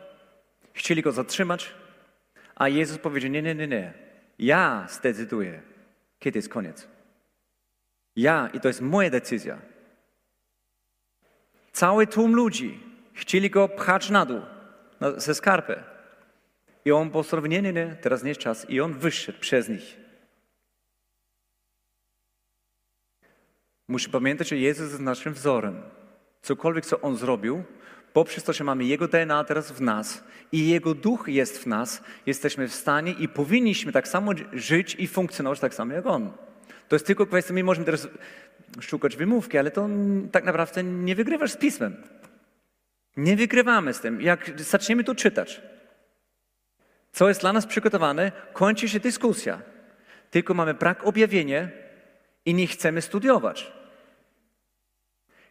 chcieli 0.74 1.02
go 1.02 1.12
zatrzymać, 1.12 1.74
a 2.56 2.70
Jezus 2.70 2.98
powiedział: 2.98 3.32
Nie, 3.32 3.42
nie, 3.42 3.56
nie, 3.56 3.68
nie. 3.68 3.94
Ja 4.40 4.88
zdecyduję, 4.90 5.62
kiedy 6.20 6.38
jest 6.40 6.50
koniec. 6.50 6.88
Ja 8.16 8.50
i 8.54 8.60
to 8.60 8.68
jest 8.68 8.82
moja 8.82 9.10
decyzja. 9.10 9.58
Cały 11.72 12.08
tłum 12.08 12.36
ludzi 12.36 12.80
chcieli 13.14 13.50
go 13.50 13.70
pchać 13.70 14.10
na 14.10 14.26
dół, 14.26 14.42
ze 15.18 15.36
skarpy. 15.36 15.84
I 16.86 16.92
on 16.92 17.10
postanowił, 17.10 17.52
nie, 17.52 17.62
nie, 17.62 17.74
nie, 17.74 17.98
teraz 18.02 18.24
nie 18.24 18.30
jest 18.30 18.42
czas. 18.42 18.70
I 18.70 18.82
on 18.82 18.94
wyszedł 18.94 19.40
przez 19.40 19.70
nich. 19.70 19.98
Musi 23.88 24.10
pamiętać, 24.10 24.48
że 24.48 24.58
Jezus 24.58 24.92
jest 24.92 25.02
naszym 25.02 25.34
wzorem. 25.34 25.84
Cokolwiek, 26.44 26.86
co 26.86 27.02
On 27.02 27.18
zrobił, 27.18 27.64
poprzez 28.14 28.44
to, 28.44 28.54
że 28.54 28.64
mamy 28.64 28.86
Jego 28.86 29.08
DNA 29.08 29.44
teraz 29.44 29.72
w 29.72 29.82
nas 29.82 30.24
i 30.52 30.68
Jego 30.68 30.94
duch 30.94 31.28
jest 31.28 31.64
w 31.64 31.68
nas, 31.68 32.04
jesteśmy 32.26 32.68
w 32.68 32.76
stanie 32.76 33.12
i 33.12 33.28
powinniśmy 33.28 33.92
tak 33.92 34.08
samo 34.08 34.32
żyć 34.54 34.96
i 35.00 35.08
funkcjonować 35.08 35.60
tak 35.60 35.74
samo 35.74 35.94
jak 35.94 36.06
On. 36.06 36.32
To 36.88 36.96
jest 36.96 37.06
tylko 37.06 37.26
kwestia, 37.26 37.54
my 37.54 37.64
możemy 37.64 37.86
teraz 37.86 38.08
szukać 38.80 39.16
wymówki, 39.16 39.58
ale 39.58 39.72
to 39.72 39.90
tak 40.32 40.44
naprawdę 40.44 40.84
nie 40.84 41.16
wygrywasz 41.16 41.52
z 41.52 41.58
Pismem. 41.58 41.96
Nie 43.18 43.36
wygrywamy 43.36 43.94
z 43.94 44.00
tym. 44.00 44.22
Jak 44.22 44.62
zaczniemy 44.62 45.04
to 45.04 45.16
czytać, 45.16 45.62
co 47.12 47.28
jest 47.28 47.42
dla 47.42 47.54
nas 47.54 47.66
przygotowane, 47.66 48.32
kończy 48.54 48.90
się 48.90 49.00
dyskusja. 49.00 49.62
Tylko 50.32 50.54
mamy 50.54 50.74
brak 50.74 51.08
objawienia 51.08 51.70
i 52.46 52.54
nie 52.54 52.68
chcemy 52.68 53.02
studiować. 53.02 53.83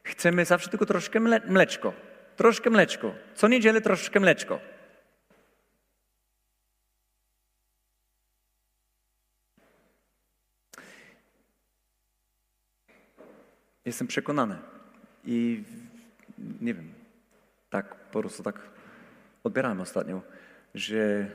Chcemy 0.03 0.45
zawsze 0.45 0.71
tylko 0.71 0.87
troszkę 0.87 1.21
mle 1.21 1.41
mleczko. 1.41 1.93
Troszkę 2.37 2.71
mleczko. 2.71 3.15
Co 3.35 3.49
niedzielę 3.49 3.81
troszkę 3.81 4.21
mleczko. 4.21 4.61
Jestem 13.85 14.07
przekonany 14.07 14.59
i 15.25 15.63
nie 16.61 16.75
wiem, 16.75 16.93
tak 17.71 17.95
po 17.95 18.21
prostu 18.21 18.43
tak 18.43 18.61
odbierałem 19.45 19.81
ostatnio, 19.81 20.23
że 20.75 21.27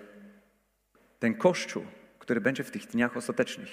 ten 1.20 1.36
Kościół, 1.36 1.86
który 2.20 2.42
będzie 2.42 2.64
w 2.64 2.72
tych 2.72 2.88
dniach 2.88 3.18
ostatecznych, 3.18 3.70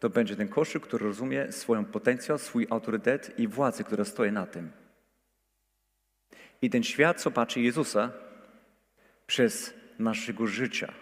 to 0.00 0.10
będzie 0.10 0.36
ten 0.36 0.48
Kościół, 0.48 0.80
który 0.80 1.06
rozumie 1.06 1.52
swoją 1.52 1.84
potencjał, 1.84 2.38
swój 2.38 2.66
autorytet 2.70 3.38
i 3.38 3.48
władzę, 3.48 3.84
która 3.84 4.04
stoi 4.04 4.32
na 4.32 4.46
tym. 4.46 4.70
I 6.62 6.70
ten 6.70 6.82
świat 6.82 7.20
zobaczy 7.20 7.60
Jezusa 7.60 8.12
przez 9.26 9.74
naszego 9.98 10.46
życia, 10.46 10.92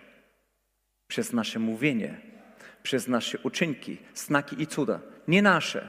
przez 1.09 1.32
nasze 1.32 1.59
mówienie, 1.59 2.20
przez 2.82 3.09
nasze 3.09 3.38
uczynki, 3.38 3.99
znaki 4.14 4.62
i 4.62 4.66
cuda. 4.66 5.01
Nie 5.28 5.42
nasze, 5.42 5.88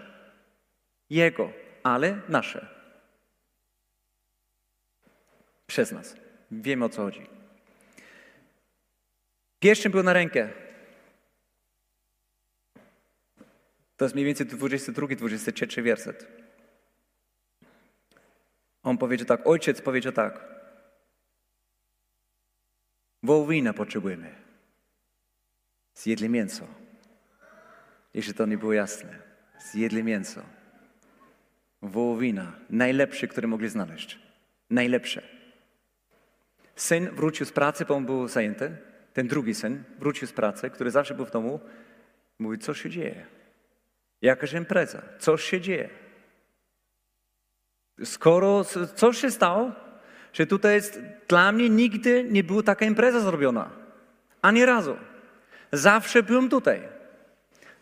Jego, 1.10 1.52
ale 1.84 2.22
nasze. 2.30 2.68
Przez 5.68 5.92
nas. 5.92 6.16
Wiemy 6.52 6.86
o 6.86 6.90
co 6.90 7.02
chodzi. 7.02 7.28
Pierwszym 9.60 9.92
był 9.92 10.04
na 10.04 10.14
rękę 10.14 10.50
To 14.00 14.06
jest 14.06 14.16
mniej 14.16 14.26
więcej 14.26 14.48
22-23 14.48 15.84
werset. 15.84 16.28
On 18.84 18.98
powiedział 18.98 19.28
tak, 19.28 19.48
ojciec 19.48 19.82
powiedział 19.82 20.14
tak. 20.14 20.46
Wołowina 23.24 23.74
potrzebujemy. 23.74 24.36
Zjedli 25.96 26.30
mięso. 26.30 26.68
Jeśli 28.14 28.34
to 28.34 28.46
nie 28.46 28.58
było 28.58 28.74
jasne. 28.74 29.20
Zjedli 29.72 30.04
mięso. 30.04 30.42
Wołowina. 31.82 32.52
Najlepszy, 32.70 33.28
który 33.28 33.48
mogli 33.48 33.70
znaleźć. 33.70 34.20
Najlepsze. 34.70 35.22
Syn 36.76 37.10
wrócił 37.10 37.46
z 37.46 37.52
pracy, 37.52 37.86
bo 37.86 37.96
on 37.96 38.06
był 38.06 38.28
zajęty. 38.28 38.78
Ten 39.14 39.28
drugi 39.28 39.56
syn 39.56 39.84
wrócił 39.98 40.28
z 40.28 40.34
pracy, 40.34 40.70
który 40.70 40.92
zawsze 40.92 41.14
był 41.14 41.26
w 41.26 41.32
domu. 41.32 41.60
Mówi, 42.40 42.58
co 42.58 42.74
się 42.74 42.90
dzieje? 42.90 43.39
Jakaś 44.22 44.54
impreza, 44.54 45.02
coś 45.20 45.44
się 45.44 45.62
dzieje. 45.62 45.90
Skoro 48.04 48.64
coś 48.96 49.18
się 49.18 49.32
stało, 49.32 49.72
że 50.34 50.46
tutaj 50.46 50.74
jest, 50.74 51.02
dla 51.28 51.52
mnie 51.52 51.70
nigdy 51.70 52.24
nie 52.30 52.44
była 52.44 52.64
taka 52.64 52.86
impreza 52.86 53.20
zrobiona. 53.20 53.70
Ani 54.42 54.66
razu. 54.66 54.98
Zawsze 55.72 56.24
byłem 56.24 56.50
tutaj. 56.50 56.82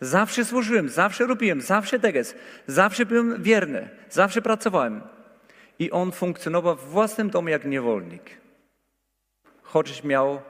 Zawsze 0.01 0.45
służyłem, 0.45 0.89
zawsze 0.89 1.27
robiłem, 1.27 1.61
zawsze 1.61 1.99
jest. 2.13 2.37
Zawsze 2.67 3.05
byłem 3.05 3.43
wierny, 3.43 3.89
zawsze 4.09 4.41
pracowałem. 4.41 5.01
I 5.79 5.91
on 5.91 6.11
funkcjonował 6.11 6.75
w 6.75 6.89
własnym 6.89 7.29
domu 7.29 7.49
jak 7.49 7.65
niewolnik. 7.65 8.23
Chociaż 9.61 10.03
miał 10.03 10.41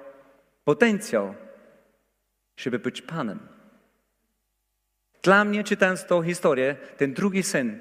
potencjał, 0.63 1.35
żeby 2.57 2.79
być 2.79 3.01
panem. 3.01 3.56
Dla 5.21 5.45
mnie, 5.45 5.63
czytając 5.63 6.05
tą 6.05 6.23
historię, 6.23 6.75
ten 6.97 7.13
drugi 7.13 7.43
syn 7.43 7.79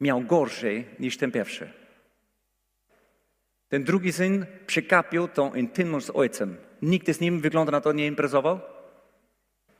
miał 0.00 0.20
gorzej 0.20 0.86
niż 0.98 1.16
ten 1.16 1.32
pierwszy. 1.32 1.70
Ten 3.68 3.84
drugi 3.84 4.12
syn 4.12 4.46
przekapił 4.66 5.28
tą 5.28 5.54
intymność 5.54 6.06
z 6.06 6.10
ojcem. 6.10 6.56
Nikt 6.82 7.10
z 7.10 7.20
nim, 7.20 7.40
wygląda 7.40 7.72
na 7.72 7.80
to, 7.80 7.92
nie 7.92 8.06
imprezował. 8.06 8.60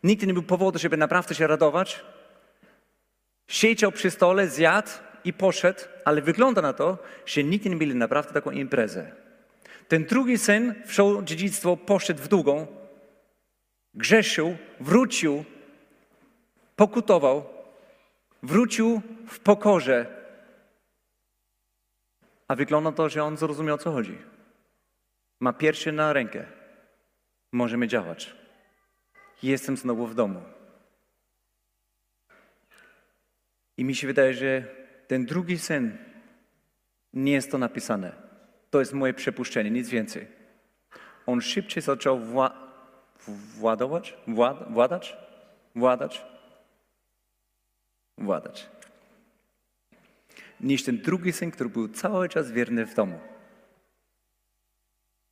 Nigdy 0.02 0.26
nie 0.26 0.34
był 0.34 0.42
powodu, 0.42 0.78
żeby 0.78 0.96
naprawdę 0.96 1.34
się 1.34 1.46
radować. 1.46 2.04
Siedział 3.48 3.92
przy 3.92 4.10
stole, 4.10 4.48
zjadł 4.48 4.90
i 5.24 5.32
poszedł, 5.32 5.80
ale 6.04 6.22
wygląda 6.22 6.62
na 6.62 6.72
to, 6.72 6.98
że 7.26 7.44
nigdy 7.44 7.70
nie 7.70 7.76
mieli 7.76 7.94
naprawdę 7.94 8.32
taką 8.32 8.50
imprezę. 8.50 9.12
Ten 9.88 10.04
drugi 10.04 10.38
syn 10.38 10.74
wszedł 10.86 11.22
dziedzictwo, 11.22 11.76
poszedł 11.76 12.22
w 12.22 12.28
długą, 12.28 12.66
grzeszył, 13.94 14.56
wrócił 14.80 15.44
pokutował, 16.80 17.44
wrócił 18.42 19.02
w 19.28 19.38
pokorze, 19.40 20.06
a 22.48 22.54
wygląda 22.54 22.92
to, 22.92 23.08
że 23.08 23.24
on 23.24 23.36
zrozumiał, 23.36 23.74
o 23.74 23.78
co 23.78 23.92
chodzi. 23.92 24.18
Ma 25.40 25.52
piersi 25.52 25.92
na 25.92 26.12
rękę. 26.12 26.46
Możemy 27.52 27.88
działać. 27.88 28.34
Jestem 29.42 29.76
znowu 29.76 30.06
w 30.06 30.14
domu. 30.14 30.42
I 33.76 33.84
mi 33.84 33.94
się 33.94 34.06
wydaje, 34.06 34.34
że 34.34 34.64
ten 35.06 35.26
drugi 35.26 35.58
syn 35.58 35.98
nie 37.12 37.32
jest 37.32 37.50
to 37.50 37.58
napisane. 37.58 38.12
To 38.70 38.80
jest 38.80 38.92
moje 38.92 39.14
przypuszczenie, 39.14 39.70
nic 39.70 39.88
więcej. 39.88 40.28
On 41.26 41.40
szybciej 41.40 41.82
zaczął 41.82 42.18
wła- 42.18 42.56
władować, 43.58 44.16
wład- 44.28 44.72
władać, 44.72 45.16
władać, 45.74 46.30
władać. 48.20 48.68
Niż 50.60 50.84
ten 50.84 50.98
drugi 50.98 51.32
syn, 51.32 51.50
który 51.50 51.70
był 51.70 51.88
cały 51.88 52.28
czas 52.28 52.50
wierny 52.50 52.86
w 52.86 52.94
domu. 52.94 53.20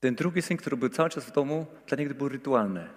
Ten 0.01 0.15
drugi 0.15 0.43
syn, 0.43 0.57
który 0.57 0.77
był 0.77 0.89
cały 0.89 1.11
czas 1.11 1.25
w 1.25 1.33
domu, 1.33 1.67
dla 1.87 1.97
niego 1.97 2.15
był 2.15 2.29
rytualny. 2.29 2.89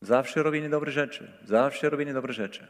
Zawsze 0.00 0.42
robienie 0.42 0.68
dobre 0.68 0.92
rzeczy, 0.92 1.32
zawsze 1.44 1.90
robienie 1.90 2.14
dobre 2.14 2.32
rzeczy. 2.32 2.66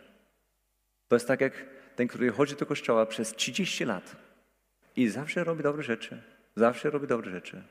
To 1.08 1.16
jest 1.16 1.28
tak 1.28 1.40
jak 1.40 1.52
ten, 1.96 2.08
który 2.08 2.30
chodzi 2.30 2.56
do 2.56 2.66
kościoła 2.66 3.06
przez 3.06 3.32
30 3.32 3.84
lat 3.84 4.16
i 4.96 5.08
zawsze 5.08 5.44
robi 5.44 5.62
dobre 5.62 5.82
rzeczy, 5.82 6.22
zawsze 6.56 6.90
robi 6.90 7.06
dobre 7.06 7.30
rzeczy. 7.30 7.62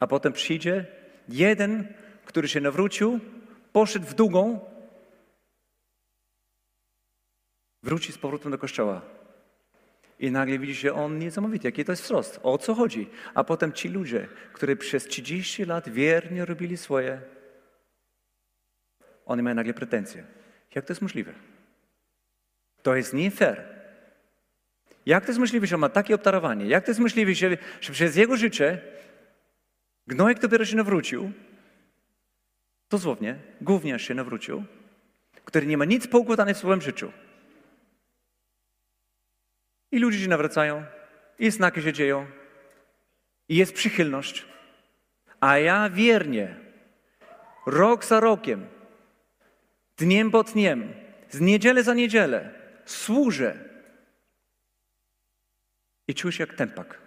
A 0.00 0.06
potem 0.06 0.32
przyjdzie 0.32 0.86
jeden, 1.28 1.94
który 2.24 2.48
się 2.48 2.60
nawrócił, 2.60 3.20
poszedł 3.72 4.06
w 4.06 4.14
długą, 4.14 4.60
wróci 7.86 8.12
z 8.12 8.18
powrotem 8.18 8.52
do 8.52 8.58
kościoła. 8.58 9.02
I 10.18 10.30
nagle 10.30 10.58
widzi 10.58 10.74
się 10.76 10.92
on 10.92 11.18
niesamowity, 11.18 11.68
jaki 11.68 11.84
to 11.84 11.92
jest 11.92 12.02
wzrost. 12.02 12.40
O 12.42 12.58
co 12.58 12.74
chodzi? 12.74 13.08
A 13.34 13.44
potem 13.44 13.72
ci 13.72 13.88
ludzie, 13.88 14.28
którzy 14.52 14.76
przez 14.76 15.04
30 15.04 15.64
lat 15.64 15.88
wiernie 15.88 16.44
robili 16.44 16.76
swoje, 16.76 17.20
oni 19.26 19.42
mają 19.42 19.56
nagle 19.56 19.74
pretensje. 19.74 20.24
Jak 20.74 20.84
to 20.84 20.92
jest 20.92 21.02
możliwe? 21.02 21.32
To 22.82 22.96
jest 22.96 23.14
nie 23.14 23.30
fair. 23.30 23.64
Jak 25.06 25.24
to 25.24 25.30
jest 25.30 25.40
możliwe, 25.40 25.66
że 25.66 25.74
on 25.74 25.80
ma 25.80 25.88
takie 25.88 26.14
obdarowanie? 26.14 26.66
Jak 26.66 26.84
to 26.84 26.90
jest 26.90 27.00
możliwe, 27.00 27.34
że, 27.34 27.56
że 27.80 27.92
przez 27.92 28.16
jego 28.16 28.36
życie 28.36 28.80
gnojek 30.06 30.38
dopiero 30.38 30.64
się 30.64 30.76
nawrócił, 30.76 31.32
dosłownie, 32.90 33.38
gówniarz 33.60 34.02
się 34.08 34.14
nawrócił, 34.14 34.64
który 35.44 35.66
nie 35.66 35.76
ma 35.76 35.84
nic 35.84 36.06
poukładane 36.06 36.54
w 36.54 36.58
swoim 36.58 36.80
życiu. 36.80 37.12
I 39.92 39.98
ludzie 39.98 40.18
się 40.18 40.28
nawracają, 40.28 40.84
i 41.38 41.50
znaki 41.50 41.82
się 41.82 41.92
dzieją, 41.92 42.26
i 43.48 43.56
jest 43.56 43.72
przychylność. 43.72 44.46
A 45.40 45.58
ja 45.58 45.90
wiernie, 45.90 46.56
rok 47.66 48.04
za 48.04 48.20
rokiem, 48.20 48.66
dniem 49.96 50.30
po 50.30 50.42
dniem, 50.42 50.94
z 51.30 51.40
niedzielę 51.40 51.82
za 51.82 51.94
niedzielę 51.94 52.54
służę 52.84 53.58
i 56.08 56.14
czuję 56.14 56.32
się 56.32 56.42
jak 56.42 56.54
tempak. 56.54 56.98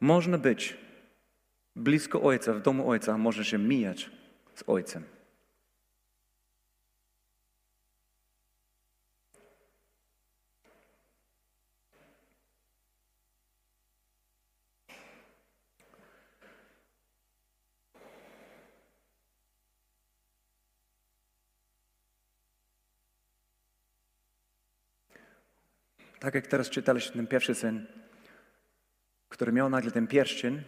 Można 0.00 0.38
być 0.38 0.76
blisko 1.76 2.22
Ojca, 2.22 2.52
w 2.52 2.62
domu 2.62 2.90
Ojca, 2.90 3.12
a 3.12 3.18
może 3.18 3.44
się 3.44 3.58
mijać 3.58 4.10
z 4.54 4.64
Ojcem. 4.66 5.19
Tak 26.20 26.34
jak 26.34 26.46
teraz 26.46 26.70
czytaliśmy 26.70 27.16
ten 27.16 27.26
pierwszy 27.26 27.54
syn, 27.54 27.86
który 29.28 29.52
miał 29.52 29.70
nagle 29.70 29.90
ten 29.90 30.06
pierścień 30.06 30.62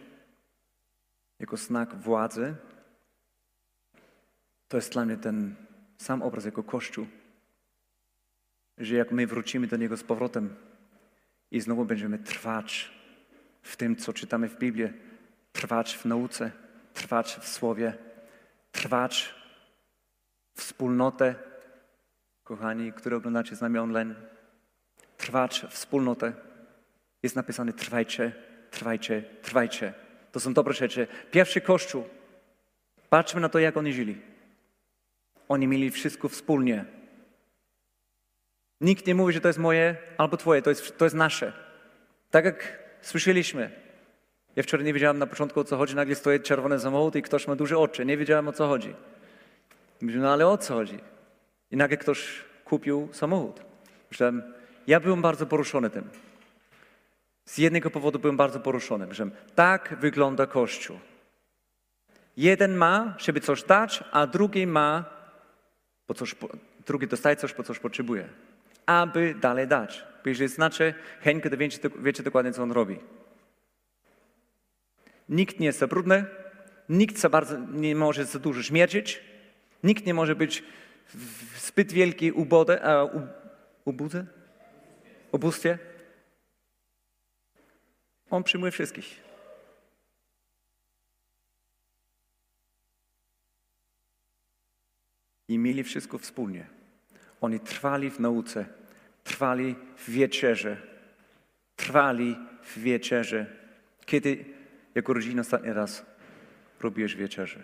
jako 1.39 1.57
znak 1.57 1.95
władzy, 1.95 2.55
to 4.67 4.77
jest 4.77 4.93
dla 4.93 5.05
mnie 5.05 5.17
ten 5.17 5.55
sam 5.97 6.21
obraz 6.21 6.45
jako 6.45 6.63
Kościół, 6.63 7.07
że 8.77 8.95
jak 8.95 9.11
my 9.11 9.27
wrócimy 9.27 9.67
do 9.67 9.77
Niego 9.77 9.97
z 9.97 10.03
powrotem 10.03 10.55
i 11.51 11.61
znowu 11.61 11.85
będziemy 11.85 12.19
trwać 12.19 12.91
w 13.61 13.77
tym, 13.77 13.95
co 13.95 14.13
czytamy 14.13 14.49
w 14.49 14.57
Biblii, 14.57 14.93
trwać 15.51 15.97
w 15.97 16.05
nauce, 16.05 16.51
trwać 16.93 17.39
w 17.41 17.47
Słowie, 17.47 17.93
trwać 18.71 19.35
w 20.55 20.61
wspólnotę, 20.61 21.35
kochani, 22.43 22.93
które 22.93 23.17
oglądacie 23.17 23.55
z 23.55 23.61
nami 23.61 23.77
online, 23.77 24.15
trwać 25.23 25.65
wspólnotę. 25.69 26.33
Jest 27.23 27.35
napisane 27.35 27.73
trwajcie, 27.73 28.31
trwajcie, 28.71 29.23
trwajcie. 29.41 29.93
To 30.31 30.39
są 30.39 30.53
dobre 30.53 30.73
rzeczy. 30.73 31.07
Pierwszy 31.31 31.61
Kościół. 31.61 32.03
Patrzmy 33.09 33.41
na 33.41 33.49
to, 33.49 33.59
jak 33.59 33.77
oni 33.77 33.93
żyli. 33.93 34.21
Oni 35.49 35.67
mieli 35.67 35.91
wszystko 35.91 36.29
wspólnie. 36.29 36.85
Nikt 38.81 39.07
nie 39.07 39.15
mówi, 39.15 39.33
że 39.33 39.41
to 39.41 39.47
jest 39.47 39.59
moje 39.59 39.95
albo 40.17 40.37
twoje, 40.37 40.61
to 40.61 40.69
jest, 40.69 40.97
to 40.97 41.05
jest 41.05 41.15
nasze. 41.15 41.53
Tak 42.31 42.45
jak 42.45 42.79
słyszeliśmy. 43.01 43.71
Ja 44.55 44.63
wczoraj 44.63 44.85
nie 44.85 44.93
wiedziałem 44.93 45.19
na 45.19 45.27
początku 45.27 45.59
o 45.59 45.63
co 45.63 45.77
chodzi, 45.77 45.95
nagle 45.95 46.15
stoi 46.15 46.39
czerwony 46.39 46.79
samochód 46.79 47.15
i 47.15 47.21
ktoś 47.21 47.47
ma 47.47 47.55
duże 47.55 47.77
oczy. 47.77 48.05
Nie 48.05 48.17
wiedziałem 48.17 48.47
o 48.47 48.53
co 48.53 48.67
chodzi. 48.67 48.95
Mówię, 50.01 50.15
no 50.15 50.33
ale 50.33 50.47
o 50.47 50.57
co 50.57 50.73
chodzi? 50.73 50.99
I 51.71 51.77
nagle 51.77 51.97
ktoś 51.97 52.45
kupił 52.65 53.09
samochód. 53.11 53.61
Myślałem, 54.11 54.53
ja 54.87 54.99
byłem 54.99 55.21
bardzo 55.21 55.45
poruszony 55.45 55.89
tym. 55.89 56.09
Z 57.45 57.57
jednego 57.57 57.89
powodu 57.89 58.19
byłem 58.19 58.37
bardzo 58.37 58.59
poruszony, 58.59 59.13
że 59.13 59.29
tak 59.55 59.95
wygląda 59.99 60.47
Kościół. 60.47 60.99
Jeden 62.37 62.75
ma, 62.75 63.15
żeby 63.17 63.41
coś 63.41 63.63
dać, 63.63 64.03
a 64.11 64.27
drugi 64.27 64.67
ma, 64.67 65.05
po 66.07 66.13
coś, 66.13 66.35
drugi 66.85 67.07
dostaje 67.07 67.35
coś, 67.35 67.53
po 67.53 67.63
coś 67.63 67.79
potrzebuje. 67.79 68.29
Aby 68.85 69.35
dalej 69.35 69.67
dać. 69.67 70.03
Bo 70.23 70.29
jeżeli 70.29 70.49
znaczy 70.49 70.93
Henkę, 71.21 71.49
to 71.49 71.57
wiecie, 71.57 71.89
wiecie 71.99 72.23
dokładnie, 72.23 72.53
co 72.53 72.63
on 72.63 72.71
robi. 72.71 72.99
Nikt 75.29 75.59
nie 75.59 75.65
jest 75.65 75.79
za 75.79 75.87
brudny, 75.87 76.25
nikt 76.89 77.17
za 77.17 77.29
bardzo 77.29 77.57
nie 77.57 77.95
może 77.95 78.25
za 78.25 78.39
dużo 78.39 78.63
śmierdzić, 78.63 79.23
nikt 79.83 80.05
nie 80.05 80.13
może 80.13 80.35
być 80.35 80.63
w 81.13 81.59
zbyt 81.59 81.91
wielkiej 81.91 82.31
ubode, 82.31 82.83
a, 82.83 83.03
u, 83.03 83.27
ubudze? 83.85 84.25
Ubóstwie. 85.33 85.77
On 88.29 88.43
przyjmuje 88.43 88.71
wszystkich. 88.71 89.23
I 95.47 95.57
mieli 95.57 95.83
wszystko 95.83 96.17
wspólnie. 96.17 96.67
Oni 97.41 97.59
trwali 97.59 98.09
w 98.09 98.19
nauce, 98.19 98.65
trwali 99.23 99.75
w 99.97 100.09
wieczerze, 100.09 100.77
trwali 101.75 102.37
w 102.63 102.79
wieczerze. 102.79 103.45
Kiedy 104.05 104.45
jako 104.95 105.13
rodzina 105.13 105.41
ostatni 105.41 105.73
raz 105.73 106.05
robiłeś 106.79 107.15
wieczerzę? 107.15 107.59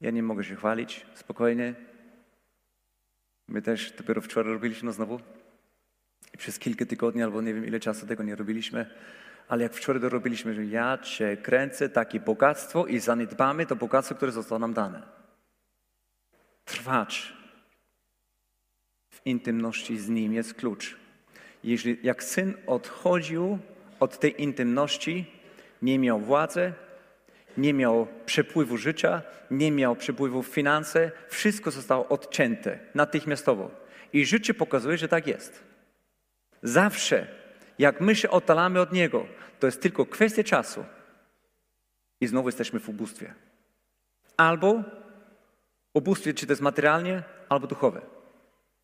Ja 0.00 0.10
nie 0.10 0.22
mogę 0.22 0.44
się 0.44 0.56
chwalić, 0.56 1.06
spokojnie. 1.14 1.91
My 3.52 3.62
też 3.62 3.92
dopiero 3.92 4.20
wczoraj 4.20 4.52
robiliśmy 4.52 4.92
znowu. 4.92 5.20
I 6.34 6.38
przez 6.38 6.58
kilka 6.58 6.86
tygodni 6.86 7.22
albo 7.22 7.42
nie 7.42 7.54
wiem 7.54 7.66
ile 7.66 7.80
czasu 7.80 8.06
tego 8.06 8.22
nie 8.22 8.36
robiliśmy. 8.36 8.90
Ale 9.48 9.62
jak 9.62 9.74
wczoraj 9.74 10.02
to 10.02 10.08
robiliśmy, 10.08 10.54
że 10.54 10.64
ja 10.64 10.98
cię 10.98 11.36
kręcę, 11.36 11.88
takie 11.88 12.20
bogactwo 12.20 12.86
i 12.86 12.98
zaniedbamy 12.98 13.66
to 13.66 13.76
bogactwo, 13.76 14.14
które 14.14 14.32
zostało 14.32 14.58
nam 14.58 14.74
dane. 14.74 15.02
Trwać 16.64 17.32
w 19.10 19.26
intymności 19.26 19.98
z 19.98 20.08
Nim 20.08 20.32
jest 20.32 20.54
klucz. 20.54 20.96
Jeśli 21.64 21.98
jak 22.02 22.24
syn 22.24 22.54
odchodził 22.66 23.58
od 24.00 24.18
tej 24.18 24.42
intymności, 24.42 25.30
nie 25.82 25.98
miał 25.98 26.20
władzy, 26.20 26.72
nie 27.56 27.74
miał 27.74 28.06
przepływu 28.26 28.76
życia, 28.76 29.22
nie 29.50 29.70
miał 29.70 29.96
przepływu 29.96 30.42
w 30.42 30.46
finanse, 30.46 31.10
wszystko 31.28 31.70
zostało 31.70 32.08
odcięte 32.08 32.78
natychmiastowo. 32.94 33.70
I 34.12 34.26
życie 34.26 34.54
pokazuje, 34.54 34.98
że 34.98 35.08
tak 35.08 35.26
jest. 35.26 35.62
Zawsze, 36.62 37.26
jak 37.78 38.00
my 38.00 38.16
się 38.16 38.30
oddalamy 38.30 38.80
od 38.80 38.92
Niego, 38.92 39.26
to 39.60 39.66
jest 39.66 39.82
tylko 39.82 40.06
kwestia 40.06 40.44
czasu 40.44 40.84
i 42.20 42.26
znowu 42.26 42.48
jesteśmy 42.48 42.80
w 42.80 42.88
ubóstwie. 42.88 43.34
Albo 44.36 44.82
ubóstwie, 45.94 46.34
czy 46.34 46.46
to 46.46 46.52
jest 46.52 46.62
materialnie, 46.62 47.22
albo 47.48 47.66
duchowe. 47.66 48.00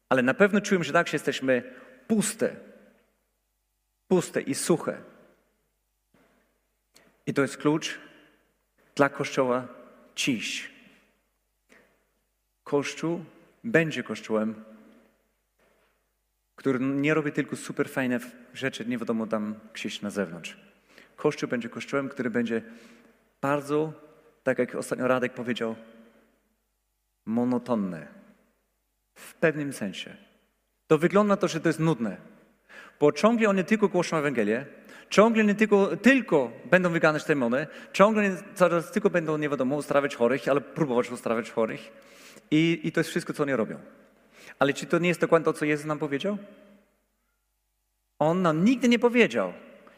Ale 0.08 0.22
na 0.22 0.34
pewno 0.34 0.60
czujemy, 0.60 0.84
że 0.84 0.92
tak, 0.92 1.08
że 1.08 1.14
jesteśmy 1.14 1.62
puste, 2.06 2.56
puste 4.08 4.40
i 4.40 4.54
suche. 4.54 4.98
I 7.26 7.34
to 7.34 7.42
jest 7.42 7.56
klucz 7.56 7.98
dla 8.98 9.08
Kościoła 9.08 9.66
dziś. 10.16 10.70
Kościół 12.64 13.24
będzie 13.64 14.02
kościołem, 14.02 14.64
który 16.56 16.80
nie 16.80 17.14
robi 17.14 17.32
tylko 17.32 17.56
super 17.56 17.88
fajne 17.88 18.20
rzeczy, 18.54 18.86
nie 18.86 18.98
wiadomo 18.98 19.26
tam 19.26 19.54
gdzieś 19.74 20.02
na 20.02 20.10
zewnątrz. 20.10 20.56
Kościół 21.16 21.48
będzie 21.48 21.68
kościołem, 21.68 22.08
który 22.08 22.30
będzie 22.30 22.62
bardzo, 23.40 23.92
tak 24.42 24.58
jak 24.58 24.74
ostatnio 24.74 25.08
Radek 25.08 25.34
powiedział, 25.34 25.76
monotonny. 27.26 28.06
W 29.14 29.34
pewnym 29.34 29.72
sensie. 29.72 30.16
To 30.86 30.98
wygląda 30.98 31.36
to, 31.36 31.48
że 31.48 31.60
to 31.60 31.68
jest 31.68 31.80
nudne. 31.80 32.16
Bo 33.00 33.12
ciągle 33.12 33.48
oni 33.48 33.64
tylko 33.64 33.88
głoszą 33.88 34.16
Ewangelię, 34.16 34.66
ciągle 35.10 35.44
nie 35.44 35.54
tylko, 35.54 35.96
tylko 35.96 36.50
będą 36.70 36.90
wyganiać 36.90 37.24
demony, 37.24 37.66
ciągle 37.92 38.30
nie, 38.30 38.36
coraz 38.54 38.92
tylko 38.92 39.10
będą, 39.10 39.38
nie 39.38 39.48
wiadomo, 39.48 39.76
uzdrawiać 39.76 40.16
chorych, 40.16 40.48
ale 40.48 40.60
próbować 40.60 41.10
uzdrawiać 41.10 41.50
chorych. 41.50 41.92
I, 42.50 42.80
I 42.84 42.92
to 42.92 43.00
jest 43.00 43.10
wszystko, 43.10 43.32
co 43.32 43.42
oni 43.42 43.56
robią. 43.56 43.78
Ale 44.58 44.72
czy 44.72 44.86
to 44.86 44.98
nie 44.98 45.08
jest 45.08 45.20
dokładnie 45.20 45.44
to, 45.44 45.52
co 45.52 45.64
Jezus 45.64 45.86
nam 45.86 45.98
powiedział? 45.98 46.38
On 48.18 48.42
nam 48.42 48.64
nigdy 48.64 48.88
nie 48.88 48.98
powiedział. 48.98 49.52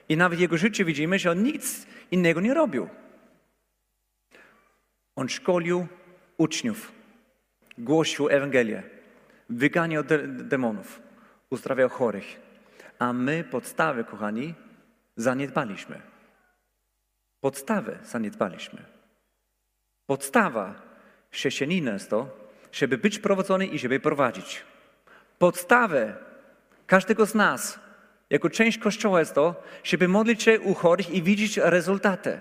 I 0.09 0.17
nawet 0.17 0.41
jego 0.41 0.57
życiu 0.57 0.85
widzimy, 0.85 1.19
że 1.19 1.31
on 1.31 1.43
nic 1.43 1.87
innego 2.11 2.41
nie 2.41 2.55
robił. 2.55 2.89
On 5.17 5.29
szkolił 5.29 5.87
uczniów, 6.37 6.93
głosił 7.79 8.29
Ewangelię, 8.29 8.83
wyganiał 9.49 10.05
de 10.05 10.19
demonów, 10.29 11.03
uzdrawiał 11.51 11.89
chorych. 11.89 12.41
A 12.99 13.13
my 13.13 13.45
podstawy, 13.45 14.05
kochani, 14.05 14.55
zaniedbaliśmy. 15.17 16.01
Podstawę 17.41 17.99
zaniedbaliśmy. 18.05 18.85
Podstawa 20.07 20.75
chrześcijanina 21.31 21.93
jest 21.93 22.11
to, 22.11 22.29
żeby 22.73 22.99
być 22.99 23.19
prowadzony 23.19 23.67
i 23.67 23.79
żeby 23.79 24.01
prowadzić. 24.01 24.63
Podstawę 25.39 26.17
każdego 26.87 27.27
z 27.27 27.35
nas, 27.35 27.79
jako 28.31 28.51
część 28.51 28.79
Kościoła 28.79 29.21
jest 29.21 29.35
to, 29.35 29.63
żeby 29.85 30.09
modlić 30.09 30.43
się 30.43 30.61
u 30.61 30.75
chorych 30.75 31.11
i 31.11 31.23
widzieć 31.23 31.57
rezultaty. 31.57 32.41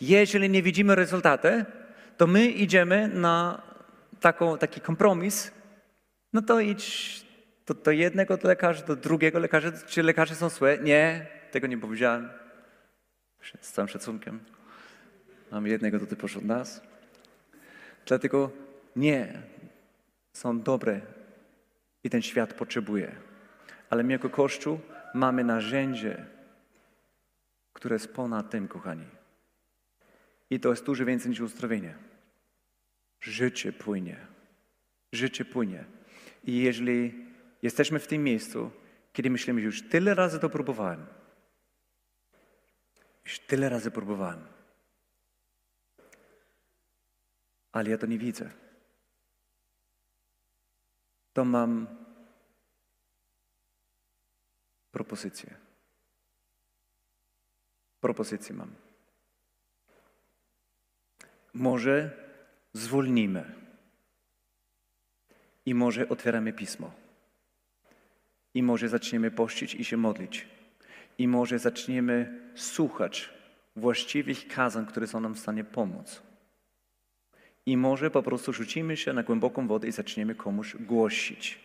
Jeżeli 0.00 0.50
nie 0.50 0.62
widzimy 0.62 0.94
rezultaty, 0.94 1.64
to 2.16 2.26
my 2.26 2.46
idziemy 2.46 3.08
na 3.08 3.62
taką, 4.20 4.58
taki 4.58 4.80
kompromis, 4.80 5.50
no 6.32 6.42
to 6.42 6.60
idź 6.60 7.24
do, 7.66 7.74
do 7.74 7.90
jednego 7.90 8.38
lekarza, 8.42 8.86
do 8.86 8.96
drugiego 8.96 9.38
lekarza, 9.38 9.72
czy 9.86 10.02
lekarze 10.02 10.34
są 10.34 10.48
złe? 10.48 10.78
Nie, 10.78 11.26
tego 11.54 11.66
nie 11.66 11.78
powiedziałem. 11.78 12.28
Z 13.60 13.72
całym 13.72 13.88
szacunkiem. 13.88 14.40
Mam 15.50 15.66
jednego 15.66 15.98
do 15.98 16.06
typu 16.06 16.26
od 16.26 16.44
nas. 16.44 16.82
Dlatego 18.06 18.50
nie, 18.96 19.42
są 20.32 20.60
dobre 20.60 21.00
i 22.04 22.10
ten 22.10 22.22
świat 22.22 22.54
potrzebuje. 22.54 23.16
Ale 23.90 24.02
my 24.02 24.12
jako 24.12 24.30
Kościół 24.30 24.80
mamy 25.14 25.44
narzędzie, 25.44 26.26
które 27.72 27.94
jest 27.94 28.14
ponad 28.14 28.50
tym, 28.50 28.68
kochani. 28.68 29.06
I 30.50 30.60
to 30.60 30.70
jest 30.70 30.84
dużo 30.84 31.04
więcej 31.04 31.30
niż 31.30 31.40
uzdrowienie. 31.40 31.94
Życie 33.20 33.72
płynie. 33.72 34.16
Życie 35.12 35.44
płynie. 35.44 35.84
I 36.44 36.58
jeżeli 36.58 37.26
jesteśmy 37.62 37.98
w 37.98 38.06
tym 38.06 38.24
miejscu, 38.24 38.70
kiedy 39.12 39.30
myślimy, 39.30 39.60
że 39.60 39.66
już 39.66 39.88
tyle 39.88 40.14
razy 40.14 40.38
to 40.38 40.50
próbowałem, 40.50 41.06
już 43.24 43.38
tyle 43.38 43.68
razy 43.68 43.90
próbowałem, 43.90 44.46
ale 47.72 47.90
ja 47.90 47.98
to 47.98 48.06
nie 48.06 48.18
widzę, 48.18 48.50
to 51.32 51.44
mam 51.44 51.86
propozycję. 54.92 55.54
Propozycję 58.00 58.54
mam. 58.54 58.74
Może 61.54 62.10
zwolnimy 62.72 63.54
i 65.66 65.74
może 65.74 66.08
otwieramy 66.08 66.52
pismo. 66.52 66.92
I 68.54 68.62
może 68.62 68.88
zaczniemy 68.88 69.30
pościć 69.30 69.74
i 69.74 69.84
się 69.84 69.96
modlić. 69.96 70.48
I 71.18 71.28
może 71.28 71.58
zaczniemy 71.58 72.43
słuchać 72.54 73.30
właściwych 73.76 74.48
kazań, 74.48 74.86
które 74.86 75.06
są 75.06 75.20
nam 75.20 75.34
w 75.34 75.38
stanie 75.38 75.64
pomóc. 75.64 76.22
I 77.66 77.76
może 77.76 78.10
po 78.10 78.22
prostu 78.22 78.52
rzucimy 78.52 78.96
się 78.96 79.12
na 79.12 79.22
głęboką 79.22 79.68
wodę 79.68 79.88
i 79.88 79.92
zaczniemy 79.92 80.34
komuś 80.34 80.76
głosić. 80.76 81.60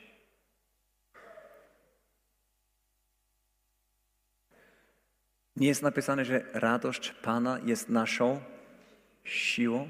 Nie 5.55 5.67
jest 5.67 5.83
napisane, 5.83 6.25
że 6.25 6.45
radość 6.53 7.11
Pana 7.11 7.59
jest 7.65 7.89
naszą 7.89 8.41
siłą? 9.23 9.89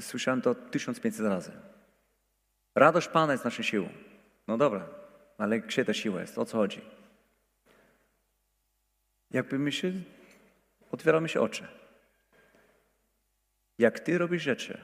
Słyszałem 0.00 0.42
to 0.42 0.54
1500 0.54 1.26
razy. 1.26 1.52
Radość 2.74 3.08
Pana 3.08 3.32
jest 3.32 3.44
naszą 3.44 3.62
siłą. 3.62 3.88
No 4.48 4.58
dobra, 4.58 4.88
ale 5.38 5.60
gdzie 5.60 5.84
ta 5.84 5.94
siła 5.94 6.20
jest? 6.20 6.38
O 6.38 6.44
co 6.44 6.56
chodzi? 6.56 6.80
Jakby 9.34 9.58
my 9.58 9.72
się, 9.72 9.92
otwieramy 10.90 11.28
się 11.28 11.40
oczy. 11.40 11.66
Jak 13.78 14.00
Ty 14.00 14.18
robisz 14.18 14.42
rzeczy, 14.42 14.80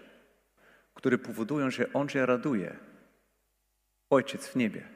które 0.94 1.18
powodują, 1.18 1.70
że 1.70 1.92
On 1.92 2.08
się 2.08 2.26
raduje, 2.26 2.76
Ojciec 4.10 4.48
w 4.48 4.56
niebie, 4.56 4.88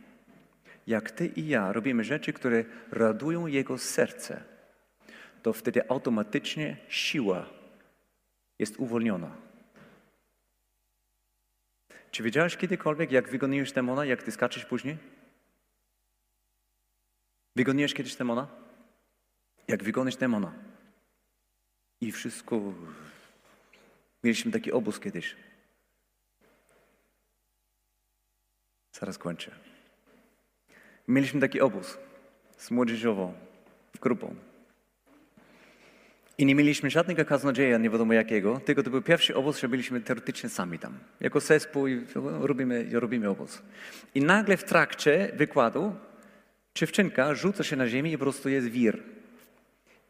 jak 0.86 1.10
Ty 1.10 1.26
i 1.26 1.48
ja 1.48 1.72
robimy 1.72 2.04
rzeczy, 2.04 2.32
które 2.32 2.64
radują 2.90 3.46
Jego 3.46 3.78
serce, 3.78 4.44
to 5.42 5.52
wtedy 5.52 5.88
automatycznie 5.90 6.76
siła 6.88 7.46
jest 8.58 8.76
uwolniona. 8.76 9.36
Czy 12.10 12.22
wiedziałeś 12.22 12.56
kiedykolwiek, 12.56 13.12
jak 13.12 13.28
wygoniłeś 13.28 13.72
demona, 13.72 14.04
jak 14.04 14.22
ty 14.22 14.32
skaczesz 14.32 14.64
później? 14.64 14.96
Wygoniłeś 17.56 17.94
kiedyś 17.94 18.16
demona? 18.16 18.63
Jak 19.68 19.82
wygonisz 19.82 20.16
demona? 20.16 20.52
I 22.00 22.12
wszystko... 22.12 22.60
Mieliśmy 24.24 24.52
taki 24.52 24.72
obóz 24.72 25.00
kiedyś. 25.00 25.36
Zaraz 28.92 29.18
kończę. 29.18 29.50
Mieliśmy 31.08 31.40
taki 31.40 31.60
obóz 31.60 31.98
z 32.56 32.70
młodzieżową 32.70 33.34
grupą. 34.00 34.34
I 36.38 36.46
nie 36.46 36.54
mieliśmy 36.54 36.90
żadnego 36.90 37.24
kaznodzieja, 37.24 37.78
nie 37.78 37.90
wiadomo 37.90 38.12
jakiego, 38.12 38.60
tylko 38.64 38.82
to 38.82 38.90
był 38.90 39.02
pierwszy 39.02 39.36
obóz, 39.36 39.60
że 39.60 39.68
byliśmy 39.68 40.00
teoretycznie 40.00 40.48
sami 40.48 40.78
tam. 40.78 40.98
Jako 41.20 41.40
zespół 41.40 41.86
i 41.86 42.06
robimy, 42.40 42.88
robimy 42.92 43.28
obóz. 43.28 43.62
I 44.14 44.20
nagle 44.20 44.56
w 44.56 44.64
trakcie 44.64 45.32
wykładu 45.34 45.94
dziewczynka 46.74 47.34
rzuca 47.34 47.64
się 47.64 47.76
na 47.76 47.88
ziemię 47.88 48.12
i 48.12 48.18
po 48.18 48.24
prostu 48.24 48.48
jest 48.48 48.68
wir. 48.68 49.02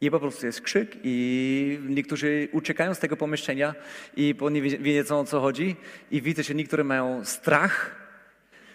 I 0.00 0.10
po 0.10 0.20
prostu 0.20 0.46
jest 0.46 0.60
krzyk 0.60 0.96
i 1.04 1.78
niektórzy 1.88 2.48
uciekają 2.52 2.94
z 2.94 2.98
tego 2.98 3.16
pomieszczenia 3.16 3.74
i 4.16 4.34
bo 4.34 4.50
nie 4.50 4.62
wiedzą 4.62 5.20
o 5.20 5.24
co 5.24 5.40
chodzi. 5.40 5.76
I 6.10 6.22
widzę, 6.22 6.42
że 6.42 6.54
niektórzy 6.54 6.84
mają 6.84 7.24
strach, 7.24 7.96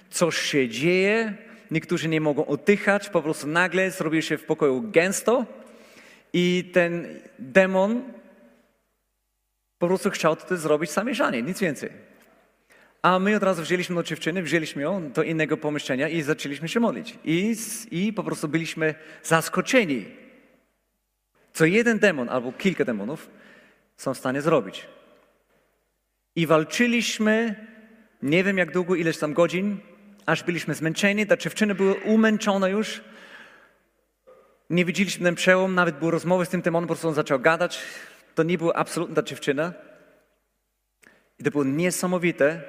coś 0.09 0.37
się 0.37 0.69
dzieje, 0.69 1.33
niektórzy 1.71 2.07
nie 2.07 2.21
mogą 2.21 2.45
oddychać, 2.45 3.09
po 3.09 3.21
prostu 3.21 3.47
nagle 3.47 3.91
zrobi 3.91 4.21
się 4.21 4.37
w 4.37 4.43
pokoju 4.43 4.91
gęsto. 4.91 5.45
I 6.33 6.69
ten 6.73 7.19
demon 7.39 8.03
po 9.79 9.87
prostu 9.87 10.09
chciał 10.09 10.35
to 10.35 10.57
zrobić 10.57 10.91
zamieszanie, 10.91 11.41
nic 11.41 11.59
więcej. 11.59 11.89
A 13.01 13.19
my 13.19 13.35
od 13.35 13.43
razu 13.43 13.61
wzięliśmy 13.61 13.95
do 13.95 14.03
dziewczyny, 14.03 14.43
wzięliśmy 14.43 14.81
ją 14.81 15.11
do 15.11 15.23
innego 15.23 15.57
pomieszczenia 15.57 16.09
i 16.09 16.21
zaczęliśmy 16.21 16.69
się 16.69 16.79
modlić. 16.79 17.15
I, 17.23 17.55
I 17.91 18.13
po 18.13 18.23
prostu 18.23 18.47
byliśmy 18.47 18.95
zaskoczeni, 19.23 20.05
co 21.59 21.65
jeden 21.65 21.99
demon 21.99 22.29
albo 22.29 22.51
kilka 22.51 22.85
demonów 22.85 23.29
są 23.97 24.13
w 24.13 24.17
stanie 24.17 24.41
zrobić. 24.41 24.87
I 26.35 26.47
walczyliśmy, 26.47 27.55
nie 28.21 28.43
wiem 28.43 28.57
jak 28.57 28.71
długo, 28.71 28.95
ileś 28.95 29.17
tam 29.17 29.33
godzin, 29.33 29.77
aż 30.25 30.43
byliśmy 30.43 30.73
zmęczeni, 30.73 31.27
ta 31.27 31.37
dziewczyna 31.37 31.75
była 31.75 31.93
umęczona 32.05 32.67
już, 32.67 33.01
nie 34.69 34.85
widzieliśmy 34.85 35.25
ten 35.25 35.35
przełom, 35.35 35.75
nawet 35.75 35.99
były 35.99 36.11
rozmowy 36.11 36.45
z 36.45 36.49
tym 36.49 36.61
demonem, 36.61 36.87
po 36.87 36.93
prostu 36.93 37.07
on 37.07 37.13
zaczął 37.13 37.39
gadać. 37.39 37.79
To 38.35 38.43
nie 38.43 38.57
była 38.57 38.73
absolutna 38.73 39.23
dziewczyna. 39.23 39.73
I 41.39 41.43
to 41.43 41.51
było 41.51 41.63
niesamowite, 41.63 42.61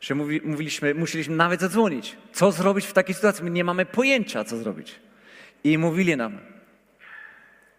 że 0.00 0.14
mówi, 0.14 0.40
mówiliśmy, 0.44 0.94
musieliśmy 0.94 1.36
nawet 1.36 1.60
zadzwonić. 1.60 2.16
Co 2.32 2.52
zrobić 2.52 2.86
w 2.86 2.92
takiej 2.92 3.14
sytuacji? 3.14 3.44
My 3.44 3.50
nie 3.50 3.64
mamy 3.64 3.86
pojęcia, 3.86 4.44
co 4.44 4.56
zrobić. 4.56 5.00
I 5.64 5.78
mówili 5.78 6.16
nam, 6.16 6.49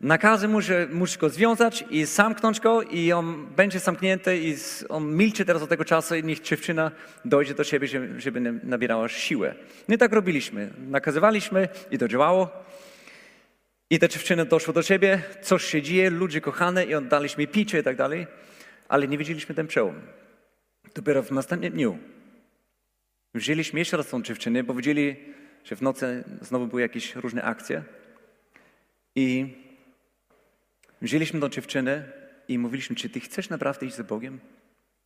Nakazy 0.02 0.48
muszę, 0.48 0.88
muszę 0.92 1.18
go 1.18 1.30
związać 1.30 1.86
i 1.90 2.06
zamknąć 2.06 2.60
go 2.60 2.82
i 2.82 3.12
on 3.12 3.48
będzie 3.56 3.80
zamknięty 3.80 4.38
i 4.38 4.56
on 4.90 5.16
milczy 5.16 5.46
teraz 5.46 5.64
od 5.64 5.70
tego 5.70 5.86
czasu 5.86 6.16
i 6.16 6.24
niech 6.24 6.42
dziewczyna 6.42 6.92
dojdzie 7.26 7.54
do 7.54 7.64
siebie, 7.64 7.88
żeby, 8.18 8.42
nabierała 8.64 9.10
siłę. 9.10 9.56
No 9.88 9.96
i 9.96 9.98
tak 9.98 10.14
robiliśmy. 10.14 10.70
Nakazywaliśmy 10.90 11.70
i 11.92 11.98
to 11.98 12.08
działało. 12.08 12.50
I 13.90 14.00
ta 14.00 14.08
dziewczyna 14.08 14.46
doszła 14.46 14.74
do 14.74 14.82
siebie, 14.82 15.22
coś 15.42 15.64
się 15.64 15.82
dzieje, 15.82 16.10
ludzie 16.10 16.42
kochane 16.42 16.86
i 16.86 16.96
oddaliśmy 16.96 17.48
picie 17.48 17.80
i 17.80 17.84
tak 17.84 17.96
dalej, 17.96 18.28
ale 18.90 19.08
nie 19.08 19.18
widzieliśmy 19.18 19.56
ten 19.56 19.68
przełom. 19.68 19.96
Dopiero 20.96 21.24
w 21.24 21.32
następnym 21.32 21.74
dniu 21.74 21.98
wzięliśmy 23.34 23.80
jeszcze 23.80 23.98
raz 23.98 24.08
tą 24.08 24.22
dziewczynę, 24.22 24.64
bo 24.64 24.74
widzieli, 24.74 25.16
że 25.64 25.76
w 25.76 25.82
nocy 25.82 26.24
znowu 26.42 26.68
były 26.68 26.82
jakieś 26.82 27.16
różne 27.16 27.44
akcje 27.44 27.84
i 29.16 29.56
wzięliśmy 31.02 31.40
tą 31.40 31.50
dziewczynę 31.50 32.04
i 32.48 32.60
mówiliśmy, 32.60 32.96
czy 32.96 33.10
ty 33.10 33.20
chcesz 33.20 33.50
naprawdę 33.50 33.86
iść 33.86 33.96
za 33.96 34.04
Bogiem? 34.04 34.40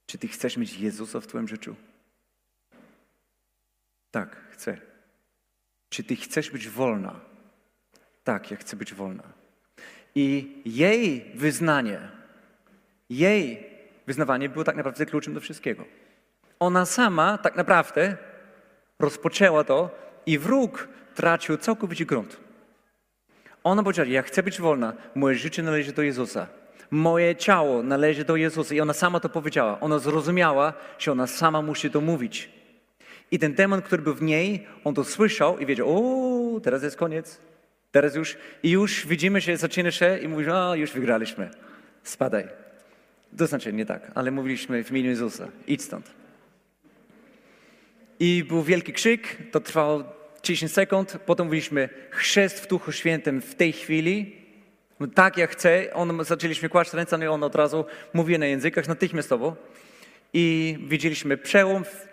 Czy 0.06 0.18
ty 0.18 0.28
chcesz 0.28 0.58
mieć 0.58 0.80
Jezusa 0.80 1.20
w 1.20 1.28
twoim 1.28 1.48
życiu? 1.48 1.76
Tak, 4.12 4.36
chcę. 4.52 4.78
Czy 5.90 6.04
ty 6.04 6.16
chcesz 6.16 6.52
być 6.52 6.70
wolna? 6.70 7.20
Tak, 8.24 8.52
ja 8.52 8.58
chcę 8.58 8.76
być 8.78 8.94
wolna. 8.94 9.24
I 10.16 10.62
jej 10.66 11.32
wyznanie, 11.36 12.00
jej 13.10 13.70
wyznawanie 14.08 14.50
było 14.50 14.64
tak 14.64 14.76
naprawdę 14.76 15.06
kluczem 15.06 15.34
do 15.34 15.40
wszystkiego. 15.40 15.86
Ona 16.60 16.86
sama 16.86 17.38
tak 17.38 17.56
naprawdę 17.56 18.18
rozpoczęła 19.00 19.64
to 19.64 19.90
i 20.26 20.40
wróg 20.40 20.90
tracił 21.16 21.58
całkowicie 21.58 22.06
grunt. 22.06 22.45
Ona 23.66 23.84
powiedziała, 23.84 24.10
ja 24.10 24.22
chcę 24.22 24.44
być 24.44 24.62
wolna, 24.62 24.94
moje 25.16 25.36
życie 25.36 25.64
należy 25.64 25.92
do 25.94 26.02
Jezusa. 26.02 26.48
Moje 26.92 27.36
ciało 27.36 27.84
należy 27.84 28.26
do 28.26 28.36
Jezusa. 28.36 28.76
I 28.76 28.82
ona 28.82 28.94
sama 28.94 29.20
to 29.20 29.30
powiedziała. 29.30 29.80
Ona 29.80 30.00
zrozumiała, 30.00 30.74
że 31.00 31.12
ona 31.12 31.28
sama 31.28 31.62
musi 31.62 31.90
to 31.90 32.02
mówić. 32.02 32.50
I 33.32 33.40
ten 33.40 33.54
demon, 33.54 33.82
który 33.82 34.02
był 34.02 34.14
w 34.14 34.22
niej, 34.22 34.68
on 34.84 34.94
to 34.94 35.04
słyszał 35.04 35.60
i 35.60 35.66
wiedział, 35.66 35.88
o, 35.90 36.60
teraz 36.60 36.84
jest 36.84 36.96
koniec. 36.96 37.40
Teraz 37.92 38.16
już, 38.16 38.38
i 38.64 38.70
już 38.72 39.08
widzimy 39.08 39.42
się, 39.42 39.58
zaczyna 39.58 39.92
się 39.92 40.18
i 40.18 40.28
mówisz, 40.28 40.48
a, 40.48 40.76
już 40.76 40.92
wygraliśmy. 40.92 41.50
Spadaj. 42.04 42.48
To 43.38 43.48
znaczy, 43.48 43.74
nie 43.74 43.86
tak, 43.86 44.12
ale 44.16 44.32
mówiliśmy 44.32 44.84
w 44.84 44.92
imieniu 44.92 45.10
Jezusa, 45.10 45.48
idź 45.68 45.82
stąd. 45.82 46.12
I 48.20 48.44
był 48.48 48.64
wielki 48.64 48.94
krzyk, 48.94 49.38
to 49.52 49.60
trwało 49.60 50.04
10 50.46 50.72
sekund, 50.72 51.18
potem 51.26 51.46
mówiliśmy 51.46 51.90
chrzest 52.10 52.60
w 52.60 52.68
Duchu 52.68 52.92
Świętym 52.92 53.42
w 53.42 53.56
tej 53.56 53.74
chwili. 53.74 54.36
No 55.00 55.08
Tak, 55.08 55.38
ja 55.38 55.48
chcę. 55.48 55.94
On, 55.94 56.26
zaczęliśmy 56.26 56.70
kłaść 56.70 56.94
ręce, 56.94 57.18
no 57.18 57.26
i 57.26 57.28
on 57.28 57.44
od 57.44 57.56
razu 57.56 57.86
mówi 58.14 58.40
na 58.40 58.46
językach 58.46 58.88
natychmiastowo. 58.88 59.56
I 60.34 60.78
widzieliśmy 60.88 61.38
przełom. 61.38 61.84
W... 61.84 62.08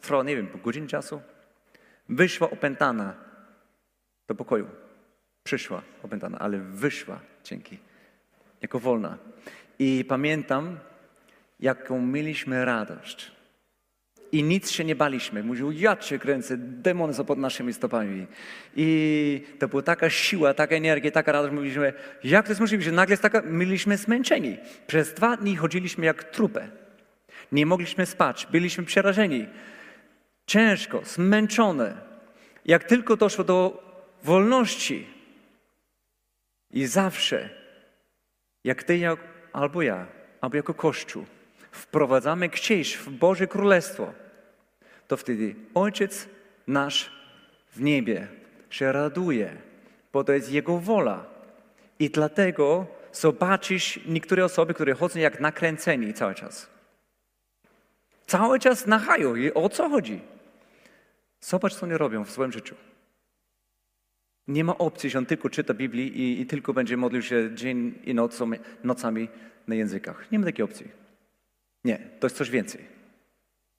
Trwało, 0.00 0.22
nie 0.22 0.36
wiem, 0.36 0.46
po 0.46 0.58
godzinie 0.58 0.88
czasu. 0.88 1.20
Wyszła 2.08 2.50
opętana 2.50 3.14
do 4.28 4.34
pokoju. 4.34 4.66
Przyszła 5.44 5.82
opętana, 6.02 6.38
ale 6.38 6.58
wyszła 6.58 7.20
dzięki. 7.44 7.78
Jako 8.62 8.78
wolna. 8.78 9.18
I 9.78 10.04
pamiętam, 10.08 10.78
jaką 11.60 12.06
mieliśmy 12.06 12.64
radość. 12.64 13.39
I 14.32 14.42
nic 14.42 14.70
się 14.70 14.84
nie 14.84 14.94
baliśmy. 14.94 15.42
Mówił, 15.42 15.72
ja 15.72 15.96
cię 15.96 16.18
kręcę, 16.18 16.56
demony 16.58 17.14
są 17.14 17.24
pod 17.24 17.38
naszymi 17.38 17.72
stopami. 17.72 18.26
I 18.76 19.44
to 19.58 19.68
była 19.68 19.82
taka 19.82 20.10
siła, 20.10 20.54
taka 20.54 20.74
energia, 20.76 21.10
taka 21.10 21.32
radość. 21.32 21.54
Mówiliśmy, 21.54 21.92
jak 22.24 22.46
to 22.46 22.50
jest 22.50 22.60
możliwe, 22.60 22.84
że 22.84 22.92
nagle 22.92 23.12
jest 23.12 23.22
taka, 23.22 23.42
byliśmy 23.42 23.96
zmęczeni. 23.96 24.56
Przez 24.86 25.14
dwa 25.14 25.36
dni 25.36 25.56
chodziliśmy 25.56 26.06
jak 26.06 26.24
trupę. 26.24 26.68
Nie 27.52 27.66
mogliśmy 27.66 28.06
spać, 28.06 28.48
byliśmy 28.50 28.84
przerażeni. 28.84 29.46
Ciężko, 30.46 31.02
zmęczone. 31.04 31.96
Jak 32.64 32.84
tylko 32.84 33.16
doszło 33.16 33.44
do 33.44 33.82
wolności 34.22 35.06
i 36.70 36.86
zawsze, 36.86 37.50
jak 38.64 38.82
ty 38.82 38.98
jak, 38.98 39.18
albo 39.52 39.82
ja, 39.82 40.06
albo 40.40 40.56
jako 40.56 40.74
Kościół, 40.74 41.24
wprowadzamy 41.72 42.48
gdzieś 42.48 42.96
w 42.96 43.10
Boże 43.10 43.46
Królestwo, 43.46 44.12
to 45.08 45.16
wtedy 45.16 45.54
Ojciec 45.74 46.28
nasz 46.66 47.10
w 47.72 47.80
niebie 47.80 48.28
się 48.70 48.92
raduje, 48.92 49.56
bo 50.12 50.24
to 50.24 50.32
jest 50.32 50.52
Jego 50.52 50.78
wola. 50.78 51.24
I 51.98 52.10
dlatego 52.10 52.86
zobaczysz 53.12 54.00
niektóre 54.06 54.44
osoby, 54.44 54.74
które 54.74 54.94
chodzą 54.94 55.18
jak 55.18 55.40
nakręceni 55.40 56.14
cały 56.14 56.34
czas. 56.34 56.70
Cały 58.26 58.58
czas 58.58 58.86
na 58.86 58.98
haju. 58.98 59.36
I 59.36 59.54
o 59.54 59.68
co 59.68 59.88
chodzi? 59.88 60.20
Zobacz, 61.40 61.74
co 61.74 61.86
oni 61.86 61.96
robią 61.96 62.24
w 62.24 62.30
swoim 62.30 62.52
życiu. 62.52 62.74
Nie 64.48 64.64
ma 64.64 64.78
opcji, 64.78 65.10
że 65.10 65.18
on 65.18 65.26
tylko 65.26 65.50
czyta 65.50 65.74
Biblię 65.74 66.06
i, 66.06 66.40
i 66.40 66.46
tylko 66.46 66.72
będzie 66.72 66.96
modlił 66.96 67.22
się 67.22 67.54
dzień 67.54 67.94
i 68.04 68.14
nocą, 68.14 68.50
nocami 68.84 69.28
na 69.66 69.74
językach. 69.74 70.30
Nie 70.32 70.38
ma 70.38 70.44
takiej 70.44 70.64
opcji. 70.64 70.99
Nie, 71.84 71.98
to 72.20 72.26
jest 72.26 72.36
coś 72.36 72.50
więcej. 72.50 72.84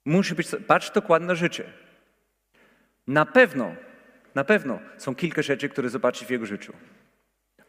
Musi 0.05 0.35
być, 0.35 0.47
patrz 0.67 0.91
dokładnie 0.91 1.27
na 1.27 1.35
życie. 1.35 1.63
Na 3.07 3.25
pewno, 3.25 3.75
na 4.35 4.43
pewno 4.43 4.79
są 4.97 5.15
kilka 5.15 5.41
rzeczy, 5.41 5.69
które 5.69 5.89
zobaczy 5.89 6.25
w 6.25 6.29
jego 6.29 6.45
życiu. 6.45 6.73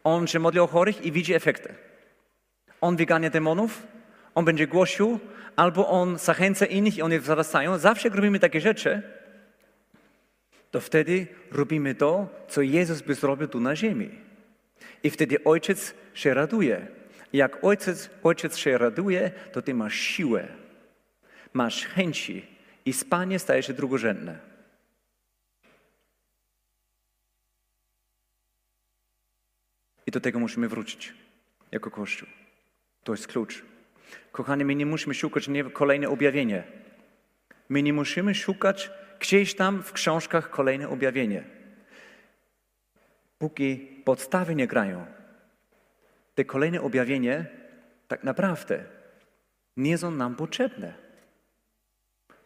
On 0.03 0.27
się 0.27 0.39
modli 0.39 0.59
o 0.59 0.67
chorych 0.67 1.05
i 1.05 1.11
widzi 1.11 1.33
efekty. 1.33 1.73
On 2.81 2.95
wygania 2.95 3.29
demonów, 3.29 3.87
on 4.35 4.45
będzie 4.45 4.67
głosił, 4.67 5.19
albo 5.55 5.89
on 5.89 6.17
zachęca 6.17 6.65
innych 6.65 6.97
i 6.97 7.01
oni 7.01 7.19
wzrastają. 7.19 7.77
Zawsze 7.77 8.07
jak 8.07 8.15
robimy 8.15 8.39
takie 8.39 8.61
rzeczy, 8.61 9.01
to 10.71 10.79
wtedy 10.79 11.27
robimy 11.51 11.95
to, 11.95 12.29
co 12.47 12.61
Jezus 12.61 13.01
by 13.01 13.15
zrobił 13.15 13.47
tu 13.47 13.59
na 13.59 13.75
ziemi. 13.75 14.09
I 15.03 15.09
wtedy 15.09 15.43
Ojciec 15.43 15.93
się 16.13 16.33
raduje. 16.33 16.87
Jak 17.33 17.63
ojciec, 17.63 18.09
ojciec 18.23 18.57
się 18.57 18.77
raduje, 18.77 19.31
to 19.51 19.61
ty 19.61 19.73
masz 19.73 19.95
siłę, 19.95 20.47
masz 21.53 21.85
chęci 21.85 22.45
i 22.85 22.93
spanie 22.93 23.39
staje 23.39 23.63
się 23.63 23.73
drugorzędne. 23.73 24.39
I 30.05 30.11
do 30.11 30.19
tego 30.19 30.39
musimy 30.39 30.67
wrócić 30.67 31.13
jako 31.71 31.91
Kościół. 31.91 32.27
To 33.03 33.13
jest 33.13 33.27
klucz. 33.27 33.63
Kochani, 34.31 34.65
my 34.65 34.75
nie 34.75 34.85
musimy 34.85 35.13
szukać 35.13 35.47
nie 35.47 35.63
kolejne 35.63 36.09
objawienie. 36.09 36.63
My 37.69 37.83
nie 37.83 37.93
musimy 37.93 38.35
szukać 38.35 38.91
gdzieś 39.19 39.55
tam 39.55 39.83
w 39.83 39.93
książkach 39.93 40.49
kolejne 40.49 40.89
objawienie. 40.89 41.43
Póki 43.39 43.77
podstawy 44.05 44.55
nie 44.55 44.67
grają, 44.67 45.05
te 46.35 46.45
kolejne 46.45 46.81
objawienie 46.81 47.45
tak 48.07 48.23
naprawdę 48.23 48.83
nie 49.77 49.97
są 49.97 50.11
nam 50.11 50.35
potrzebne. 50.35 50.93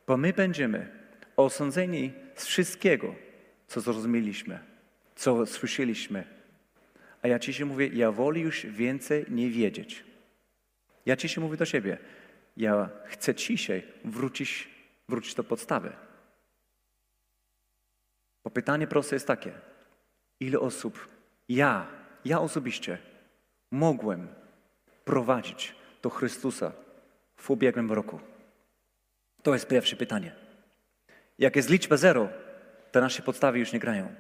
Bo 0.07 0.17
my 0.17 0.33
będziemy 0.33 0.91
osądzeni 1.37 2.13
z 2.35 2.45
wszystkiego, 2.45 3.15
co 3.67 3.81
zrozumieliśmy, 3.81 4.59
co 5.15 5.45
słyszeliśmy. 5.45 6.23
A 7.21 7.27
ja 7.27 7.39
ci 7.39 7.53
się 7.53 7.65
mówię, 7.65 7.87
ja 7.87 8.11
wolę 8.11 8.39
już 8.39 8.65
więcej 8.65 9.25
nie 9.29 9.49
wiedzieć. 9.49 10.03
Ja 11.05 11.15
ci 11.15 11.29
się 11.29 11.41
mówię 11.41 11.57
do 11.57 11.65
siebie, 11.65 11.97
ja 12.57 12.89
chcę 13.05 13.35
dzisiaj 13.35 13.83
wrócić, 14.05 14.69
wrócić 15.09 15.35
do 15.35 15.43
podstawy. 15.43 15.91
Bo 18.43 18.49
pytanie 18.49 18.87
proste 18.87 19.15
jest 19.15 19.27
takie, 19.27 19.51
ile 20.39 20.59
osób 20.59 21.07
ja, 21.49 21.87
ja 22.25 22.39
osobiście 22.39 22.97
mogłem 23.71 24.27
prowadzić 25.05 25.75
do 26.01 26.09
Chrystusa 26.09 26.71
w 27.35 27.49
ubiegłym 27.49 27.91
roku? 27.91 28.19
To 29.43 29.53
jest 29.53 29.67
pierwsze 29.67 29.95
pytanie. 29.95 30.35
Jak 31.39 31.55
jest 31.55 31.69
liczba 31.69 31.97
zero, 31.97 32.29
to 32.91 33.01
nasze 33.01 33.21
podstawy 33.21 33.59
już 33.59 33.73
nie 33.73 33.79
grają. 33.79 34.15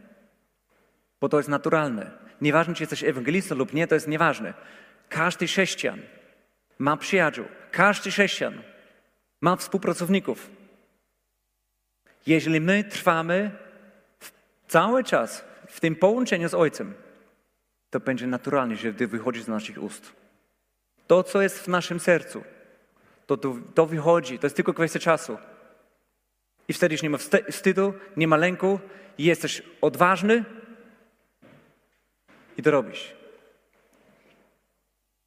Bo 1.21 1.29
to 1.29 1.37
jest 1.37 1.49
naturalne. 1.49 2.11
Nieważne, 2.41 2.73
czy 2.73 2.83
jesteś 2.83 3.03
ewangelistą 3.03 3.55
lub 3.55 3.73
nie, 3.73 3.87
to 3.87 3.95
jest 3.95 4.07
nieważne. 4.07 4.53
Każdy 5.09 5.47
chrześcijan 5.47 6.01
ma 6.79 6.97
przyjaciół. 6.97 7.45
Każdy 7.71 8.11
chrześcijan 8.11 8.61
ma 9.41 9.55
współpracowników. 9.55 10.49
Jeżeli 12.27 12.61
my 12.61 12.83
trwamy 12.83 13.51
cały 14.67 15.03
czas 15.03 15.45
w 15.67 15.79
tym 15.79 15.95
połączeniu 15.95 16.49
z 16.49 16.53
Ojcem, 16.53 16.93
to 17.89 17.99
będzie 17.99 18.27
naturalnie, 18.27 18.75
że 18.75 18.93
gdy 18.93 19.07
wychodzi 19.07 19.43
z 19.43 19.47
naszych 19.47 19.83
ust. 19.83 20.11
To, 21.07 21.23
co 21.23 21.41
jest 21.41 21.59
w 21.59 21.67
naszym 21.67 21.99
sercu, 21.99 22.43
to, 23.27 23.37
to, 23.37 23.55
to 23.75 23.85
wychodzi, 23.85 24.39
to 24.39 24.45
jest 24.45 24.55
tylko 24.55 24.73
kwestia 24.73 24.99
czasu. 24.99 25.37
I 26.67 26.73
wtedy 26.73 26.95
już 26.95 27.03
nie 27.03 27.09
ma 27.09 27.17
wstydu, 27.51 27.93
nie 28.17 28.27
ma 28.27 28.37
lęku, 28.37 28.79
jesteś 29.17 29.61
odważny 29.81 30.43
I 32.57 32.63
to 32.63 32.71
robisz. 32.71 33.13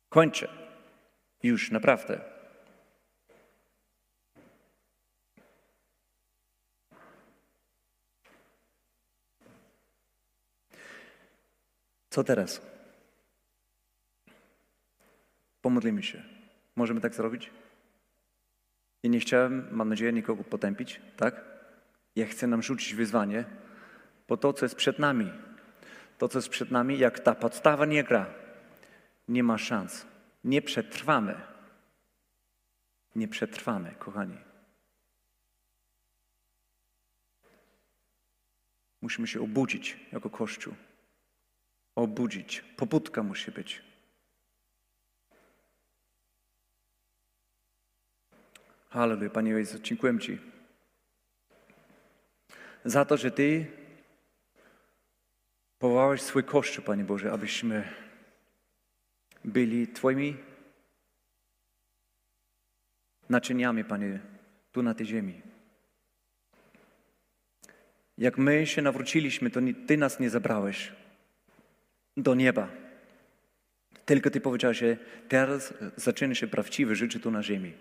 Kończę. 0.09 0.49
Już, 1.43 1.71
naprawdę. 1.71 2.21
Co 12.11 12.25
teraz? 12.25 12.61
Pomodlimy 15.63 16.03
się. 16.03 16.23
Możemy 16.77 17.01
tak 17.01 17.15
zrobić? 17.15 17.51
I 19.03 19.11
nie 19.11 19.21
chciałem, 19.21 19.69
mam 19.71 19.89
nadzieję, 19.89 20.13
nikogo 20.13 20.45
potępić, 20.45 21.01
tak? 21.17 21.45
Ja 22.17 22.27
chcę 22.27 22.47
nam 22.47 22.63
rzucić 22.63 22.95
wyzwanie, 22.95 23.45
bo 24.29 24.37
to, 24.37 24.53
co 24.53 24.65
jest 24.65 24.75
przed 24.75 24.99
nami, 24.99 25.33
to, 26.19 26.29
co 26.29 26.39
jest 26.39 26.49
przed 26.49 26.71
nami, 26.71 26.99
jak 26.99 27.21
ta 27.21 27.35
podstawa 27.35 27.87
nie 27.87 28.05
gra, 28.05 28.27
nie 29.29 29.43
ma 29.43 29.59
szans. 29.59 30.07
Nie 30.45 30.63
przetrwamy. 30.63 31.41
Nie 33.15 33.29
przetrwamy, 33.29 33.95
kochani. 33.99 34.37
Musimy 39.03 39.27
się 39.27 39.41
obudzić 39.41 40.01
jako 40.13 40.31
Kościół. 40.31 40.75
Obudzić. 41.95 42.65
Pobudka 42.77 43.23
musi 43.23 43.51
być. 43.51 43.83
Halleluja, 48.89 49.31
Panie 49.31 49.51
Jezu, 49.51 49.79
dziękuję 49.79 50.19
Ci 50.19 50.39
za 52.85 53.05
to, 53.05 53.17
że 53.17 53.31
Ty 53.31 53.67
powołałeś 55.79 56.23
swój 56.23 56.45
Kościół, 56.45 56.85
Panie 56.85 57.05
Boże, 57.05 57.33
abyśmy 57.33 57.89
byli 59.45 59.89
Twoimi 59.89 60.37
naczyniami, 63.29 63.85
Panie, 63.85 64.21
tu 64.73 64.83
na 64.83 64.95
tej 64.95 65.07
ziemi. 65.07 65.41
Jak 68.19 68.39
my 68.39 68.67
się 68.67 68.83
nawróciliśmy, 68.83 69.51
to 69.51 69.61
Ty 69.87 69.97
nas 69.97 70.21
nie 70.21 70.31
zabrałeś 70.31 70.93
do 72.17 72.35
nieba. 72.35 72.69
Tylko 74.05 74.31
Ty 74.31 74.41
powiedziałeś, 74.41 74.79
że 74.79 74.97
teraz 75.29 75.75
zaczyna 75.97 76.35
się 76.35 76.47
prawdziwe 76.47 76.95
życie 76.95 77.21
tu 77.21 77.31
na 77.31 77.43
ziemi. 77.43 77.75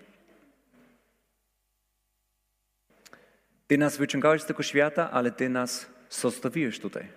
Ty 3.68 3.78
nas 3.78 3.98
wyciągałeś 3.98 4.42
z 4.42 4.46
tego 4.46 4.64
świata, 4.64 5.12
ale 5.12 5.32
Ty 5.32 5.50
nas 5.50 5.90
zostawiłeś 6.10 6.80
tutaj. 6.80 7.08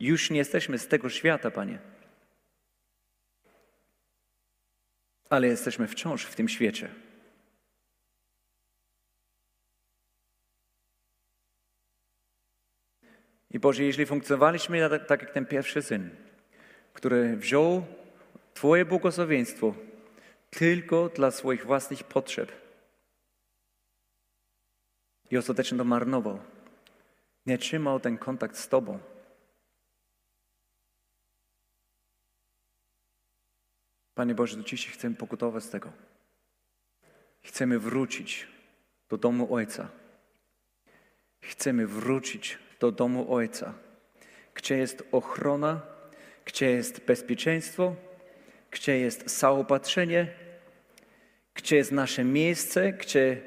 Już 0.00 0.30
nie 0.30 0.38
jesteśmy 0.38 0.78
z 0.78 0.88
tego 0.88 1.08
świata, 1.08 1.50
Panie. 1.50 1.78
Ale 5.30 5.46
jesteśmy 5.46 5.88
wciąż 5.88 6.24
w 6.24 6.34
tym 6.34 6.48
świecie. 6.48 6.88
I 13.50 13.58
Boże, 13.58 13.84
jeśli 13.84 14.06
funkcjonowaliśmy 14.06 14.88
tak, 14.88 15.06
tak 15.06 15.22
jak 15.22 15.30
ten 15.30 15.46
pierwszy 15.46 15.82
syn, 15.82 16.10
który 16.94 17.36
wziął 17.36 17.86
Twoje 18.54 18.84
błogosławieństwo 18.84 19.74
tylko 20.50 21.08
dla 21.08 21.30
swoich 21.30 21.66
własnych 21.66 22.04
potrzeb 22.04 22.52
i 25.30 25.36
ostatecznie 25.36 25.78
to 25.78 25.84
marnował, 25.84 26.38
nie 27.46 27.58
trzymał 27.58 28.00
ten 28.00 28.18
kontakt 28.18 28.56
z 28.56 28.68
Tobą. 28.68 28.98
Panie 34.14 34.34
Boże, 34.34 34.56
do 34.56 34.64
chcemy 34.90 35.16
pokutować 35.16 35.64
z 35.64 35.70
tego. 35.70 35.92
Chcemy 37.42 37.78
wrócić 37.78 38.48
do 39.08 39.18
domu 39.18 39.54
Ojca. 39.54 39.88
Chcemy 41.40 41.86
wrócić 41.86 42.58
do 42.80 42.92
domu 42.92 43.34
Ojca, 43.34 43.74
gdzie 44.54 44.76
jest 44.76 45.02
ochrona, 45.12 45.93
gdzie 46.44 46.70
jest 46.70 47.04
bezpieczeństwo, 47.06 47.96
gdzie 48.70 48.98
jest 48.98 49.38
zaopatrzenie, 49.38 50.28
gdzie 51.54 51.76
jest 51.76 51.92
nasze 51.92 52.24
miejsce, 52.24 52.92
gdzie, 52.92 53.42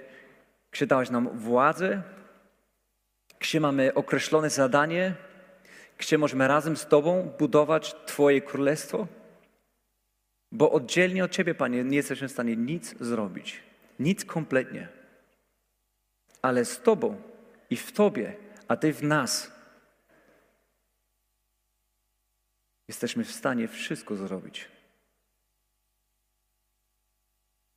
gdzie 0.71 0.87
dałeś 0.87 1.09
nam 1.09 1.37
władzę, 1.37 2.01
gdzie 3.39 3.59
mamy 3.59 3.93
określone 3.93 4.49
zadanie, 4.49 5.13
gdzie 5.97 6.17
możemy 6.17 6.47
razem 6.47 6.77
z 6.77 6.87
Tobą 6.87 7.31
budować 7.39 7.95
Twoje 8.05 8.41
królestwo. 8.41 9.07
Bo 10.51 10.71
oddzielnie 10.71 11.23
od 11.23 11.31
Ciebie, 11.31 11.55
Panie, 11.55 11.83
nie 11.83 11.97
jesteśmy 11.97 12.27
w 12.27 12.31
stanie 12.31 12.55
nic 12.55 12.95
zrobić. 12.99 13.63
Nic 13.99 14.25
kompletnie. 14.25 14.87
Ale 16.41 16.65
z 16.65 16.81
Tobą 16.81 17.21
i 17.69 17.75
w 17.75 17.91
Tobie, 17.91 18.33
a 18.67 18.75
Ty 18.75 18.93
w 18.93 19.03
nas, 19.03 19.56
jesteśmy 22.87 23.23
w 23.23 23.31
stanie 23.31 23.67
wszystko 23.67 24.15
zrobić. 24.15 24.69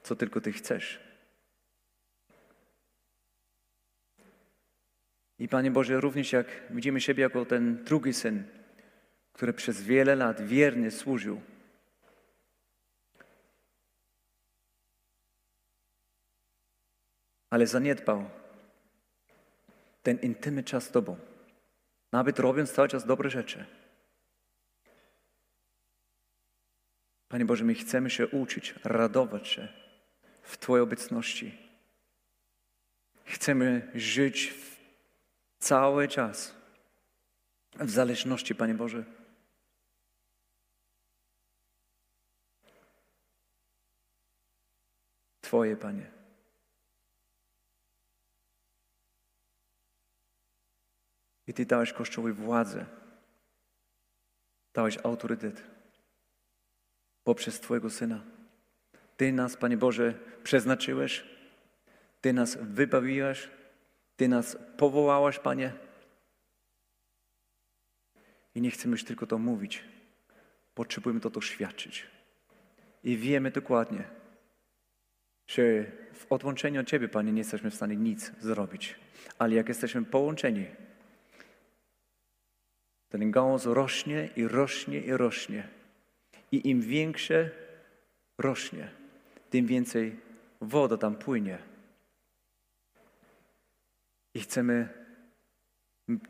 Co 0.02 0.16
tylko 0.16 0.40
Ty 0.40 0.52
chcesz. 0.52 1.00
I 5.38 5.48
Panie 5.48 5.70
Boże, 5.70 6.00
również 6.00 6.32
jak 6.32 6.46
widzimy 6.70 7.00
siebie 7.00 7.22
jako 7.22 7.44
ten 7.44 7.84
drugi 7.84 8.12
syn, 8.12 8.44
który 9.32 9.52
przez 9.52 9.82
wiele 9.82 10.16
lat 10.16 10.40
wiernie 10.46 10.90
służył 10.90 11.40
ale 17.50 17.66
zaniedbał 17.66 18.30
ten 20.02 20.18
intymny 20.18 20.64
czas 20.64 20.84
z 20.84 20.90
Tobą, 20.90 21.16
nawet 22.12 22.38
robiąc 22.38 22.72
cały 22.72 22.88
czas 22.88 23.06
dobre 23.06 23.30
rzeczy. 23.30 23.64
Panie 27.30 27.44
Boże, 27.44 27.64
my 27.64 27.74
chcemy 27.74 28.10
się 28.10 28.28
uczyć, 28.28 28.74
radować 28.84 29.48
się 29.48 29.68
w 30.42 30.58
Twojej 30.58 30.82
obecności. 30.82 31.58
Chcemy 33.24 33.90
żyć 33.94 34.54
cały 35.58 36.08
czas 36.08 36.54
w 37.80 37.90
zależności, 37.90 38.54
Panie 38.54 38.74
Boże. 38.74 39.04
Twoje, 45.40 45.76
Panie. 45.76 46.10
I 51.46 51.54
Ty 51.54 51.66
dałeś 51.66 51.92
Kościołowi 51.92 52.34
władzę. 52.34 52.86
Dałeś 54.74 54.98
autorytet 55.04 55.79
poprzez 57.24 57.60
Twojego 57.60 57.90
Syna. 57.90 58.24
Ty 59.16 59.32
nas, 59.32 59.56
Panie 59.56 59.76
Boże, 59.76 60.14
przeznaczyłeś. 60.42 61.24
Ty 62.20 62.32
nas 62.32 62.58
wybawiłeś. 62.60 63.48
Ty 64.16 64.28
nas 64.28 64.58
powołałeś, 64.76 65.38
Panie. 65.38 65.72
I 68.54 68.60
nie 68.60 68.70
chcemy 68.70 68.92
już 68.92 69.04
tylko 69.04 69.26
to 69.26 69.38
mówić. 69.38 69.84
Potrzebujemy 70.74 71.20
to 71.20 71.30
doświadczyć. 71.30 72.06
I 73.04 73.16
wiemy 73.16 73.50
dokładnie, 73.50 74.04
że 75.46 75.62
w 76.14 76.26
odłączeniu 76.32 76.80
od 76.80 76.86
Ciebie, 76.86 77.08
Panie, 77.08 77.32
nie 77.32 77.38
jesteśmy 77.38 77.70
w 77.70 77.74
stanie 77.74 77.96
nic 77.96 78.32
zrobić. 78.40 78.94
Ale 79.38 79.54
jak 79.54 79.68
jesteśmy 79.68 80.04
połączeni, 80.04 80.66
ten 83.08 83.30
gałąz 83.30 83.66
rośnie 83.66 84.28
i 84.36 84.48
rośnie 84.48 85.00
i 85.00 85.12
rośnie. 85.12 85.79
I 86.52 86.68
im 86.68 86.80
większe 86.80 87.50
rośnie, 88.38 88.90
tym 89.50 89.66
więcej 89.66 90.16
woda 90.60 90.96
tam 90.96 91.16
płynie. 91.16 91.58
I 94.34 94.40
chcemy 94.40 94.88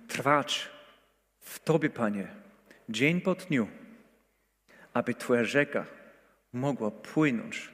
trwać 0.09 0.71
w 1.41 1.59
Tobie, 1.59 1.91
Panie, 1.91 2.29
dzień 2.89 3.21
po 3.21 3.35
dniu, 3.35 3.69
aby 4.95 5.15
Twoja 5.15 5.45
rzeka 5.45 5.87
mogła 6.53 6.91
płynąć 6.91 7.71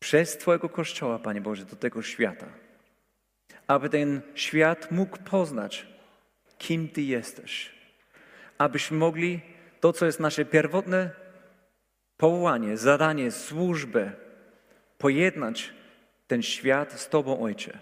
przez 0.00 0.38
Twojego 0.38 0.68
Kościoła, 0.68 1.18
Panie 1.18 1.40
Boże, 1.40 1.64
do 1.64 1.76
tego 1.76 2.02
świata. 2.02 2.46
Aby 3.66 3.88
ten 3.88 4.20
świat 4.34 4.90
mógł 4.90 5.18
poznać, 5.18 5.86
kim 6.58 6.88
Ty 6.88 7.02
jesteś. 7.02 7.72
Abyśmy 8.58 8.96
mogli 8.96 9.40
to, 9.80 9.92
co 9.92 10.06
jest 10.06 10.20
nasze 10.20 10.44
pierwotne 10.44 11.10
powołanie, 12.16 12.76
zadanie, 12.76 13.30
służbę, 13.30 14.12
pojednać 14.98 15.74
ten 16.26 16.42
świat 16.42 16.92
z 16.92 17.08
Tobą, 17.08 17.40
Ojcze. 17.40 17.78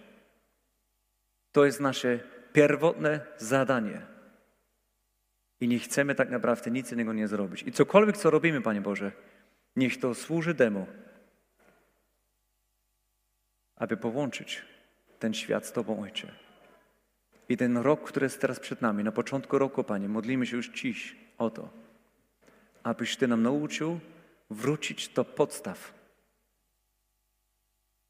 To 1.52 1.64
jest 1.64 1.80
nasze 1.80 2.18
pierwotne 2.52 3.20
zadanie. 3.38 4.00
I 5.60 5.68
nie 5.68 5.78
chcemy 5.78 6.14
tak 6.14 6.30
naprawdę 6.30 6.70
nic 6.70 6.92
innego 6.92 7.12
nie 7.12 7.28
zrobić. 7.28 7.62
I 7.62 7.72
cokolwiek, 7.72 8.16
co 8.16 8.30
robimy, 8.30 8.60
Panie 8.60 8.80
Boże, 8.80 9.12
niech 9.76 10.00
to 10.00 10.14
służy 10.14 10.54
temu, 10.54 10.86
aby 13.76 13.96
połączyć 13.96 14.62
ten 15.18 15.34
świat 15.34 15.66
z 15.66 15.72
Tobą, 15.72 16.02
Ojcze. 16.02 16.32
I 17.48 17.56
ten 17.56 17.76
rok, 17.76 18.08
który 18.08 18.24
jest 18.24 18.40
teraz 18.40 18.60
przed 18.60 18.82
nami, 18.82 19.04
na 19.04 19.12
początku 19.12 19.58
roku, 19.58 19.84
Panie, 19.84 20.08
modlimy 20.08 20.46
się 20.46 20.56
już 20.56 20.70
dziś 20.70 21.16
o 21.38 21.50
to, 21.50 21.85
abyś 22.86 23.16
Ty 23.16 23.28
nam 23.28 23.42
nauczył 23.42 24.00
wrócić 24.50 25.08
do 25.08 25.24
podstaw. 25.24 25.94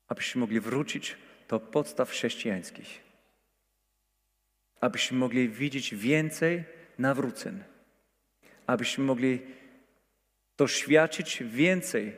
Abyśmy 0.09 0.41
mogli 0.41 0.61
wrócić 0.61 1.16
do 1.49 1.61
podstaw 1.61 2.11
chrześcijańskich. 2.11 3.03
Abyśmy 4.81 5.18
mogli 5.18 5.49
widzieć 5.49 5.95
więcej 5.95 6.64
nawróceń. 6.99 7.64
Abyśmy 8.66 9.05
mogli 9.05 9.41
doświadczyć 10.57 11.43
więcej 11.43 12.16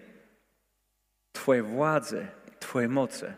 Twojej 1.32 1.62
władzy, 1.62 2.26
Twojej 2.60 2.88
mocy 2.88 3.34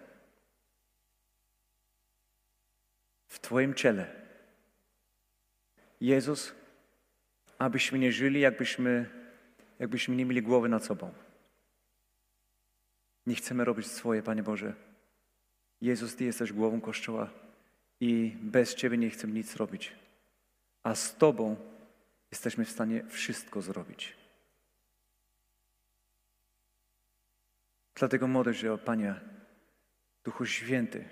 w 3.26 3.40
Twoim 3.40 3.74
ciele. 3.74 4.06
Jezus, 6.00 6.59
abyśmy 7.60 7.98
nie 7.98 8.12
żyli, 8.12 8.40
jakbyśmy, 8.40 9.10
jakbyśmy 9.78 10.16
nie 10.16 10.24
mieli 10.24 10.42
głowy 10.42 10.68
nad 10.68 10.84
sobą. 10.84 11.12
Nie 13.26 13.34
chcemy 13.34 13.64
robić 13.64 13.86
swoje, 13.86 14.22
Panie 14.22 14.42
Boże. 14.42 14.74
Jezus, 15.80 16.16
Ty 16.16 16.24
jesteś 16.24 16.52
głową 16.52 16.80
Kościoła 16.80 17.30
i 18.00 18.36
bez 18.40 18.74
Ciebie 18.74 18.98
nie 18.98 19.10
chcemy 19.10 19.32
nic 19.32 19.56
robić. 19.56 19.92
A 20.82 20.94
z 20.94 21.16
Tobą 21.16 21.56
jesteśmy 22.30 22.64
w 22.64 22.70
stanie 22.70 23.04
wszystko 23.08 23.62
zrobić. 23.62 24.16
Dlatego 27.94 28.26
modlę 28.26 28.54
się 28.54 28.78
Panie, 28.78 29.14
Duchu 30.24 30.46
Święty, 30.46 31.08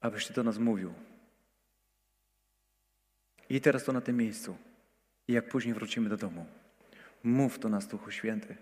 abyś 0.00 0.26
Ty 0.26 0.32
do 0.32 0.42
nas 0.42 0.58
mówił. 0.58 0.94
I 3.48 3.60
teraz 3.60 3.84
to 3.84 3.92
na 3.92 4.00
tym 4.00 4.16
miejscu. 4.16 4.58
I 5.28 5.32
jak 5.32 5.48
później 5.48 5.74
wrócimy 5.74 6.08
do 6.08 6.16
domu. 6.16 6.46
Mów 7.22 7.58
do 7.58 7.68
nas, 7.68 7.86
Duchu 7.86 8.10
Święty. 8.10 8.56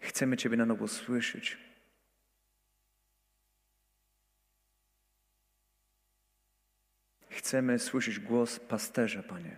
Chcemy 0.00 0.36
Ciebie 0.36 0.56
na 0.56 0.66
nowo 0.66 0.88
słyszeć. 0.88 1.58
Chcemy 7.28 7.78
słyszeć 7.78 8.20
głos 8.20 8.60
pasterza, 8.60 9.22
Panie. 9.22 9.56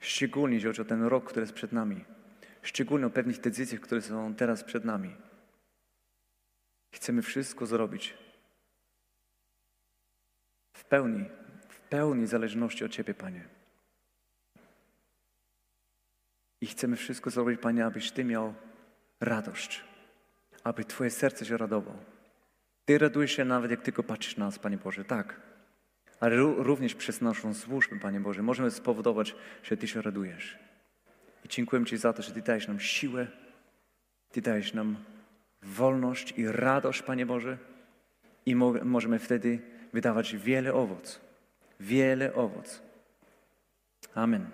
Szczególnie 0.00 0.64
chodzi 0.64 0.80
o 0.80 0.84
ten 0.84 1.02
rok, 1.02 1.28
który 1.28 1.40
jest 1.40 1.52
przed 1.52 1.72
nami. 1.72 2.04
Szczególnie 2.62 3.06
o 3.06 3.10
pewnych 3.10 3.40
decyzjach, 3.40 3.80
które 3.80 4.02
są 4.02 4.34
teraz 4.34 4.64
przed 4.64 4.84
nami. 4.84 5.16
Chcemy 6.90 7.22
wszystko 7.22 7.66
zrobić 7.66 8.14
w 10.72 10.84
pełni, 10.84 11.24
pełni 11.90 12.26
zależności 12.26 12.84
od 12.84 12.92
Ciebie, 12.92 13.14
Panie. 13.14 13.44
I 16.60 16.66
chcemy 16.66 16.96
wszystko 16.96 17.30
zrobić, 17.30 17.60
Panie, 17.60 17.86
abyś 17.86 18.10
Ty 18.10 18.24
miał 18.24 18.54
radość, 19.20 19.84
aby 20.64 20.84
Twoje 20.84 21.10
serce 21.10 21.44
się 21.44 21.56
radowało. 21.56 21.98
Ty 22.84 22.98
radujesz 22.98 23.32
się 23.32 23.44
nawet, 23.44 23.70
jak 23.70 23.82
tylko 23.82 24.02
patrzysz 24.02 24.36
na 24.36 24.44
nas, 24.44 24.58
Panie 24.58 24.76
Boże, 24.76 25.04
tak. 25.04 25.40
Ale 26.20 26.36
również 26.36 26.94
przez 26.94 27.20
naszą 27.20 27.54
służbę, 27.54 27.98
Panie 28.00 28.20
Boże, 28.20 28.42
możemy 28.42 28.70
spowodować, 28.70 29.34
że 29.62 29.76
Ty 29.76 29.88
się 29.88 30.02
radujesz. 30.02 30.58
I 31.44 31.48
dziękuję 31.48 31.84
Ci 31.84 31.96
za 31.96 32.12
to, 32.12 32.22
że 32.22 32.32
Ty 32.32 32.42
dajesz 32.42 32.68
nam 32.68 32.80
siłę, 32.80 33.26
Ty 34.32 34.40
dajesz 34.40 34.74
nam 34.74 34.96
wolność 35.62 36.34
i 36.36 36.48
radość, 36.48 37.02
Panie 37.02 37.26
Boże. 37.26 37.58
I 38.46 38.54
mo 38.54 38.72
możemy 38.84 39.18
wtedy 39.18 39.58
wydawać 39.92 40.36
wiele 40.36 40.74
owoc. 40.74 41.25
Wiele 41.78 42.32
owoc. 42.34 42.80
Amen. 44.14 44.52